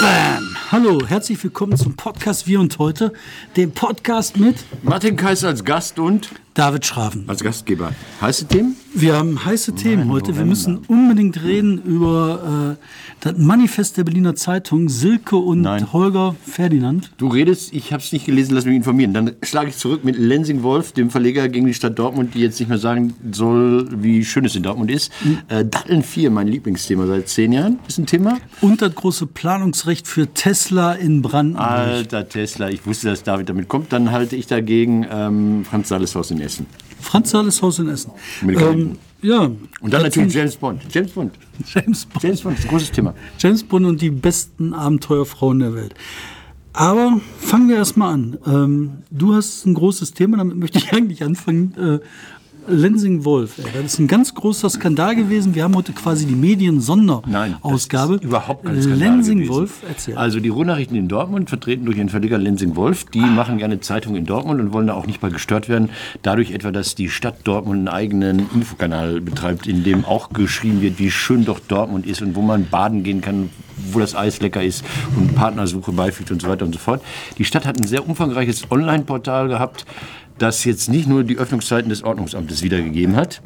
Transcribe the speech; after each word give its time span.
Bam! 0.00 0.56
Hallo, 0.70 1.00
herzlich 1.04 1.42
willkommen 1.42 1.76
zum 1.76 1.96
Podcast 1.96 2.46
Wir 2.46 2.60
und 2.60 2.78
Heute, 2.78 3.12
dem 3.56 3.72
Podcast 3.72 4.36
mit 4.36 4.56
Martin 4.82 5.16
Kaiser 5.16 5.48
als 5.48 5.64
Gast 5.64 5.98
und 5.98 6.30
David 6.54 6.84
Schraven. 6.84 7.24
als 7.28 7.42
Gastgeber. 7.42 7.92
Heiße 8.20 8.46
Themen? 8.46 8.76
Wir 8.92 9.16
haben 9.16 9.44
heiße 9.44 9.76
Themen 9.76 10.10
heute. 10.10 10.36
Wir 10.36 10.44
müssen 10.44 10.78
unbedingt 10.88 11.44
reden 11.44 11.80
über 11.82 12.76
äh, 12.80 12.84
das 13.20 13.38
Manifest 13.38 13.96
der 13.96 14.04
Berliner 14.04 14.34
Zeitung, 14.34 14.88
Silke 14.88 15.36
und 15.36 15.60
Nein. 15.60 15.92
Holger 15.92 16.34
Ferdinand. 16.44 17.12
Du 17.18 17.28
redest, 17.28 17.72
ich 17.72 17.92
habe 17.92 18.02
es 18.02 18.10
nicht 18.10 18.26
gelesen, 18.26 18.54
lass 18.54 18.64
mich 18.64 18.74
informieren. 18.74 19.14
Dann 19.14 19.32
schlage 19.44 19.70
ich 19.70 19.76
zurück 19.76 20.02
mit 20.04 20.16
Lensing 20.18 20.64
Wolf, 20.64 20.90
dem 20.90 21.10
Verleger 21.10 21.48
gegen 21.48 21.66
die 21.66 21.74
Stadt 21.74 21.96
Dortmund, 22.00 22.34
die 22.34 22.40
jetzt 22.40 22.58
nicht 22.58 22.68
mehr 22.68 22.78
sagen 22.78 23.14
soll, 23.30 23.88
wie 24.02 24.24
schön 24.24 24.44
es 24.44 24.56
in 24.56 24.64
Dortmund 24.64 24.90
ist. 24.90 25.12
Äh, 25.48 25.64
Datteln 25.64 26.02
4, 26.02 26.30
mein 26.32 26.48
Lieblingsthema 26.48 27.06
seit 27.06 27.28
zehn 27.28 27.52
Jahren, 27.52 27.78
ist 27.86 27.98
ein 27.98 28.06
Thema. 28.06 28.38
Und 28.60 28.82
das 28.82 28.92
große 28.92 29.26
Planungsrecht 29.26 30.08
für 30.08 30.26
Tesla 30.34 30.94
in 30.94 31.22
Brandenburg. 31.22 31.68
Alter 31.70 32.28
Tesla, 32.28 32.68
ich 32.70 32.84
wusste, 32.86 33.08
dass 33.08 33.22
David 33.22 33.48
damit 33.48 33.68
kommt. 33.68 33.92
Dann 33.92 34.10
halte 34.10 34.34
ich 34.34 34.48
dagegen 34.48 35.06
ähm, 35.08 35.64
Franz 35.64 35.88
Saleshaus 35.90 36.32
in 36.32 36.39
Essen. 36.40 36.66
Franz 37.00 37.30
Saleshaus 37.30 37.78
in 37.78 37.88
Essen. 37.88 38.12
Ähm, 38.42 38.98
ja. 39.22 39.42
Und 39.42 39.58
dann 39.80 39.90
das 39.90 40.02
natürlich 40.04 40.34
James 40.34 40.56
Bond. 40.56 40.82
James 40.90 41.12
Bond. 41.12 41.32
James 41.66 42.06
Bond. 42.06 42.22
James 42.22 42.40
Bond 42.42 42.58
ist 42.58 42.64
ein 42.64 42.70
großes 42.70 42.90
Thema. 42.92 43.14
James 43.38 43.64
Bond 43.64 43.86
und 43.86 44.00
die 44.00 44.10
besten 44.10 44.72
Abenteuerfrauen 44.72 45.60
der 45.60 45.74
Welt. 45.74 45.94
Aber 46.72 47.20
fangen 47.38 47.68
wir 47.68 47.76
erstmal 47.76 48.14
an. 48.14 48.38
Ähm, 48.46 48.90
du 49.10 49.34
hast 49.34 49.66
ein 49.66 49.74
großes 49.74 50.12
Thema, 50.12 50.36
damit 50.36 50.56
möchte 50.56 50.78
ich 50.78 50.92
eigentlich 50.92 51.22
anfangen. 51.22 51.74
Äh, 51.76 52.06
Lensing 52.68 53.24
Wolf, 53.24 53.54
das 53.56 53.92
ist 53.94 53.98
ein 53.98 54.06
ganz 54.06 54.34
großer 54.34 54.70
Skandal 54.70 55.16
gewesen. 55.16 55.54
Wir 55.54 55.64
haben 55.64 55.74
heute 55.74 55.92
quasi 55.92 56.26
die 56.26 56.34
Medien-Sonderausgabe. 56.34 58.20
überhaupt 58.22 58.64
kein 58.64 58.80
Skandal 58.80 58.98
Lensing 58.98 59.38
gewesen. 59.38 59.54
Wolf, 59.54 59.82
erzähl. 59.88 60.16
Also 60.16 60.40
die 60.40 60.48
Ruhrnachrichten 60.48 60.96
in 60.96 61.08
Dortmund, 61.08 61.48
vertreten 61.48 61.84
durch 61.84 61.98
ihren 61.98 62.08
Verleger 62.08 62.38
Lensing 62.38 62.76
Wolf, 62.76 63.04
die 63.04 63.20
machen 63.20 63.58
gerne 63.58 63.80
Zeitung 63.80 64.14
in 64.16 64.26
Dortmund 64.26 64.60
und 64.60 64.72
wollen 64.72 64.86
da 64.86 64.94
auch 64.94 65.06
nicht 65.06 65.22
mal 65.22 65.30
gestört 65.30 65.68
werden. 65.68 65.90
Dadurch 66.22 66.52
etwa, 66.52 66.70
dass 66.70 66.94
die 66.94 67.08
Stadt 67.08 67.36
Dortmund 67.44 67.78
einen 67.78 67.88
eigenen 67.88 68.50
Infokanal 68.54 69.20
betreibt, 69.20 69.66
in 69.66 69.82
dem 69.84 70.04
auch 70.04 70.30
geschrieben 70.30 70.80
wird, 70.80 70.98
wie 70.98 71.10
schön 71.10 71.44
doch 71.44 71.60
Dortmund 71.60 72.06
ist 72.06 72.22
und 72.22 72.34
wo 72.34 72.42
man 72.42 72.66
baden 72.68 73.02
gehen 73.02 73.20
kann, 73.20 73.50
wo 73.92 73.98
das 73.98 74.14
Eis 74.14 74.40
lecker 74.40 74.62
ist 74.62 74.84
und 75.16 75.34
Partnersuche 75.34 75.92
beifügt 75.92 76.30
und 76.30 76.42
so 76.42 76.48
weiter 76.48 76.64
und 76.64 76.72
so 76.72 76.78
fort. 76.78 77.02
Die 77.38 77.44
Stadt 77.44 77.66
hat 77.66 77.78
ein 77.78 77.86
sehr 77.86 78.06
umfangreiches 78.08 78.70
Online-Portal 78.70 79.48
gehabt, 79.48 79.86
das 80.40 80.64
jetzt 80.64 80.88
nicht 80.88 81.08
nur 81.08 81.24
die 81.24 81.38
Öffnungszeiten 81.38 81.88
des 81.88 82.02
Ordnungsamtes 82.02 82.62
wiedergegeben 82.62 83.16
hat, 83.16 83.40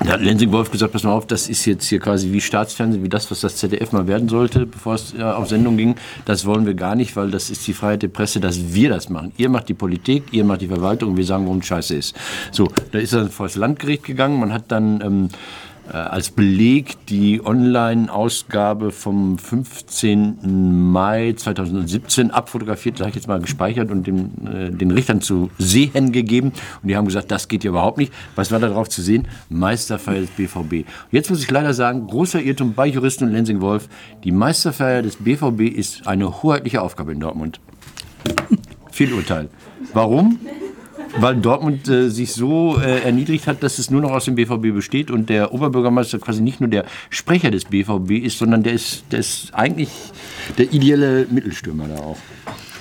da 0.00 0.12
hat 0.12 0.20
Lensing-Wolf 0.20 0.70
gesagt, 0.70 0.92
pass 0.92 1.02
mal 1.02 1.10
auf, 1.10 1.26
das 1.26 1.48
ist 1.48 1.64
jetzt 1.66 1.88
hier 1.88 1.98
quasi 1.98 2.32
wie 2.32 2.40
Staatsfernsehen, 2.40 3.02
wie 3.02 3.08
das, 3.08 3.30
was 3.32 3.40
das 3.40 3.56
ZDF 3.56 3.90
mal 3.90 4.06
werden 4.06 4.28
sollte, 4.28 4.64
bevor 4.64 4.94
es 4.94 5.12
äh, 5.12 5.22
auf 5.22 5.48
Sendung 5.48 5.76
ging. 5.76 5.96
Das 6.24 6.46
wollen 6.46 6.66
wir 6.66 6.74
gar 6.74 6.94
nicht, 6.94 7.16
weil 7.16 7.30
das 7.30 7.50
ist 7.50 7.66
die 7.66 7.72
Freiheit 7.72 8.02
der 8.02 8.08
Presse, 8.08 8.38
dass 8.38 8.72
wir 8.72 8.90
das 8.90 9.08
machen. 9.08 9.32
Ihr 9.36 9.48
macht 9.48 9.68
die 9.68 9.74
Politik, 9.74 10.24
ihr 10.30 10.44
macht 10.44 10.60
die 10.60 10.68
Verwaltung 10.68 11.16
wir 11.16 11.24
sagen, 11.24 11.46
warum 11.46 11.62
Scheiße 11.62 11.96
ist. 11.96 12.14
So, 12.52 12.68
da 12.92 12.98
ist 12.98 13.12
er 13.12 13.28
vor 13.28 13.46
das 13.46 13.56
Landgericht 13.56 14.04
gegangen. 14.04 14.38
Man 14.38 14.52
hat 14.52 14.70
dann 14.70 15.00
ähm, 15.00 15.28
äh, 15.28 15.32
als 15.92 16.30
Beleg 16.30 17.06
die 17.06 17.44
Online-Ausgabe 17.44 18.90
vom 18.90 19.38
15. 19.38 20.90
Mai 20.90 21.34
2017 21.36 22.30
abfotografiert, 22.30 22.98
sage 22.98 23.10
ich 23.10 23.16
jetzt 23.16 23.28
mal 23.28 23.40
gespeichert 23.40 23.90
und 23.90 24.06
dem, 24.06 24.30
äh, 24.46 24.70
den 24.70 24.90
Richtern 24.90 25.20
zu 25.20 25.50
sehen 25.58 26.12
gegeben. 26.12 26.52
Und 26.82 26.88
die 26.88 26.96
haben 26.96 27.06
gesagt, 27.06 27.30
das 27.30 27.48
geht 27.48 27.64
ja 27.64 27.70
überhaupt 27.70 27.98
nicht. 27.98 28.12
Was 28.36 28.50
war 28.50 28.58
da 28.58 28.68
drauf 28.68 28.88
zu 28.88 29.02
sehen? 29.02 29.28
Meisterfeier 29.48 30.20
des 30.20 30.30
BVB. 30.30 30.86
Jetzt 31.10 31.30
muss 31.30 31.42
ich 31.42 31.50
leider 31.50 31.72
sagen, 31.74 32.06
großer 32.06 32.40
Irrtum 32.40 32.74
bei 32.74 32.86
Juristen 32.86 33.24
und 33.24 33.32
Lensing-Wolf. 33.32 33.88
Die 34.24 34.32
Meisterfeier 34.32 35.02
des 35.02 35.16
BVB 35.16 35.62
ist 35.74 36.06
eine 36.06 36.42
hoheitliche 36.42 36.82
Aufgabe 36.82 37.12
in 37.12 37.20
Dortmund. 37.20 37.60
Fehlurteil. 38.90 39.48
Warum? 39.92 40.38
Weil 41.16 41.36
Dortmund 41.36 41.88
äh, 41.88 42.10
sich 42.10 42.32
so 42.32 42.78
äh, 42.78 43.00
erniedrigt 43.02 43.46
hat, 43.46 43.62
dass 43.62 43.78
es 43.78 43.90
nur 43.90 44.00
noch 44.00 44.10
aus 44.10 44.26
dem 44.26 44.34
BVB 44.34 44.74
besteht 44.74 45.10
und 45.10 45.28
der 45.30 45.52
Oberbürgermeister 45.54 46.18
quasi 46.18 46.42
nicht 46.42 46.60
nur 46.60 46.68
der 46.68 46.84
Sprecher 47.10 47.50
des 47.50 47.64
BVB 47.64 48.10
ist, 48.24 48.38
sondern 48.38 48.62
der 48.62 48.74
ist, 48.74 49.04
der 49.10 49.20
ist 49.20 49.50
eigentlich 49.54 49.88
der 50.58 50.72
ideelle 50.72 51.26
Mittelstürmer 51.30 51.88
da 51.88 51.96
auch. 52.02 52.18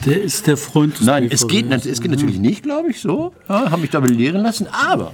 Der 0.06 0.22
ist 0.22 0.46
der 0.48 0.58
Freund 0.58 1.00
des 1.00 1.06
Nein, 1.06 1.24
BVB. 1.24 1.34
es 1.34 1.48
geht, 1.48 1.72
es 1.72 2.02
geht 2.02 2.12
natürlich 2.12 2.38
nicht, 2.40 2.64
glaube 2.64 2.90
ich, 2.92 3.00
so. 3.00 3.34
Ja, 3.50 3.72
habe 3.72 3.82
mich 3.82 3.90
da 3.92 4.00
belehren 4.00 4.42
lassen, 4.42 4.68
aber 4.72 5.14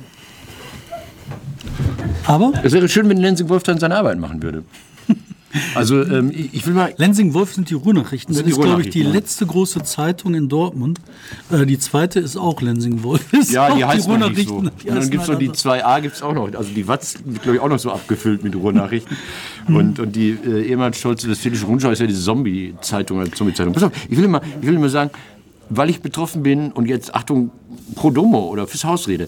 Aber 2.26 2.54
es 2.64 2.74
wäre 2.74 2.90
schön, 2.90 3.08
wenn 3.10 3.18
Lensing 3.18 3.50
Wolf 3.50 3.64
dann 3.64 3.80
seine 3.80 3.96
Arbeit 3.96 4.18
machen 4.20 4.42
würde. 4.42 4.64
Also 5.76 6.02
ähm, 6.02 6.32
ich 6.34 6.66
will 6.66 6.74
mal 6.74 6.94
Lensing 6.98 7.34
Wolf 7.34 7.54
sind 7.54 7.70
die 7.70 7.76
Ruhrnachrichten. 7.76 8.34
Das 8.34 8.44
die 8.44 8.52
ist, 8.52 8.60
glaube 8.60 8.82
ich, 8.82 8.90
die 8.90 9.02
ja. 9.02 9.10
letzte 9.10 9.46
große 9.46 9.84
Zeitung 9.84 10.34
in 10.34 10.50
Dortmund. 10.50 11.00
Äh, 11.52 11.66
die 11.66 11.78
zweite 11.78 12.20
ist 12.20 12.38
auch 12.38 12.62
Lensing 12.62 13.04
Wolf. 13.04 13.32
Ist 13.34 13.52
Ja, 13.52 13.74
die 13.76 13.86
heißt 13.86 14.08
noch 14.08 14.18
nicht 14.30 14.48
so. 14.48 14.56
Ruhrnachrichten. 14.56 14.68
Und 14.68 14.84
Die 14.84 14.88
dann 14.88 15.10
gibt 15.10 15.24
es 15.24 15.30
noch 15.30 15.38
die 15.38 15.48
halt 15.48 15.58
2a, 15.58 16.02
gibt 16.02 16.16
es 16.16 16.22
auch 16.22 16.34
noch. 16.34 16.54
Also 16.54 16.70
die 16.74 16.88
Watz 16.88 17.16
wird, 17.24 17.44
glaube 17.44 17.58
ich, 17.58 17.62
auch 17.62 17.70
noch 17.70 17.80
so 17.80 17.92
abgefüllt 17.92 18.44
mit 18.44 18.56
Ruhrnachrichten. 18.56 19.16
und, 19.68 20.00
und 20.00 20.16
die 20.16 20.32
äh, 20.32 20.68
ehemals 20.68 20.98
stolze 20.98 21.30
Westfälische 21.30 21.66
Rundschau 21.66 21.92
ist 21.92 22.00
ja 22.00 22.08
die 22.08 22.16
Zombie-Zeitung 22.16 23.20
oder 23.20 23.32
Zombie-Zeitung. 23.32 23.74
Pass 23.74 23.84
auf, 23.84 23.92
ich 24.10 24.18
will 24.18 24.26
immer, 24.26 24.42
ich 24.62 24.68
will 24.68 24.76
immer 24.76 24.90
sagen, 24.90 25.12
weil 25.70 25.90
ich 25.90 26.02
betroffen 26.02 26.44
bin 26.44 26.72
und 26.72 26.88
jetzt, 26.88 27.14
Achtung, 27.16 27.52
pro 27.96 28.12
Domo 28.12 28.48
oder 28.48 28.68
fürs 28.68 28.84
Haus 28.84 29.08
rede, 29.08 29.28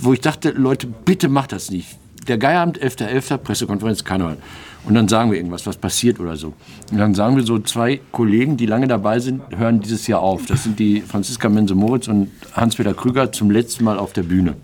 wo 0.00 0.12
ich 0.12 0.20
dachte, 0.20 0.50
Leute, 0.50 0.86
bitte 0.86 1.28
macht 1.28 1.52
das 1.52 1.70
nicht. 1.70 1.98
Der 2.28 2.38
Geierabend, 2.38 2.80
11.11., 2.82 3.38
Pressekonferenz, 3.38 4.04
Karneval. 4.04 4.36
Und 4.86 4.94
dann 4.94 5.08
sagen 5.08 5.32
wir 5.32 5.36
irgendwas, 5.36 5.66
was 5.66 5.76
passiert 5.76 6.20
oder 6.20 6.36
so. 6.36 6.54
Und 6.92 6.98
dann 6.98 7.14
sagen 7.14 7.36
wir 7.36 7.42
so, 7.42 7.58
zwei 7.58 8.00
Kollegen, 8.12 8.56
die 8.56 8.66
lange 8.66 8.86
dabei 8.86 9.18
sind, 9.18 9.42
hören 9.56 9.80
dieses 9.80 10.06
Jahr 10.06 10.20
auf. 10.20 10.46
Das 10.46 10.62
sind 10.62 10.78
die 10.78 11.00
Franziska 11.00 11.48
Mense-Moritz 11.48 12.06
und 12.06 12.30
Hans-Peter 12.52 12.94
Krüger 12.94 13.32
zum 13.32 13.50
letzten 13.50 13.82
Mal 13.82 13.98
auf 13.98 14.12
der 14.12 14.22
Bühne. 14.22 14.54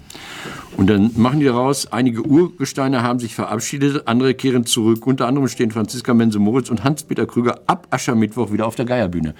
Und 0.76 0.88
dann 0.88 1.10
machen 1.16 1.40
die 1.40 1.46
daraus, 1.46 1.92
einige 1.92 2.22
Urgesteine 2.22 3.02
haben 3.02 3.18
sich 3.18 3.34
verabschiedet, 3.34 4.06
andere 4.06 4.34
kehren 4.34 4.64
zurück. 4.64 5.06
Unter 5.06 5.26
anderem 5.26 5.48
stehen 5.48 5.72
Franziska 5.72 6.14
Mense-Moritz 6.14 6.70
und 6.70 6.84
Hans-Peter 6.84 7.26
Krüger 7.26 7.60
ab 7.66 7.88
Aschermittwoch 7.90 8.52
wieder 8.52 8.66
auf 8.66 8.76
der 8.76 8.84
Geierbühne. 8.84 9.34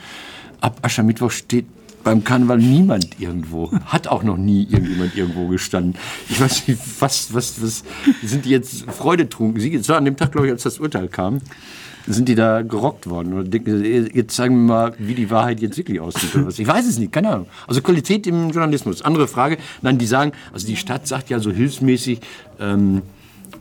Ab 0.60 0.78
Aschermittwoch 0.82 1.30
steht 1.30 1.66
beim 2.04 2.24
Karneval 2.24 2.58
niemand 2.58 3.20
irgendwo. 3.20 3.70
Hat 3.86 4.08
auch 4.08 4.22
noch 4.22 4.36
nie 4.36 4.64
irgendjemand 4.64 5.16
irgendwo 5.16 5.48
gestanden. 5.48 5.94
Ich 6.28 6.40
weiß 6.40 6.68
nicht, 6.68 6.80
was, 7.00 7.32
was, 7.34 7.62
was, 7.62 7.84
sind 8.22 8.44
die 8.44 8.50
jetzt 8.50 8.90
freudetrunken? 8.90 9.60
Sie, 9.60 9.74
es 9.74 9.88
war 9.88 9.96
an 9.98 10.04
dem 10.04 10.16
Tag, 10.16 10.32
glaube 10.32 10.46
ich, 10.46 10.52
als 10.52 10.62
das 10.62 10.78
Urteil 10.78 11.08
kam, 11.08 11.40
sind 12.06 12.28
die 12.28 12.34
da 12.34 12.62
gerockt 12.62 13.08
worden? 13.08 13.32
Oder 13.32 13.44
denken 13.44 13.78
sie, 13.78 14.10
jetzt 14.12 14.34
zeigen 14.34 14.66
wir 14.66 14.74
mal, 14.74 14.94
wie 14.98 15.14
die 15.14 15.30
Wahrheit 15.30 15.60
jetzt 15.60 15.76
wirklich 15.78 16.00
aussieht 16.00 16.34
oder 16.34 16.46
was? 16.46 16.58
Ich 16.58 16.66
weiß 16.66 16.86
es 16.86 16.98
nicht, 16.98 17.12
keine 17.12 17.30
Ahnung. 17.30 17.46
Also 17.66 17.80
Qualität 17.80 18.26
im 18.26 18.50
Journalismus. 18.50 19.02
Andere 19.02 19.28
Frage. 19.28 19.58
Nein, 19.82 19.98
die 19.98 20.06
sagen, 20.06 20.32
also 20.52 20.66
die 20.66 20.76
Stadt 20.76 21.06
sagt 21.06 21.30
ja 21.30 21.38
so 21.38 21.50
hilfsmäßig, 21.50 22.20
ähm, 22.58 23.02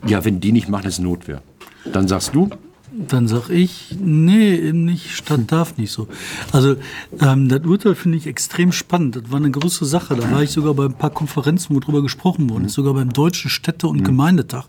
ja, 0.07 0.25
wenn 0.25 0.39
die 0.39 0.51
nicht 0.51 0.69
machen, 0.69 0.87
ist 0.87 0.99
Notwehr. 0.99 1.41
Dann 1.85 2.07
sagst 2.07 2.33
du, 2.33 2.49
Dann 2.93 3.27
sag 3.27 3.49
ich, 3.49 3.95
nee, 3.99 4.53
eben 4.53 4.83
nicht, 4.83 5.11
Stadt 5.11 5.49
darf 5.51 5.77
nicht 5.77 5.91
so. 5.91 6.09
Also 6.51 6.75
ähm, 7.21 7.47
das 7.47 7.65
Urteil 7.65 7.95
finde 7.95 8.17
ich 8.17 8.27
extrem 8.27 8.73
spannend. 8.73 9.15
Das 9.15 9.31
war 9.31 9.37
eine 9.37 9.49
große 9.49 9.85
Sache. 9.85 10.15
Da 10.15 10.29
war 10.29 10.43
ich 10.43 10.51
sogar 10.51 10.73
bei 10.73 10.85
ein 10.85 10.93
paar 10.93 11.09
Konferenzen, 11.09 11.73
wo 11.73 11.79
drüber 11.79 12.01
gesprochen 12.01 12.49
wurde. 12.49 12.67
Sogar 12.67 12.93
beim 12.93 13.13
Deutschen 13.13 13.49
Städte- 13.49 13.87
und 13.87 14.03
Gemeindetag. 14.03 14.65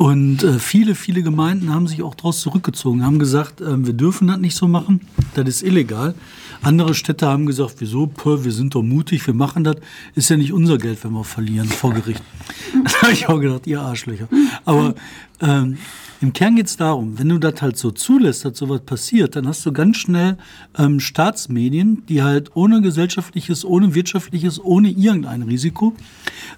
Und 0.00 0.42
äh, 0.44 0.58
viele, 0.58 0.94
viele 0.94 1.22
Gemeinden 1.22 1.74
haben 1.74 1.86
sich 1.86 2.02
auch 2.02 2.14
daraus 2.14 2.40
zurückgezogen, 2.40 3.04
haben 3.04 3.18
gesagt, 3.18 3.60
ähm, 3.60 3.86
wir 3.86 3.92
dürfen 3.92 4.28
das 4.28 4.38
nicht 4.38 4.56
so 4.56 4.66
machen, 4.66 5.02
das 5.34 5.46
ist 5.46 5.62
illegal. 5.62 6.14
Andere 6.62 6.94
Städte 6.94 7.26
haben 7.26 7.44
gesagt, 7.44 7.74
wieso, 7.80 8.06
Pö, 8.06 8.42
wir 8.42 8.52
sind 8.52 8.74
doch 8.74 8.80
mutig, 8.80 9.26
wir 9.26 9.34
machen 9.34 9.62
das, 9.62 9.76
ist 10.14 10.30
ja 10.30 10.38
nicht 10.38 10.54
unser 10.54 10.78
Geld, 10.78 11.04
wenn 11.04 11.12
wir 11.12 11.22
verlieren 11.22 11.68
vor 11.68 11.92
Gericht. 11.92 12.22
da 12.84 13.02
habe 13.02 13.12
ich 13.12 13.28
auch 13.28 13.38
gedacht, 13.38 13.66
ihr 13.66 13.82
Arschlöcher. 13.82 14.26
Aber 14.64 14.94
ähm, 15.42 15.76
im 16.22 16.32
Kern 16.32 16.56
geht 16.56 16.68
es 16.68 16.78
darum, 16.78 17.18
wenn 17.18 17.28
du 17.28 17.36
das 17.36 17.60
halt 17.60 17.76
so 17.76 17.90
zulässt, 17.90 18.46
dass 18.46 18.56
sowas 18.56 18.80
passiert, 18.80 19.36
dann 19.36 19.46
hast 19.46 19.66
du 19.66 19.72
ganz 19.72 19.98
schnell 19.98 20.38
ähm, 20.78 20.98
Staatsmedien, 20.98 22.06
die 22.08 22.22
halt 22.22 22.56
ohne 22.56 22.80
gesellschaftliches, 22.80 23.66
ohne 23.66 23.94
wirtschaftliches, 23.94 24.64
ohne 24.64 24.88
irgendein 24.88 25.42
Risiko 25.42 25.94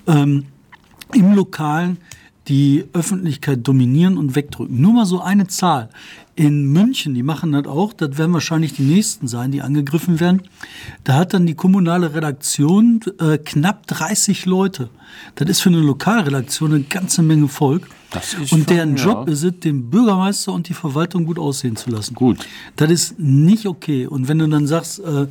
ähm, 0.06 0.44
im 1.12 1.34
Lokalen 1.34 1.98
die 2.48 2.84
Öffentlichkeit 2.92 3.66
dominieren 3.66 4.18
und 4.18 4.34
wegdrücken. 4.34 4.80
Nur 4.80 4.92
mal 4.92 5.06
so 5.06 5.20
eine 5.20 5.46
Zahl. 5.46 5.88
In 6.34 6.72
München, 6.72 7.14
die 7.14 7.22
machen 7.22 7.52
das 7.52 7.66
auch, 7.66 7.92
das 7.92 8.16
werden 8.16 8.32
wahrscheinlich 8.32 8.72
die 8.72 8.82
nächsten 8.82 9.28
sein, 9.28 9.52
die 9.52 9.60
angegriffen 9.60 10.18
werden. 10.18 10.42
Da 11.04 11.14
hat 11.14 11.34
dann 11.34 11.46
die 11.46 11.54
kommunale 11.54 12.14
Redaktion 12.14 13.00
äh, 13.20 13.38
knapp 13.38 13.86
30 13.86 14.46
Leute. 14.46 14.88
Das 15.34 15.48
ist 15.48 15.60
für 15.60 15.68
eine 15.68 15.80
Lokalredaktion 15.80 16.72
eine 16.72 16.82
ganze 16.84 17.22
Menge 17.22 17.48
Volk. 17.48 17.86
Das 18.10 18.34
ist 18.34 18.52
und 18.52 18.68
deren 18.70 18.96
schon, 18.96 19.10
ja. 19.10 19.18
Job 19.18 19.28
ist 19.28 19.42
es, 19.42 19.60
den 19.60 19.90
Bürgermeister 19.90 20.52
und 20.52 20.68
die 20.68 20.74
Verwaltung 20.74 21.26
gut 21.26 21.38
aussehen 21.38 21.76
zu 21.76 21.90
lassen. 21.90 22.14
Gut. 22.14 22.46
Das 22.76 22.90
ist 22.90 23.18
nicht 23.18 23.66
okay. 23.66 24.06
Und 24.06 24.26
wenn 24.26 24.38
du 24.38 24.48
dann 24.48 24.66
sagst, 24.66 25.00
äh, 25.00 25.26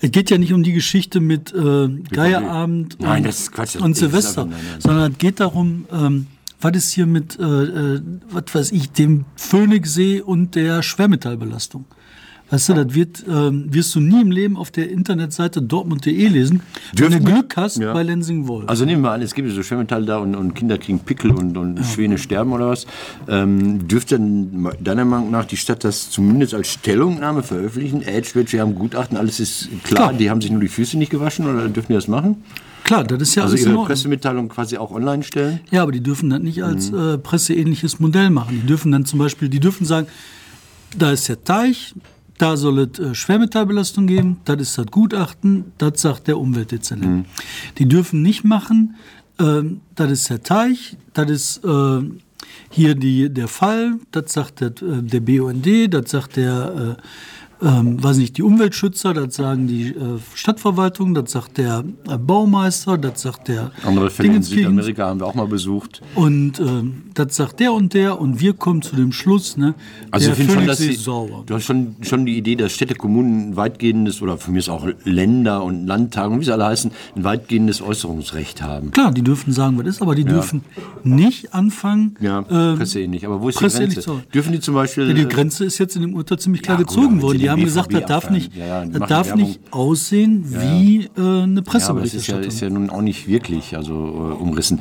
es 0.00 0.10
geht 0.10 0.30
ja 0.30 0.38
nicht 0.38 0.52
um 0.52 0.62
die 0.62 0.72
Geschichte 0.72 1.20
mit 1.20 1.52
äh, 1.54 1.88
Geierabend 2.10 2.98
Nein, 3.00 3.24
und, 3.24 3.52
Quatsch, 3.52 3.76
und 3.76 3.96
Silvester, 3.96 4.48
sondern 4.78 5.12
es 5.12 5.18
geht 5.18 5.40
darum, 5.40 5.86
ähm, 5.90 6.26
was 6.64 6.74
ist 6.76 6.92
hier 6.92 7.06
mit, 7.06 7.38
äh, 7.38 7.42
äh, 7.44 8.00
was 8.30 8.54
weiß 8.54 8.72
ich, 8.72 8.90
dem 8.90 9.26
Phoenixsee 9.36 10.20
und 10.22 10.54
der 10.54 10.82
Schwermetallbelastung? 10.82 11.84
Weißt 12.50 12.68
du, 12.68 12.74
das 12.74 12.94
wird, 12.94 13.24
ähm, 13.28 13.66
wirst 13.72 13.94
du 13.94 14.00
nie 14.00 14.20
im 14.20 14.30
Leben 14.30 14.56
auf 14.56 14.70
der 14.70 14.90
Internetseite 14.90 15.62
dortmund.de 15.62 16.28
lesen, 16.28 16.60
wenn 16.94 17.10
du 17.10 17.20
Glück 17.20 17.56
hast 17.56 17.78
Ja. 17.78 17.92
bei 17.94 18.02
Lensing-Wolf. 18.02 18.68
Also 18.68 18.84
nehmen 18.84 19.02
wir 19.02 19.12
an, 19.12 19.22
es 19.22 19.34
gibt 19.34 19.50
so 19.50 19.62
Schwermetalle 19.62 20.04
da 20.04 20.18
und, 20.18 20.34
und 20.36 20.54
Kinder 20.54 20.76
kriegen 20.78 21.00
Pickel 21.00 21.30
und, 21.32 21.56
und 21.56 21.82
Schwäne 21.84 22.18
sterben 22.18 22.52
oder 22.52 22.68
was. 22.68 22.86
Ähm, 23.28 23.88
dürfte 23.88 24.18
deiner 24.80 25.04
Meinung 25.06 25.30
nach 25.30 25.46
die 25.46 25.56
Stadt 25.56 25.84
das 25.84 26.10
zumindest 26.10 26.54
als 26.54 26.68
Stellungnahme 26.68 27.42
veröffentlichen? 27.42 28.02
Edgewood, 28.02 28.52
wir 28.52 28.60
haben 28.60 28.74
Gutachten, 28.74 29.16
alles 29.16 29.40
ist 29.40 29.68
klar, 29.82 30.08
Klar. 30.08 30.12
die 30.12 30.30
haben 30.30 30.40
sich 30.42 30.50
nur 30.50 30.60
die 30.60 30.68
Füße 30.68 30.98
nicht 30.98 31.10
gewaschen 31.10 31.46
oder 31.46 31.68
dürfen 31.68 31.88
die 31.88 31.94
das 31.94 32.08
machen? 32.08 32.42
Klar, 32.84 33.02
das 33.04 33.20
ist 33.22 33.34
ja 33.34 33.42
Also 33.44 33.54
alles 33.56 33.66
ihre. 33.66 33.84
Pressemitteilung 33.84 34.48
quasi 34.48 34.76
auch 34.76 34.90
online 34.92 35.22
stellen? 35.22 35.60
Ja, 35.70 35.82
aber 35.82 35.92
die 35.92 36.02
dürfen 36.02 36.30
das 36.30 36.40
nicht 36.40 36.62
als 36.62 36.90
Mhm. 36.90 36.98
äh, 36.98 37.18
presseähnliches 37.18 37.98
Modell 37.98 38.30
machen. 38.30 38.60
Die 38.62 38.66
dürfen 38.66 38.92
dann 38.92 39.04
zum 39.06 39.18
Beispiel, 39.18 39.48
die 39.48 39.60
dürfen 39.60 39.84
sagen, 39.86 40.06
da 40.96 41.10
ist 41.10 41.28
der 41.28 41.42
Teich, 41.42 41.94
da 42.38 42.56
soll 42.56 42.78
es 42.80 42.98
äh, 42.98 43.14
Schwermetallbelastung 43.14 44.06
geben, 44.06 44.36
das 44.44 44.60
ist 44.60 44.78
das 44.78 44.86
Gutachten, 44.86 45.72
das 45.78 46.02
sagt 46.02 46.28
der 46.28 46.38
Umweltdezernent. 46.38 47.10
Mhm. 47.16 47.24
Die 47.78 47.86
dürfen 47.88 48.22
nicht 48.22 48.44
machen, 48.44 48.96
ähm, 49.40 49.80
das 49.94 50.10
ist 50.12 50.30
der 50.30 50.42
Teich, 50.42 50.96
das 51.14 51.30
ist 51.30 51.64
äh, 51.64 52.00
hier 52.70 52.94
die, 52.94 53.30
der 53.30 53.48
Fall, 53.48 53.94
das 54.12 54.32
sagt 54.32 54.60
der, 54.60 54.68
äh, 54.68 55.02
der 55.02 55.20
BUND, 55.20 55.66
das 55.94 56.10
sagt 56.10 56.36
der, 56.36 56.96
äh, 56.98 57.02
ähm, 57.64 58.02
weiß 58.02 58.18
nicht, 58.18 58.36
die 58.36 58.42
Umweltschützer, 58.42 59.14
das 59.14 59.36
sagen 59.36 59.66
die 59.66 59.88
äh, 59.88 60.18
Stadtverwaltung, 60.34 61.14
das 61.14 61.32
sagt 61.32 61.58
der 61.58 61.84
äh, 62.08 62.18
Baumeister, 62.18 62.98
das 62.98 63.22
sagt 63.22 63.48
der 63.48 63.72
Andere 63.84 64.10
Fälle 64.10 64.34
in. 64.34 64.42
Südamerika 64.42 65.06
haben 65.06 65.20
wir 65.20 65.26
auch 65.26 65.34
mal 65.34 65.46
besucht. 65.46 66.02
Und 66.14 66.60
ähm, 66.60 67.04
das 67.14 67.36
sagt 67.36 67.60
der 67.60 67.72
und 67.72 67.94
der 67.94 68.20
und 68.20 68.40
wir 68.40 68.52
kommen 68.52 68.82
zu 68.82 68.96
dem 68.96 69.12
Schluss, 69.12 69.56
ne? 69.56 69.74
Also 70.10 70.30
ich 70.30 70.36
finde 70.36 70.52
schon, 70.52 70.66
dass 70.66 70.80
ist 70.80 71.04
sauber. 71.04 71.44
du 71.46 71.54
hast 71.54 71.64
schon, 71.64 71.96
schon 72.02 72.26
die 72.26 72.36
Idee, 72.36 72.56
dass 72.56 72.72
Städte, 72.72 72.94
Kommunen 72.94 73.50
ein 73.50 73.56
weitgehendes 73.56 74.20
oder 74.20 74.36
von 74.36 74.52
mir 74.52 74.58
ist 74.58 74.68
auch 74.68 74.86
Länder 75.04 75.64
und 75.64 75.86
Landtage, 75.86 76.38
wie 76.38 76.44
sie 76.44 76.52
alle 76.52 76.66
heißen, 76.66 76.90
ein 77.16 77.24
weitgehendes 77.24 77.80
Äußerungsrecht 77.80 78.62
haben. 78.62 78.90
Klar, 78.90 79.12
die 79.12 79.22
dürfen 79.22 79.52
sagen, 79.52 79.78
was 79.78 79.86
ist, 79.86 80.02
aber 80.02 80.14
die 80.14 80.24
dürfen 80.24 80.62
nicht 81.02 81.54
anfangen. 81.54 82.16
Ja, 82.20 82.44
ähm, 82.50 82.76
presseähnlich. 82.76 83.24
Aber 83.26 83.40
wo 83.40 83.48
ist 83.48 83.60
die 83.60 83.66
Grenze? 83.66 84.22
Dürfen 84.32 84.52
die 84.52 84.60
zum 84.60 84.74
Beispiel... 84.74 85.08
Ja, 85.08 85.14
die 85.14 85.28
Grenze 85.28 85.64
ist 85.64 85.78
jetzt 85.78 85.96
in 85.96 86.02
dem 86.02 86.14
Urteil 86.14 86.38
ziemlich 86.38 86.62
klar 86.62 86.78
Ja, 86.78 86.84
gut, 86.84 86.94
gezogen 86.94 87.16
wenn 87.16 87.22
worden. 87.22 87.38
Die 87.38 87.48
haben 87.54 87.64
gesagt, 87.64 87.88
BVB 87.88 88.00
das 88.00 88.08
darf 88.08 88.30
nicht, 88.30 88.54
ja, 88.54 88.66
ja, 88.66 88.84
das 88.84 89.08
darf 89.08 89.26
Werbung. 89.28 89.42
nicht 89.42 89.60
aussehen 89.70 90.44
wie 90.46 91.04
äh, 91.16 91.20
eine 91.20 91.62
Ja, 91.62 91.88
aber 91.88 92.00
das 92.00 92.14
ist 92.14 92.26
ja, 92.26 92.34
Presseberichterstattung. 92.34 92.48
ist 92.48 92.60
ja 92.60 92.70
nun 92.70 92.90
auch 92.90 93.02
nicht 93.02 93.26
wirklich 93.26 93.76
also, 93.76 93.92
äh, 93.92 94.42
umrissen. 94.42 94.80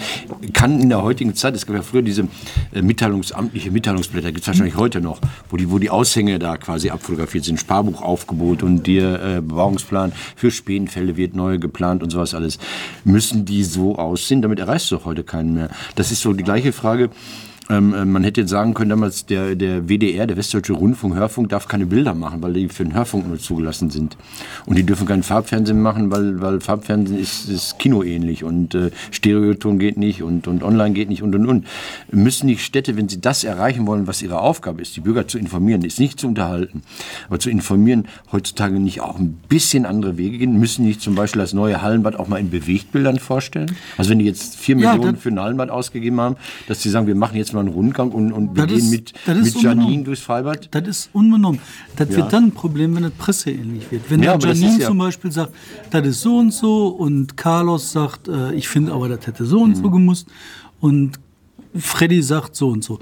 Kann 0.53 0.79
in 0.79 0.89
der 0.89 1.03
heutigen 1.03 1.35
Zeit, 1.35 1.55
es 1.55 1.65
gab 1.65 1.75
ja 1.75 1.81
früher 1.81 2.01
diese 2.01 2.27
äh, 2.73 2.81
Mitteilungsamtliche 2.81 3.71
Mitteilungsblätter, 3.71 4.31
gibt 4.31 4.41
es 4.41 4.47
wahrscheinlich 4.47 4.75
heute 4.75 5.01
noch, 5.01 5.19
wo 5.49 5.57
die, 5.57 5.69
wo 5.71 5.79
die 5.79 5.89
Aushänge 5.89 6.39
da 6.39 6.57
quasi 6.57 6.89
abfotografiert 6.89 7.45
sind, 7.45 7.59
Sparbuchaufgebot 7.59 8.63
und 8.63 8.87
der 8.87 9.37
äh, 9.37 9.41
Bebauungsplan 9.41 10.11
für 10.35 10.51
Spähenfälle 10.51 11.17
wird 11.17 11.35
neu 11.35 11.57
geplant 11.57 12.03
und 12.03 12.09
sowas 12.09 12.33
alles. 12.33 12.59
Müssen 13.03 13.45
die 13.45 13.63
so 13.63 13.97
aussehen? 13.97 14.41
Damit 14.41 14.59
erreichst 14.59 14.91
du 14.91 14.95
doch 14.95 15.05
heute 15.05 15.23
keinen 15.23 15.53
mehr. 15.53 15.69
Das 15.95 16.11
ist 16.11 16.21
so 16.21 16.33
die 16.33 16.43
gleiche 16.43 16.73
Frage. 16.73 17.09
Ähm, 17.69 17.93
äh, 17.93 18.05
man 18.05 18.23
hätte 18.23 18.41
jetzt 18.41 18.49
sagen 18.49 18.73
können, 18.73 18.89
damals 18.89 19.25
der, 19.25 19.55
der 19.55 19.87
WDR, 19.87 20.27
der 20.27 20.35
Westdeutsche 20.35 20.73
Rundfunk, 20.73 21.15
Hörfunk, 21.15 21.49
darf 21.49 21.67
keine 21.67 21.85
Bilder 21.85 22.13
machen, 22.13 22.41
weil 22.41 22.53
die 22.53 22.67
für 22.67 22.83
den 22.83 22.93
Hörfunk 22.93 23.27
nur 23.27 23.39
zugelassen 23.39 23.89
sind. 23.89 24.17
Und 24.65 24.77
die 24.77 24.83
dürfen 24.83 25.07
kein 25.07 25.23
Farbfernsehen 25.23 25.81
machen, 25.81 26.11
weil, 26.11 26.41
weil 26.41 26.59
Farbfernsehen 26.59 27.19
ist, 27.19 27.47
ist 27.47 27.79
kinoähnlich 27.79 28.43
und 28.43 28.75
äh, 28.75 28.91
Stereoton 29.11 29.79
geht 29.79 29.97
nicht 29.97 30.23
und, 30.23 30.47
und 30.47 30.61
online 30.61 30.93
geht 30.93 31.09
nicht 31.09 31.23
und 31.23 31.33
und 31.35 31.47
und. 31.47 31.67
Müssen 32.11 32.47
die 32.47 32.57
Städte, 32.57 32.97
wenn 32.97 33.07
sie 33.07 33.21
das 33.21 33.43
erreichen 33.43 33.87
wollen, 33.87 34.07
was 34.07 34.21
ihre 34.21 34.39
Aufgabe 34.39 34.81
ist, 34.81 34.95
die 34.97 35.01
Bürger 35.01 35.27
zu 35.27 35.37
informieren, 35.37 35.83
ist 35.83 35.99
nicht 35.99 36.19
zu 36.19 36.27
unterhalten, 36.27 36.83
aber 37.27 37.39
zu 37.39 37.49
informieren, 37.49 38.07
heutzutage 38.31 38.79
nicht 38.79 38.99
auch 38.99 39.17
ein 39.17 39.39
bisschen 39.47 39.85
andere 39.85 40.17
Wege 40.17 40.37
gehen? 40.37 40.59
Müssen 40.59 40.83
die 40.83 40.89
nicht 40.89 41.01
zum 41.01 41.15
Beispiel 41.15 41.41
das 41.41 41.53
neue 41.53 41.81
Hallenbad 41.81 42.17
auch 42.17 42.27
mal 42.27 42.39
in 42.39 42.49
Bewegtbildern 42.49 43.19
vorstellen? 43.19 43.71
Also 43.97 44.09
wenn 44.09 44.19
die 44.19 44.25
jetzt 44.25 44.57
vier 44.57 44.75
Millionen 44.75 45.15
für 45.15 45.29
ein 45.29 45.39
Hallenbad 45.39 45.69
ausgegeben 45.69 46.19
haben, 46.19 46.35
dass 46.67 46.81
sie 46.81 46.89
sagen, 46.89 47.07
wir 47.07 47.15
machen 47.15 47.37
jetzt 47.37 47.52
mal 47.53 47.61
einen 47.61 47.69
Rundgang 47.69 48.11
und, 48.11 48.31
und 48.31 48.55
wir 48.55 48.65
Das 48.67 48.75
gehen 48.77 48.89
mit, 48.89 49.13
mit 49.27 49.53
Janine 49.55 49.71
unbenommen. 49.85 50.03
durchs 50.05 50.21
Freibad. 50.21 50.67
Das 50.71 50.87
ist 50.87 51.09
unbenommen. 51.13 51.59
Das 51.95 52.09
Ja. 52.09 52.17
wird 52.17 52.33
dann 52.33 52.45
ein 52.45 52.51
Problem, 52.51 52.95
wenn 52.95 53.03
das 53.03 53.11
presseähnlich 53.13 53.91
wird. 53.91 54.09
Wenn 54.09 54.21
Ja, 54.23 54.37
Janine 54.37 54.79
ja- 54.79 54.87
zum 54.87 54.97
Beispiel 54.97 55.31
sagt, 55.31 55.53
das 55.91 56.05
ist 56.07 56.21
so 56.21 56.37
und 56.37 56.51
so 56.53 56.87
und 56.87 57.37
Carlos 57.37 57.91
sagt, 57.91 58.27
äh, 58.27 58.53
ich 58.53 58.67
finde 58.67 58.93
aber, 58.93 59.09
das 59.09 59.25
hätte 59.27 59.45
so 59.45 59.61
und 59.61 59.71
Mhm. 59.71 59.75
so 59.83 59.89
gemusst 59.89 60.27
und 60.79 61.19
Freddy 61.75 62.21
sagt 62.21 62.55
so 62.55 62.69
und 62.69 62.83
so. 62.83 62.99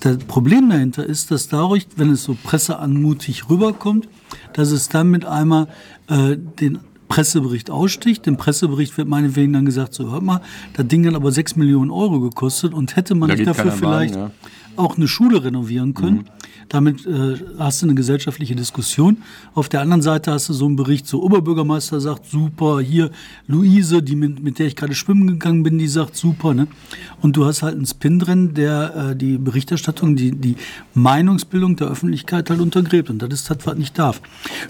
Das 0.00 0.16
Problem 0.18 0.70
dahinter 0.70 1.04
ist, 1.04 1.30
dass 1.32 1.48
dadurch, 1.48 1.86
wenn 1.96 2.10
es 2.10 2.22
so 2.24 2.36
presseanmutig 2.42 3.48
rüberkommt, 3.50 4.08
dass 4.52 4.70
es 4.70 4.88
dann 4.88 5.10
mit 5.10 5.24
einmal 5.24 5.66
äh, 6.08 6.36
den 6.36 6.78
Pressebericht 7.12 7.70
aussticht. 7.70 8.26
Im 8.26 8.38
Pressebericht 8.38 8.96
wird 8.96 9.06
meinetwegen 9.06 9.52
dann 9.52 9.66
gesagt, 9.66 9.92
so 9.92 10.10
hört 10.10 10.22
mal, 10.22 10.40
das 10.72 10.86
Ding 10.88 11.06
hat 11.06 11.14
aber 11.14 11.30
6 11.30 11.56
Millionen 11.56 11.90
Euro 11.90 12.20
gekostet 12.20 12.72
und 12.72 12.96
hätte 12.96 13.14
man 13.14 13.28
Da 13.28 13.34
nicht 13.34 13.46
dafür 13.46 13.70
vielleicht 13.70 14.14
ja. 14.14 14.30
Auch 14.76 14.96
eine 14.96 15.08
Schule 15.08 15.44
renovieren 15.44 15.94
können. 15.94 16.24
Damit 16.68 17.06
äh, 17.06 17.36
hast 17.58 17.82
du 17.82 17.86
eine 17.86 17.94
gesellschaftliche 17.94 18.54
Diskussion. 18.54 19.18
Auf 19.54 19.68
der 19.68 19.82
anderen 19.82 20.00
Seite 20.00 20.32
hast 20.32 20.48
du 20.48 20.54
so 20.54 20.64
einen 20.64 20.76
Bericht, 20.76 21.06
so 21.06 21.22
Oberbürgermeister 21.22 22.00
sagt, 22.00 22.26
super, 22.26 22.80
hier 22.80 23.10
Luise, 23.46 24.02
die 24.02 24.16
mit, 24.16 24.42
mit 24.42 24.58
der 24.58 24.66
ich 24.68 24.76
gerade 24.76 24.94
schwimmen 24.94 25.26
gegangen 25.26 25.62
bin, 25.62 25.78
die 25.78 25.88
sagt, 25.88 26.16
super. 26.16 26.54
Ne? 26.54 26.68
Und 27.20 27.36
du 27.36 27.44
hast 27.44 27.62
halt 27.62 27.74
einen 27.74 27.84
Spin 27.84 28.18
drin, 28.18 28.54
der 28.54 29.10
äh, 29.10 29.16
die 29.16 29.36
Berichterstattung, 29.36 30.16
die, 30.16 30.30
die 30.30 30.56
Meinungsbildung 30.94 31.76
der 31.76 31.88
Öffentlichkeit 31.88 32.48
halt 32.48 32.60
untergräbt. 32.60 33.10
Und 33.10 33.20
das 33.20 33.32
ist 33.32 33.50
das, 33.50 33.58
was 33.64 33.76
nicht 33.76 33.98
darf. 33.98 34.22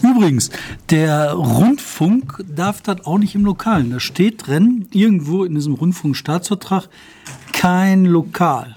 Übrigens, 0.03 0.51
der 0.91 1.33
Rundfunk 1.35 2.43
darf 2.53 2.83
das 2.83 3.07
auch 3.07 3.19
nicht 3.19 3.37
im 3.37 3.45
Lokalen. 3.45 3.91
Da 3.91 4.01
steht 4.01 4.47
drin, 4.47 4.89
irgendwo 4.91 5.45
in 5.45 5.55
diesem 5.55 5.75
Rundfunkstaatsvertrag, 5.75 6.89
kein 7.53 8.07
Lokal. 8.07 8.77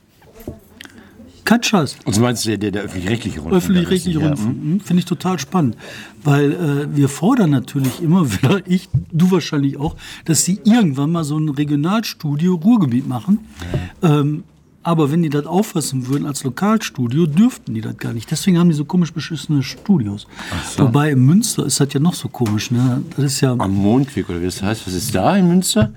Kein 1.45 1.61
Scheiß. 1.61 1.97
Und 2.05 2.13
so 2.13 2.21
meinst 2.21 2.45
du 2.45 2.57
der, 2.57 2.71
der, 2.71 2.83
öffentlich-rechtliche 2.83 3.39
Rundfunk? 3.39 3.63
Öffentlich-rechtliche 3.63 4.19
Ja, 4.19 4.27
Rundfunk. 4.27 4.63
Mhm. 4.63 4.79
Finde 4.79 4.99
ich 4.99 5.05
total 5.05 5.39
spannend. 5.39 5.77
Weil 6.23 6.51
äh, 6.51 6.95
wir 6.95 7.07
fordern 7.07 7.51
natürlich 7.51 8.01
immer 8.01 8.31
wieder, 8.33 8.61
ich, 8.65 8.89
du 9.11 9.31
wahrscheinlich 9.31 9.77
auch, 9.77 9.95
dass 10.25 10.43
sie 10.43 10.59
irgendwann 10.63 11.11
mal 11.11 11.23
so 11.23 11.37
ein 11.37 11.49
Regionalstudio 11.49 12.55
Ruhrgebiet 12.55 13.07
machen. 13.07 13.39
Ähm, 14.01 14.43
aber 14.81 15.11
wenn 15.11 15.23
die 15.23 15.29
das 15.29 15.47
auffassen 15.47 16.07
würden 16.07 16.27
als 16.27 16.43
Lokalstudio, 16.43 17.25
dürften 17.25 17.73
die 17.73 17.81
das 17.81 17.97
gar 17.97 18.13
nicht. 18.13 18.29
Deswegen 18.29 18.59
haben 18.59 18.69
die 18.69 18.75
so 18.75 18.85
komisch 18.85 19.13
beschissene 19.13 19.63
Studios. 19.63 20.27
Wobei 20.77 21.11
in 21.11 21.25
Münster 21.25 21.65
ist 21.65 21.79
das 21.79 21.91
ja 21.91 21.99
noch 21.99 22.13
so 22.13 22.27
komisch. 22.27 22.69
Ne? 22.69 23.01
Das 23.15 23.25
ist 23.25 23.41
ja, 23.41 23.55
Am 23.57 23.73
Mondweg 23.73 24.29
oder 24.29 24.41
wie 24.41 24.45
das 24.45 24.61
heißt. 24.61 24.85
Was 24.85 24.93
ist 24.93 25.15
da 25.15 25.35
in 25.37 25.47
Münster? 25.47 25.91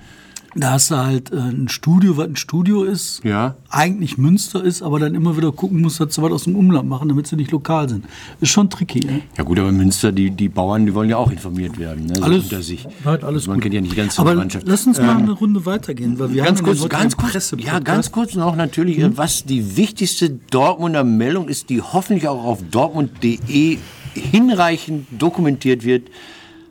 Da 0.54 0.72
hast 0.72 0.90
du 0.90 0.96
halt 0.96 1.30
äh, 1.30 1.36
ein 1.36 1.68
Studio, 1.68 2.16
was 2.16 2.26
ein 2.26 2.36
Studio 2.36 2.82
ist, 2.82 3.22
Ja. 3.22 3.56
eigentlich 3.68 4.16
Münster 4.18 4.64
ist, 4.64 4.82
aber 4.82 4.98
dann 4.98 5.14
immer 5.14 5.36
wieder 5.36 5.52
gucken 5.52 5.82
muss, 5.82 5.98
dass 5.98 6.14
sie 6.14 6.22
was 6.22 6.32
aus 6.32 6.44
dem 6.44 6.56
Umland 6.56 6.88
machen, 6.88 7.08
damit 7.08 7.26
sie 7.26 7.36
nicht 7.36 7.50
lokal 7.50 7.88
sind. 7.88 8.06
Ist 8.40 8.50
schon 8.50 8.70
tricky. 8.70 9.00
Ne? 9.00 9.20
Ja 9.36 9.44
gut, 9.44 9.58
aber 9.58 9.70
Münster, 9.72 10.10
die, 10.10 10.30
die 10.30 10.48
Bauern, 10.48 10.86
die 10.86 10.94
wollen 10.94 11.10
ja 11.10 11.18
auch 11.18 11.30
informiert 11.30 11.78
werden. 11.78 12.06
Ne? 12.06 12.16
so 12.16 12.22
Alles, 12.22 12.44
unter 12.44 12.62
sich. 12.62 12.88
Halt 13.04 13.24
alles 13.24 13.46
Man 13.46 13.56
gut. 13.56 13.64
kennt 13.64 13.74
ja 13.74 13.80
nicht 13.82 13.92
die 13.92 13.96
ganze 13.96 14.20
Aber 14.20 14.34
Mannschaft. 14.34 14.66
lass 14.66 14.86
uns 14.86 14.98
mal 14.98 15.16
eine 15.18 15.32
Runde 15.32 15.66
weitergehen, 15.66 16.18
weil 16.18 16.32
wir 16.32 16.42
Ganz 16.44 16.58
haben 16.60 16.64
kurz, 16.66 16.80
ja 16.82 16.88
ganz 16.88 17.16
kurz, 17.16 17.26
ja, 17.26 17.30
Pressepodcast. 17.30 17.84
ganz 17.84 18.12
kurz 18.12 18.34
noch 18.34 18.56
natürlich, 18.56 18.98
äh, 18.98 19.16
was 19.16 19.44
die 19.44 19.76
wichtigste 19.76 20.30
Dortmunder 20.30 21.04
Meldung 21.04 21.48
ist, 21.48 21.68
die 21.68 21.82
hoffentlich 21.82 22.26
auch 22.26 22.42
auf 22.44 22.62
dortmund.de 22.70 23.78
hinreichend 24.14 25.06
dokumentiert 25.18 25.84
wird. 25.84 26.08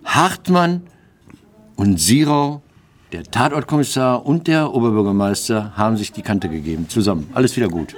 Hartmann 0.03 0.81
und 1.75 1.99
Sirau, 1.99 2.61
der 3.11 3.23
Tatortkommissar 3.23 4.25
und 4.25 4.47
der 4.47 4.73
Oberbürgermeister 4.73 5.73
haben 5.77 5.97
sich 5.97 6.11
die 6.11 6.21
Kante 6.21 6.49
gegeben, 6.49 6.87
zusammen. 6.89 7.29
Alles 7.33 7.55
wieder 7.55 7.67
gut. 7.69 7.95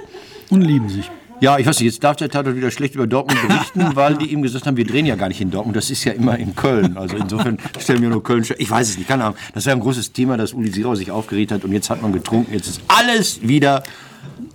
Und 0.50 0.62
lieben 0.62 0.88
sich. 0.88 1.10
Ja, 1.40 1.58
ich 1.58 1.66
weiß 1.66 1.78
nicht, 1.80 1.86
jetzt 1.86 2.04
darf 2.04 2.16
der 2.16 2.28
Tatort 2.28 2.54
wieder 2.54 2.70
schlecht 2.70 2.94
über 2.94 3.06
Dortmund 3.06 3.40
berichten, 3.48 3.90
weil 3.96 4.14
die 4.16 4.26
ihm 4.26 4.42
gesagt 4.42 4.66
haben, 4.66 4.76
wir 4.76 4.84
drehen 4.86 5.06
ja 5.06 5.16
gar 5.16 5.28
nicht 5.28 5.40
in 5.40 5.50
Dortmund, 5.50 5.74
das 5.74 5.90
ist 5.90 6.04
ja 6.04 6.12
immer 6.12 6.38
in 6.38 6.54
Köln. 6.54 6.96
Also 6.98 7.16
insofern 7.16 7.56
stellen 7.78 8.02
wir 8.02 8.10
nur 8.10 8.22
Köln. 8.22 8.44
Ich 8.58 8.70
weiß 8.70 8.90
es 8.90 8.98
nicht, 8.98 9.08
keine 9.08 9.24
Ahnung. 9.24 9.38
Das 9.54 9.64
war 9.64 9.72
ein 9.72 9.80
großes 9.80 10.12
Thema, 10.12 10.36
dass 10.36 10.52
Uli 10.52 10.70
Sirau 10.70 10.94
sich 10.94 11.10
aufgeregt 11.10 11.50
hat 11.52 11.64
und 11.64 11.72
jetzt 11.72 11.88
hat 11.88 12.02
man 12.02 12.12
getrunken, 12.12 12.52
jetzt 12.52 12.68
ist 12.68 12.80
alles 12.88 13.40
wieder 13.40 13.82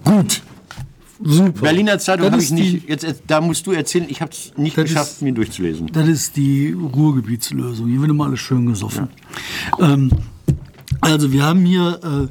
gut. 0.04 0.42
Super. 1.24 1.62
Berliner 1.62 1.98
Zeitung 1.98 2.26
Das 2.26 2.34
habe 2.34 2.44
ich 2.44 2.52
nicht, 2.52 2.88
jetzt, 2.90 3.08
da 3.26 3.42
musst 3.42 3.66
du 3.66 3.72
erzählen, 3.72 4.06
ich 4.10 4.22
habe 4.22 4.32
es 4.32 4.52
nicht 4.58 4.78
Das 4.78 4.84
geschafft, 4.86 5.12
ist- 5.14 5.22
mir 5.24 5.34
durchzulesen. 5.34 5.88
Das 5.92 6.08
ist 6.08 6.36
die 6.36 6.74
Ruhrgebietslösung. 6.74 7.88
Hier 7.88 8.02
wird 8.02 8.12
immer 8.12 8.26
alles 8.26 8.42
schön 8.42 8.66
gesoffen. 8.68 9.08
Ähm, 9.80 10.12
also 11.02 11.32
wir 11.32 11.44
haben 11.44 11.66
hier 11.66 12.30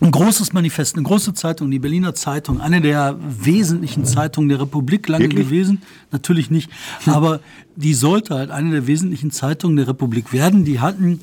ein 0.00 0.10
großes 0.10 0.52
Manifest, 0.52 0.94
eine 0.96 1.04
große 1.04 1.32
Zeitung, 1.34 1.70
die 1.70 1.78
Berliner 1.78 2.14
Zeitung, 2.14 2.60
eine 2.60 2.80
der 2.80 3.16
wesentlichen 3.20 4.04
Zeitungen 4.04 4.48
der 4.48 4.60
Republik 4.60 5.08
lange 5.08 5.24
Wirklich? 5.24 5.46
gewesen. 5.46 5.82
Natürlich 6.12 6.50
nicht, 6.50 6.70
aber 7.06 7.40
die 7.76 7.94
sollte 7.94 8.34
halt 8.34 8.50
eine 8.50 8.70
der 8.70 8.86
wesentlichen 8.86 9.30
Zeitungen 9.30 9.76
der 9.76 9.88
Republik 9.88 10.32
werden. 10.32 10.64
Die 10.64 10.80
hatten 10.80 11.20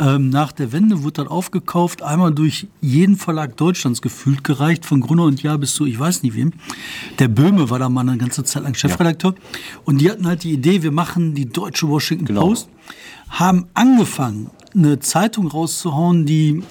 ähm, 0.00 0.28
nach 0.28 0.50
der 0.52 0.72
Wende, 0.72 1.02
wurde 1.04 1.14
dann 1.14 1.28
aufgekauft, 1.28 2.02
einmal 2.02 2.34
durch 2.34 2.66
jeden 2.80 3.16
Verlag 3.16 3.56
Deutschlands 3.56 4.02
gefühlt 4.02 4.42
gereicht, 4.42 4.84
von 4.84 5.00
Gruner 5.00 5.22
und 5.22 5.42
Jahr 5.42 5.56
bis 5.58 5.74
zu 5.74 5.86
ich 5.86 5.98
weiß 5.98 6.22
nicht 6.24 6.34
wem. 6.34 6.52
Der 7.20 7.28
Böhme 7.28 7.70
war 7.70 7.78
da 7.78 7.88
mal 7.88 8.00
eine 8.02 8.18
ganze 8.18 8.42
Zeit 8.44 8.64
lang 8.64 8.74
Chefredakteur. 8.74 9.34
Und 9.84 10.00
die 10.00 10.10
hatten 10.10 10.26
halt 10.26 10.42
die 10.42 10.52
Idee, 10.52 10.82
wir 10.82 10.92
machen 10.92 11.34
die 11.34 11.46
deutsche 11.46 11.88
Washington 11.88 12.26
Genau. 12.26 12.48
Post, 12.48 12.68
haben 13.28 13.66
angefangen, 13.74 14.50
eine 14.76 14.98
Zeitung 15.00 15.48
rauszuhauen, 15.48 16.26
die 16.26 16.62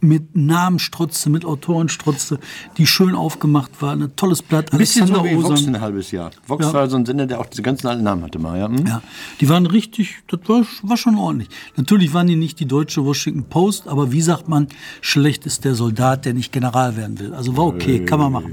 mit 0.00 0.36
Namenstrotze, 0.36 1.30
mit 1.30 1.44
Autorenstrotze, 1.46 2.38
die 2.76 2.86
schön 2.86 3.14
aufgemacht 3.14 3.70
war, 3.80 3.92
ein 3.92 4.14
tolles 4.16 4.42
Blatt. 4.42 4.70
Ein 4.72 4.78
bisschen 4.78 5.06
so 5.06 5.24
wie 5.24 5.34
Vox 5.42 5.66
ein 5.66 5.80
halbes 5.80 6.10
Jahr. 6.10 6.30
Vox 6.46 6.66
Ja. 6.66 6.72
war 6.74 6.90
so 6.90 6.96
ein 6.96 7.06
Sender, 7.06 7.26
der 7.26 7.40
auch 7.40 7.46
diese 7.46 7.62
ganzen 7.62 7.86
alten 7.86 8.02
Namen 8.02 8.22
hatte 8.22 8.38
mal. 8.38 8.58
Ja? 8.58 8.68
Hm? 8.68 8.86
Ja, 8.86 9.02
die 9.40 9.48
waren 9.48 9.64
richtig, 9.66 10.18
das 10.28 10.40
war, 10.46 10.62
war 10.82 10.96
schon 10.98 11.16
ordentlich. 11.16 11.48
Natürlich 11.76 12.12
waren 12.12 12.26
die 12.26 12.36
nicht 12.36 12.60
die 12.60 12.66
deutsche 12.66 13.04
Washington 13.04 13.44
Post, 13.44 13.88
aber 13.88 14.12
wie 14.12 14.20
sagt 14.20 14.46
man, 14.48 14.68
schlecht 15.00 15.46
ist 15.46 15.64
der 15.64 15.74
Soldat, 15.74 16.26
der 16.26 16.34
nicht 16.34 16.52
General 16.52 16.96
werden 16.96 17.18
will. 17.18 17.32
Also 17.34 17.56
war 17.56 17.64
okay, 17.64 18.04
kann 18.04 18.18
man 18.18 18.32
machen. 18.32 18.52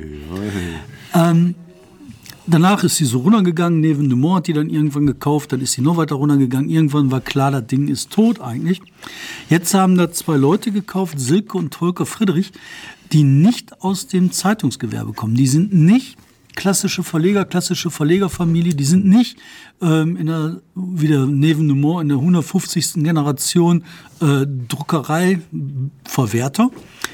Ähm, 1.13 1.55
danach 2.47 2.83
ist 2.83 2.97
sie 2.97 3.05
so 3.05 3.19
runtergegangen, 3.19 3.79
Neven 3.79 4.09
Dumont 4.09 4.37
hat 4.37 4.47
die 4.47 4.53
dann 4.53 4.69
irgendwann 4.69 5.05
gekauft, 5.05 5.51
dann 5.51 5.61
ist 5.61 5.73
sie 5.73 5.81
noch 5.81 5.97
weiter 5.97 6.15
runtergegangen. 6.15 6.69
Irgendwann 6.69 7.11
war 7.11 7.21
klar, 7.21 7.51
das 7.51 7.67
Ding 7.67 7.87
ist 7.87 8.11
tot 8.11 8.41
eigentlich. 8.41 8.81
Jetzt 9.49 9.73
haben 9.73 9.97
da 9.97 10.11
zwei 10.11 10.37
Leute 10.37 10.71
gekauft, 10.71 11.19
Silke 11.19 11.57
und 11.57 11.75
Volker 11.75 12.05
Friedrich, 12.05 12.51
die 13.11 13.23
nicht 13.23 13.81
aus 13.81 14.07
dem 14.07 14.31
Zeitungsgewerbe 14.31 15.13
kommen. 15.13 15.35
Die 15.35 15.47
sind 15.47 15.73
nicht 15.73 16.17
klassische 16.55 17.03
Verleger, 17.03 17.45
klassische 17.45 17.91
Verlegerfamilie, 17.91 18.73
die 18.73 18.83
sind 18.83 19.05
nicht 19.05 19.37
ähm, 19.81 20.17
in 20.17 20.27
der, 20.27 20.57
wieder 20.75 21.25
Neven 21.25 21.67
Dumont 21.67 22.03
in 22.03 22.09
der 22.09 22.17
150. 22.17 22.93
Generation 22.95 23.83
äh, 24.21 24.45
Druckereiverwerter. 24.67 26.69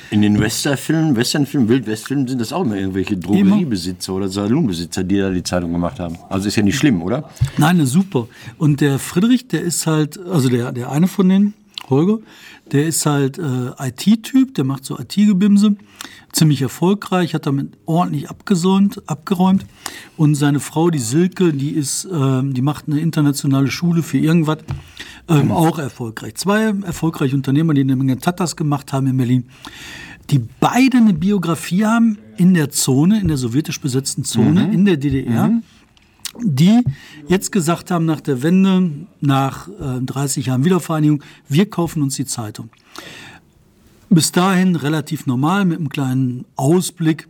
In 0.09 0.21
den 0.21 0.39
Westernfilmen, 0.39 1.15
Westernfilmen, 1.15 1.67
Wildwestfilmen 1.67 2.27
sind 2.27 2.39
das 2.39 2.53
auch 2.53 2.63
immer 2.63 2.77
irgendwelche 2.77 3.17
Drogeriebesitzer 3.17 4.13
oder 4.13 4.29
Salonbesitzer, 4.29 5.03
die 5.03 5.17
da 5.17 5.29
die 5.29 5.43
Zeitung 5.43 5.73
gemacht 5.73 5.99
haben. 5.99 6.17
Also 6.29 6.47
ist 6.47 6.55
ja 6.55 6.63
nicht 6.63 6.77
schlimm, 6.77 7.01
oder? 7.01 7.29
Nein, 7.57 7.85
super. 7.85 8.27
Und 8.57 8.79
der 8.79 8.99
Friedrich, 8.99 9.47
der 9.47 9.61
ist 9.61 9.85
halt, 9.85 10.17
also 10.17 10.49
der, 10.49 10.71
der 10.71 10.91
eine 10.91 11.07
von 11.07 11.27
denen, 11.27 11.53
Holger, 11.89 12.19
der 12.71 12.87
ist 12.87 13.05
halt 13.05 13.37
äh, 13.37 13.71
IT-Typ, 13.79 14.55
der 14.55 14.63
macht 14.63 14.85
so 14.85 14.99
IT-Gebimse, 14.99 15.75
ziemlich 16.31 16.61
erfolgreich, 16.61 17.33
hat 17.33 17.45
damit 17.45 17.73
ordentlich 17.85 18.29
abgesäumt, 18.29 19.01
abgeräumt. 19.07 19.65
Und 20.17 20.35
seine 20.35 20.59
Frau, 20.59 20.89
die 20.89 20.99
Silke, 20.99 21.53
die 21.53 21.71
ist, 21.71 22.07
ähm, 22.11 22.53
die 22.53 22.61
macht 22.61 22.87
eine 22.87 22.99
internationale 22.99 23.69
Schule 23.69 24.03
für 24.03 24.17
irgendwas, 24.17 24.59
ähm, 25.29 25.51
auch 25.51 25.79
erfolgreich. 25.79 26.35
Zwei 26.35 26.73
erfolgreiche 26.83 27.35
Unternehmer, 27.35 27.73
die 27.73 27.81
eine 27.81 27.95
Menge 27.95 28.17
Tatas 28.17 28.55
gemacht 28.55 28.93
haben 28.93 29.07
in 29.07 29.17
Berlin, 29.17 29.45
die 30.29 30.41
beide 30.59 30.97
eine 30.97 31.13
Biografie 31.13 31.85
haben 31.85 32.17
in 32.37 32.53
der 32.53 32.69
Zone, 32.69 33.19
in 33.21 33.27
der 33.27 33.37
sowjetisch 33.37 33.79
besetzten 33.79 34.23
Zone, 34.23 34.71
in 34.73 34.85
der 34.85 34.97
DDR 34.97 35.49
die 36.43 36.81
jetzt 37.27 37.51
gesagt 37.51 37.91
haben 37.91 38.05
nach 38.05 38.21
der 38.21 38.43
Wende, 38.43 38.91
nach 39.21 39.67
äh, 39.67 40.01
30 40.01 40.47
Jahren 40.47 40.65
Wiedervereinigung, 40.65 41.23
wir 41.47 41.69
kaufen 41.69 42.01
uns 42.01 42.15
die 42.15 42.25
Zeitung. 42.25 42.69
Bis 44.09 44.31
dahin 44.31 44.75
relativ 44.75 45.25
normal 45.25 45.65
mit 45.65 45.79
einem 45.79 45.89
kleinen 45.89 46.45
Ausblick. 46.55 47.27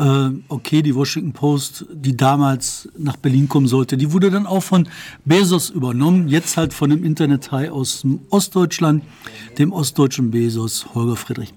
Äh, 0.00 0.30
okay, 0.48 0.80
die 0.80 0.94
Washington 0.94 1.32
Post, 1.32 1.84
die 1.92 2.16
damals 2.16 2.88
nach 2.96 3.16
Berlin 3.16 3.50
kommen 3.50 3.66
sollte, 3.66 3.98
die 3.98 4.12
wurde 4.12 4.30
dann 4.30 4.46
auch 4.46 4.62
von 4.62 4.88
Bezos 5.26 5.68
übernommen. 5.68 6.26
Jetzt 6.28 6.56
halt 6.56 6.72
von 6.72 6.88
dem 6.88 7.04
Internet-Hai 7.04 7.70
aus 7.70 8.00
dem 8.00 8.20
Ostdeutschland, 8.30 9.04
dem 9.58 9.72
ostdeutschen 9.72 10.30
Bezos, 10.30 10.86
Holger 10.94 11.16
Friedrich. 11.16 11.52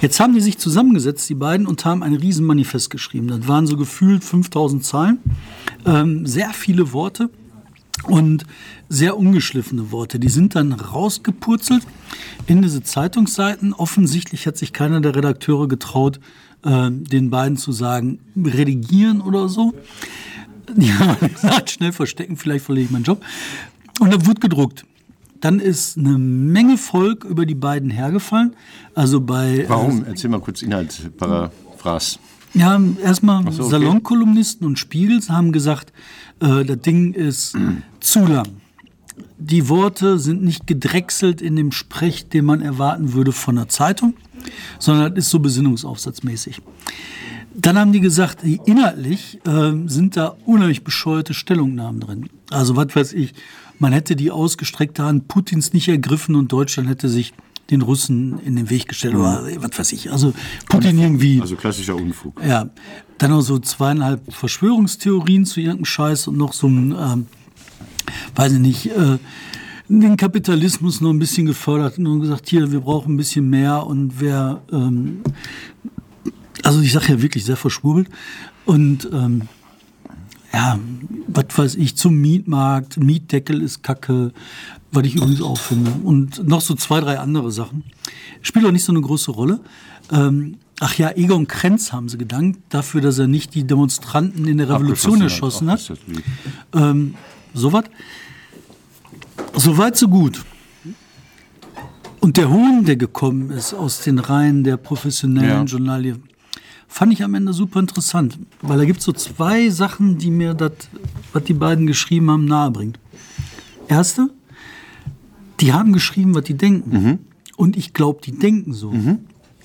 Jetzt 0.00 0.18
haben 0.18 0.34
die 0.34 0.40
sich 0.40 0.58
zusammengesetzt, 0.58 1.28
die 1.28 1.36
beiden, 1.36 1.68
und 1.68 1.84
haben 1.84 2.02
ein 2.02 2.16
Riesenmanifest 2.16 2.90
geschrieben. 2.90 3.28
Das 3.28 3.46
waren 3.46 3.68
so 3.68 3.76
gefühlt 3.76 4.24
5000 4.24 4.84
Zeilen, 4.84 5.18
ähm, 5.84 6.26
sehr 6.26 6.50
viele 6.50 6.92
Worte 6.92 7.30
und 8.02 8.46
sehr 8.88 9.16
ungeschliffene 9.16 9.92
Worte. 9.92 10.18
Die 10.18 10.28
sind 10.28 10.56
dann 10.56 10.72
rausgepurzelt 10.72 11.86
in 12.48 12.62
diese 12.62 12.82
Zeitungsseiten. 12.82 13.72
Offensichtlich 13.72 14.48
hat 14.48 14.56
sich 14.56 14.72
keiner 14.72 15.00
der 15.00 15.14
Redakteure 15.14 15.68
getraut, 15.68 16.18
äh, 16.64 16.90
den 16.90 17.30
beiden 17.30 17.56
zu 17.56 17.72
sagen, 17.72 18.18
redigieren 18.36 19.20
oder 19.20 19.48
so. 19.48 19.74
Die 20.74 20.92
haben 20.98 21.32
gesagt, 21.32 21.70
schnell 21.70 21.92
verstecken, 21.92 22.36
vielleicht 22.36 22.64
verliere 22.64 22.86
ich 22.86 22.90
meinen 22.90 23.04
Job. 23.04 23.22
Und 24.00 24.12
dann 24.12 24.26
wurde 24.26 24.40
gedruckt. 24.40 24.84
Dann 25.40 25.60
ist 25.60 25.98
eine 25.98 26.18
Menge 26.18 26.78
Volk 26.78 27.24
über 27.24 27.46
die 27.46 27.54
beiden 27.54 27.90
hergefallen. 27.90 28.56
Also 28.94 29.20
bei 29.20 29.58
äh, 29.60 29.68
Warum? 29.68 30.04
Erzähl 30.04 30.30
mal 30.30 30.40
kurz 30.40 30.62
Inhalt, 30.62 31.16
Paraphrase. 31.18 32.18
ja, 32.54 32.80
erstmal 33.02 33.50
so, 33.52 33.64
okay. 33.64 33.72
Salonkolumnisten 33.72 34.66
und 34.66 34.78
Spiegels 34.78 35.30
haben 35.30 35.52
gesagt, 35.52 35.92
äh, 36.40 36.64
das 36.64 36.80
Ding 36.80 37.12
ist 37.12 37.56
zu 38.00 38.20
lang. 38.26 38.48
Die 39.38 39.68
Worte 39.68 40.18
sind 40.18 40.42
nicht 40.42 40.66
gedrechselt 40.66 41.42
in 41.42 41.56
dem 41.56 41.72
Sprech, 41.72 42.28
den 42.28 42.44
man 42.44 42.62
erwarten 42.62 43.12
würde 43.12 43.32
von 43.32 43.58
einer 43.58 43.68
Zeitung, 43.68 44.14
sondern 44.78 45.14
das 45.14 45.26
ist 45.26 45.30
so 45.30 45.40
besinnungsaufsatzmäßig. 45.40 46.62
Dann 47.54 47.78
haben 47.78 47.92
die 47.92 48.00
gesagt, 48.00 48.44
die 48.44 48.60
inhaltlich 48.66 49.40
äh, 49.46 49.72
sind 49.86 50.16
da 50.16 50.36
unheimlich 50.44 50.84
bescheuerte 50.84 51.32
Stellungnahmen 51.32 52.00
drin. 52.00 52.28
Also 52.50 52.76
was 52.76 52.94
weiß 52.94 53.12
ich, 53.14 53.34
man 53.78 53.92
hätte 53.92 54.16
die 54.16 54.30
ausgestreckte 54.30 55.04
Hand 55.04 55.28
Putins 55.28 55.72
nicht 55.72 55.88
ergriffen 55.88 56.34
und 56.34 56.52
Deutschland 56.52 56.88
hätte 56.88 57.08
sich 57.08 57.32
den 57.70 57.82
Russen 57.82 58.38
in 58.40 58.56
den 58.56 58.70
Weg 58.70 58.88
gestellt 58.88 59.14
oder 59.14 59.44
was 59.56 59.78
weiß 59.78 59.92
ich. 59.92 60.12
Also 60.12 60.34
Putin 60.68 60.98
irgendwie. 60.98 61.40
Also 61.40 61.56
klassischer 61.56 61.96
Unfug. 61.96 62.40
Ja, 62.46 62.70
dann 63.18 63.30
noch 63.30 63.40
so 63.40 63.58
zweieinhalb 63.58 64.32
Verschwörungstheorien 64.32 65.44
zu 65.44 65.60
irgendeinem 65.60 65.84
Scheiß 65.84 66.28
und 66.28 66.36
noch 66.36 66.52
so 66.52 66.68
ein, 66.68 66.92
ähm, 66.92 67.26
weiß 68.34 68.52
ich 68.52 68.58
nicht, 68.58 68.86
äh, 68.86 69.18
den 69.88 70.16
Kapitalismus 70.16 71.00
noch 71.00 71.10
ein 71.10 71.18
bisschen 71.18 71.46
gefördert 71.46 71.98
und 71.98 72.20
gesagt, 72.20 72.48
hier, 72.48 72.70
wir 72.72 72.80
brauchen 72.80 73.14
ein 73.14 73.16
bisschen 73.16 73.48
mehr 73.48 73.86
und 73.86 74.20
wer, 74.20 74.62
ähm, 74.72 75.20
also 76.62 76.80
ich 76.80 76.92
sage 76.92 77.12
ja 77.12 77.22
wirklich 77.22 77.44
sehr 77.44 77.56
verschwurbelt 77.56 78.08
und 78.64 79.08
ähm, 79.12 79.42
ja, 80.52 80.78
was 81.28 81.46
weiß 81.56 81.74
ich, 81.76 81.96
zum 81.96 82.16
Mietmarkt, 82.20 82.96
Mietdeckel 82.96 83.62
ist 83.62 83.82
Kacke, 83.82 84.32
was 84.90 85.04
ich 85.04 85.16
übrigens 85.16 85.42
auch 85.42 85.58
finde. 85.58 85.90
Und 86.02 86.48
noch 86.48 86.62
so 86.62 86.74
zwei, 86.74 87.00
drei 87.00 87.18
andere 87.18 87.52
Sachen. 87.52 87.84
Spielt 88.40 88.64
auch 88.64 88.70
nicht 88.70 88.84
so 88.84 88.92
eine 88.92 89.02
große 89.02 89.32
Rolle. 89.32 89.60
Ähm, 90.10 90.56
ach 90.80 90.96
ja, 90.96 91.10
Egon 91.10 91.46
Krenz 91.46 91.92
haben 91.92 92.08
sie 92.08 92.16
gedankt 92.16 92.60
dafür, 92.70 93.02
dass 93.02 93.18
er 93.18 93.26
nicht 93.26 93.54
die 93.54 93.64
Demonstranten 93.64 94.46
in 94.46 94.56
der 94.56 94.70
Revolution 94.70 95.20
erschossen 95.20 95.70
hat. 95.70 95.92
Ach, 96.72 96.80
Soweit. 97.56 97.90
Soweit, 99.54 99.96
so 99.96 100.08
gut. 100.08 100.44
Und 102.20 102.36
der 102.36 102.50
Hohn, 102.50 102.84
der 102.84 102.96
gekommen 102.96 103.50
ist 103.50 103.72
aus 103.72 104.02
den 104.02 104.18
Reihen 104.18 104.62
der 104.62 104.76
professionellen 104.76 105.48
Ja. 105.48 105.64
Journalie, 105.64 106.16
fand 106.86 107.12
ich 107.12 107.22
am 107.22 107.34
Ende 107.34 107.52
super 107.52 107.80
interessant. 107.80 108.38
Weil 108.60 108.78
da 108.78 108.84
gibt 108.84 108.98
es 108.98 109.04
so 109.04 109.12
zwei 109.12 109.70
Sachen, 109.70 110.18
die 110.18 110.30
mir 110.30 110.52
das, 110.54 110.72
was 111.32 111.44
die 111.44 111.54
beiden 111.54 111.86
geschrieben 111.86 112.30
haben, 112.30 112.44
nahebringt. 112.44 112.98
Erste, 113.88 114.28
die 115.60 115.72
haben 115.72 115.92
geschrieben, 115.92 116.34
was 116.34 116.44
die 116.44 116.54
denken. 116.54 117.20
Und 117.56 117.76
ich 117.76 117.94
glaube, 117.94 118.20
die 118.22 118.32
denken 118.32 118.74
so. 118.74 118.92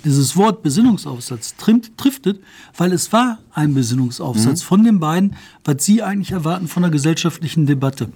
Dieses 0.03 0.36
Wort 0.36 0.63
Besinnungsaufsatz 0.63 1.55
trimmt, 1.58 1.98
triftet, 1.98 2.41
weil 2.75 2.91
es 2.91 3.13
war 3.13 3.38
ein 3.53 3.74
Besinnungsaufsatz 3.74 4.63
von 4.63 4.84
den 4.84 5.00
beiden, 5.00 5.36
was 5.63 5.86
sie 5.86 6.01
eigentlich 6.01 6.31
erwarten 6.31 6.67
von 6.67 6.84
der 6.84 6.91
gesellschaftlichen 6.91 7.65
Debatte. 7.65 8.10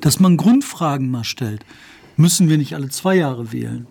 Dass 0.00 0.20
man 0.20 0.36
Grundfragen 0.36 1.10
mal 1.10 1.24
stellt. 1.24 1.64
Müssen 2.16 2.48
wir 2.48 2.58
nicht 2.58 2.74
alle 2.74 2.88
zwei 2.88 3.16
Jahre 3.16 3.52
wählen? 3.52 3.86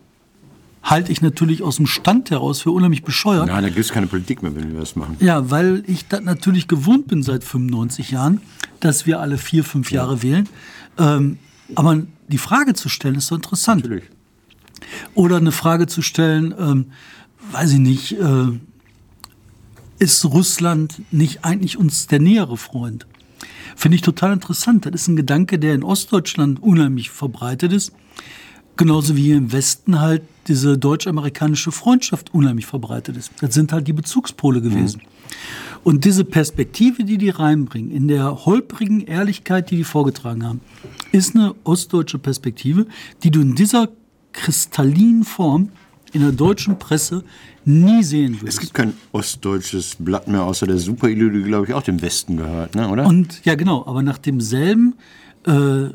Halte 0.83 1.11
ich 1.11 1.21
natürlich 1.21 1.63
aus 1.63 1.77
dem 1.77 1.85
Stand 1.85 2.31
heraus 2.31 2.61
für 2.61 2.71
unheimlich 2.71 3.03
bescheuert. 3.03 3.49
Ja, 3.49 3.59
da 3.59 3.67
gibt 3.67 3.79
es 3.79 3.91
keine 3.91 4.07
Politik 4.07 4.41
mehr, 4.41 4.55
wenn 4.55 4.71
wir 4.71 4.79
das 4.79 4.95
machen. 4.95 5.17
Ja, 5.19 5.49
weil 5.51 5.83
ich 5.85 6.07
das 6.07 6.21
natürlich 6.21 6.67
gewohnt 6.67 7.07
bin 7.07 7.23
seit 7.23 7.43
95 7.43 8.11
Jahren, 8.11 8.41
dass 8.79 9.05
wir 9.05 9.19
alle 9.19 9.37
vier, 9.37 9.63
fünf 9.63 9.91
Jahre 9.91 10.23
wählen. 10.23 10.47
Ähm, 10.97 11.39
aber 11.75 12.03
die 12.29 12.37
Frage 12.37 12.73
zu 12.73 12.89
stellen 12.89 13.15
ist 13.15 13.27
so 13.27 13.35
interessant. 13.35 13.83
Natürlich. 13.83 14.05
Oder 15.13 15.37
eine 15.37 15.51
Frage 15.51 15.87
zu 15.87 16.01
stellen, 16.01 16.53
ähm, 16.57 16.85
weiß 17.51 17.73
ich 17.73 17.79
nicht, 17.79 18.13
äh, 18.13 18.59
ist 19.99 20.25
Russland 20.25 21.01
nicht 21.11 21.43
eigentlich 21.43 21.77
uns 21.77 22.07
der 22.07 22.19
nähere 22.19 22.57
Freund? 22.57 23.07
Finde 23.75 23.95
ich 23.95 24.01
total 24.01 24.33
interessant. 24.33 24.85
Das 24.85 24.93
ist 24.93 25.07
ein 25.07 25.15
Gedanke, 25.15 25.59
der 25.59 25.75
in 25.75 25.83
Ostdeutschland 25.83 26.61
unheimlich 26.61 27.09
verbreitet 27.09 27.71
ist. 27.73 27.91
Genauso 28.75 29.15
wie 29.15 29.31
im 29.31 29.51
Westen 29.51 29.99
halt 29.99 30.21
diese 30.47 30.77
deutsch-amerikanische 30.77 31.71
Freundschaft 31.71 32.33
unheimlich 32.33 32.65
verbreitet 32.65 33.17
ist. 33.17 33.31
Das 33.41 33.53
sind 33.53 33.71
halt 33.71 33.87
die 33.87 33.93
Bezugspole 33.93 34.61
gewesen. 34.61 35.01
Und 35.83 36.05
diese 36.05 36.25
Perspektive, 36.25 37.03
die 37.03 37.17
die 37.17 37.29
reinbringen, 37.29 37.91
in 37.91 38.07
der 38.07 38.45
holprigen 38.45 39.01
Ehrlichkeit, 39.01 39.71
die 39.71 39.77
die 39.77 39.83
vorgetragen 39.83 40.45
haben, 40.45 40.61
ist 41.11 41.35
eine 41.35 41.55
ostdeutsche 41.63 42.19
Perspektive, 42.19 42.87
die 43.23 43.31
du 43.31 43.41
in 43.41 43.55
dieser 43.55 43.89
kristallinen 44.31 45.23
Form 45.23 45.69
in 46.13 46.21
der 46.21 46.31
deutschen 46.31 46.79
Presse 46.79 47.23
nie 47.65 48.03
sehen 48.03 48.35
Es 48.35 48.41
würdest. 48.41 48.59
gibt 48.61 48.73
kein 48.73 48.93
ostdeutsches 49.11 49.95
Blatt 49.99 50.27
mehr, 50.27 50.43
außer 50.43 50.67
der 50.67 50.77
Super-Ilu, 50.77 51.29
die, 51.29 51.43
glaube 51.43 51.67
ich, 51.67 51.73
auch 51.73 51.83
dem 51.83 52.01
Westen 52.01 52.37
gehört, 52.37 52.75
ne, 52.75 52.89
oder? 52.89 53.05
Und 53.05 53.43
ja, 53.45 53.55
genau, 53.55 53.85
aber 53.85 54.03
nach 54.03 54.17
demselben 54.17 54.95
äh, 55.45 55.89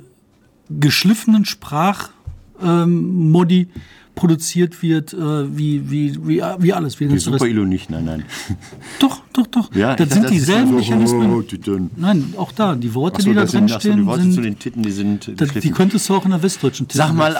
geschliffenen 0.68 1.44
Sprachmodi 1.44 3.60
ähm, 3.60 3.68
produziert 4.14 4.82
wird, 4.82 5.14
äh, 5.14 5.56
wie, 5.56 5.90
wie, 5.90 6.14
wie, 6.26 6.42
wie 6.58 6.72
alles. 6.72 7.00
Wie 7.00 7.08
die. 7.08 7.18
Super-Ilu 7.18 7.64
nicht, 7.64 7.90
nein, 7.90 8.04
nein. 8.04 8.24
Doch, 8.98 9.22
doch, 9.32 9.46
doch. 9.46 9.74
Ja, 9.74 9.96
das 9.96 10.10
sind 10.10 10.28
dieselben 10.28 10.68
so, 10.68 10.74
Mechanismen. 10.74 11.32
Oh, 11.32 11.40
Titan. 11.40 11.90
Nein, 11.96 12.34
auch 12.36 12.52
da, 12.52 12.74
die 12.74 12.92
Worte, 12.92 13.22
so, 13.22 13.30
die 13.30 13.34
da 13.34 13.46
drin 13.46 13.68
sind, 13.68 13.72
ach 13.72 13.80
so, 13.80 13.88
die 13.88 13.94
stehen, 13.94 14.06
Worte 14.06 14.22
zu 14.24 14.32
sind, 14.32 14.44
den 14.44 14.58
Titten, 14.58 14.82
die 14.82 14.92
sind 14.92 15.40
das, 15.40 15.54
die 15.54 15.70
könntest 15.70 16.06
du 16.08 16.14
auch 16.14 16.26
in 16.26 16.32
der 16.32 16.42
westdeutschen 16.42 16.86
Titel 16.86 16.98
Sag 16.98 17.14
mal, 17.14 17.34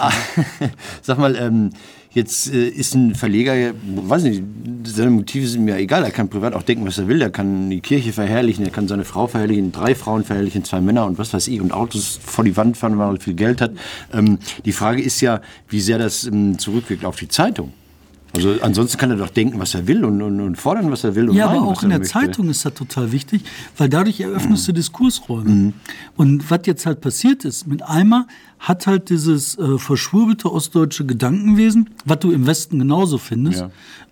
sag 1.03 1.19
mal, 1.19 1.35
ähm, 1.35 1.69
jetzt 2.13 2.53
äh, 2.53 2.67
ist 2.67 2.95
ein 2.95 3.15
Verleger, 3.15 3.73
weiß 3.83 4.23
nicht, 4.23 4.43
seine 4.85 5.11
Motive 5.11 5.47
sind 5.47 5.65
mir 5.65 5.77
egal. 5.77 6.03
Er 6.03 6.11
kann 6.11 6.29
privat 6.29 6.53
auch 6.53 6.63
denken, 6.63 6.85
was 6.85 6.97
er 6.97 7.07
will. 7.07 7.21
Er 7.21 7.29
kann 7.29 7.69
die 7.69 7.81
Kirche 7.81 8.13
verherrlichen, 8.13 8.65
er 8.65 8.71
kann 8.71 8.87
seine 8.87 9.05
Frau 9.05 9.27
verherrlichen, 9.27 9.71
drei 9.71 9.95
Frauen 9.95 10.23
verherrlichen, 10.23 10.63
zwei 10.63 10.81
Männer 10.81 11.05
und 11.05 11.17
was 11.17 11.33
weiß 11.33 11.47
ich 11.47 11.61
und 11.61 11.71
Autos 11.71 12.19
vor 12.23 12.43
die 12.43 12.55
Wand 12.57 12.77
fahren, 12.77 12.97
weil 12.97 13.15
er 13.15 13.21
viel 13.21 13.33
Geld 13.33 13.61
hat. 13.61 13.71
Ähm, 14.13 14.39
die 14.65 14.71
Frage 14.71 15.01
ist 15.01 15.21
ja, 15.21 15.41
wie 15.69 15.81
sehr 15.81 15.97
das 15.97 16.25
ähm, 16.25 16.57
zurückwirkt 16.59 17.05
auf 17.05 17.15
die 17.17 17.27
Zeitung. 17.27 17.73
Also 18.35 18.55
ansonsten 18.61 18.97
kann 18.97 19.11
er 19.11 19.17
doch 19.17 19.29
denken, 19.29 19.59
was 19.59 19.75
er 19.75 19.87
will 19.87 20.03
und, 20.03 20.19
und, 20.21 20.41
und 20.41 20.55
fordern, 20.55 20.89
was 20.89 21.03
er 21.03 21.13
will. 21.13 21.29
Und 21.29 21.35
Ja, 21.35 21.47
meinen, 21.47 21.59
aber 21.59 21.67
auch 21.67 21.83
in 21.83 21.91
er 21.91 21.99
der 21.99 21.99
möchte. 21.99 22.13
Zeitung 22.13 22.49
ist 22.49 22.65
das 22.65 22.73
total 22.73 23.11
wichtig, 23.11 23.43
weil 23.77 23.89
dadurch 23.89 24.19
eröffnest 24.21 24.67
du 24.67 24.71
Mhm. 24.71 24.75
Diskursräume. 24.75 25.73
Und 26.17 26.49
was 26.49 26.61
jetzt 26.65 26.87
halt 26.87 26.99
passiert 27.01 27.45
ist, 27.45 27.67
mit 27.67 27.83
einmal 27.83 28.25
hat 28.57 28.87
halt 28.87 29.09
dieses 29.11 29.55
äh, 29.59 29.77
verschwurbelte 29.77 30.51
ostdeutsche 30.51 31.05
Gedankenwesen, 31.05 31.91
was 32.05 32.19
du 32.19 32.31
im 32.31 32.47
Westen 32.47 32.79
genauso 32.79 33.19
findest, 33.19 33.65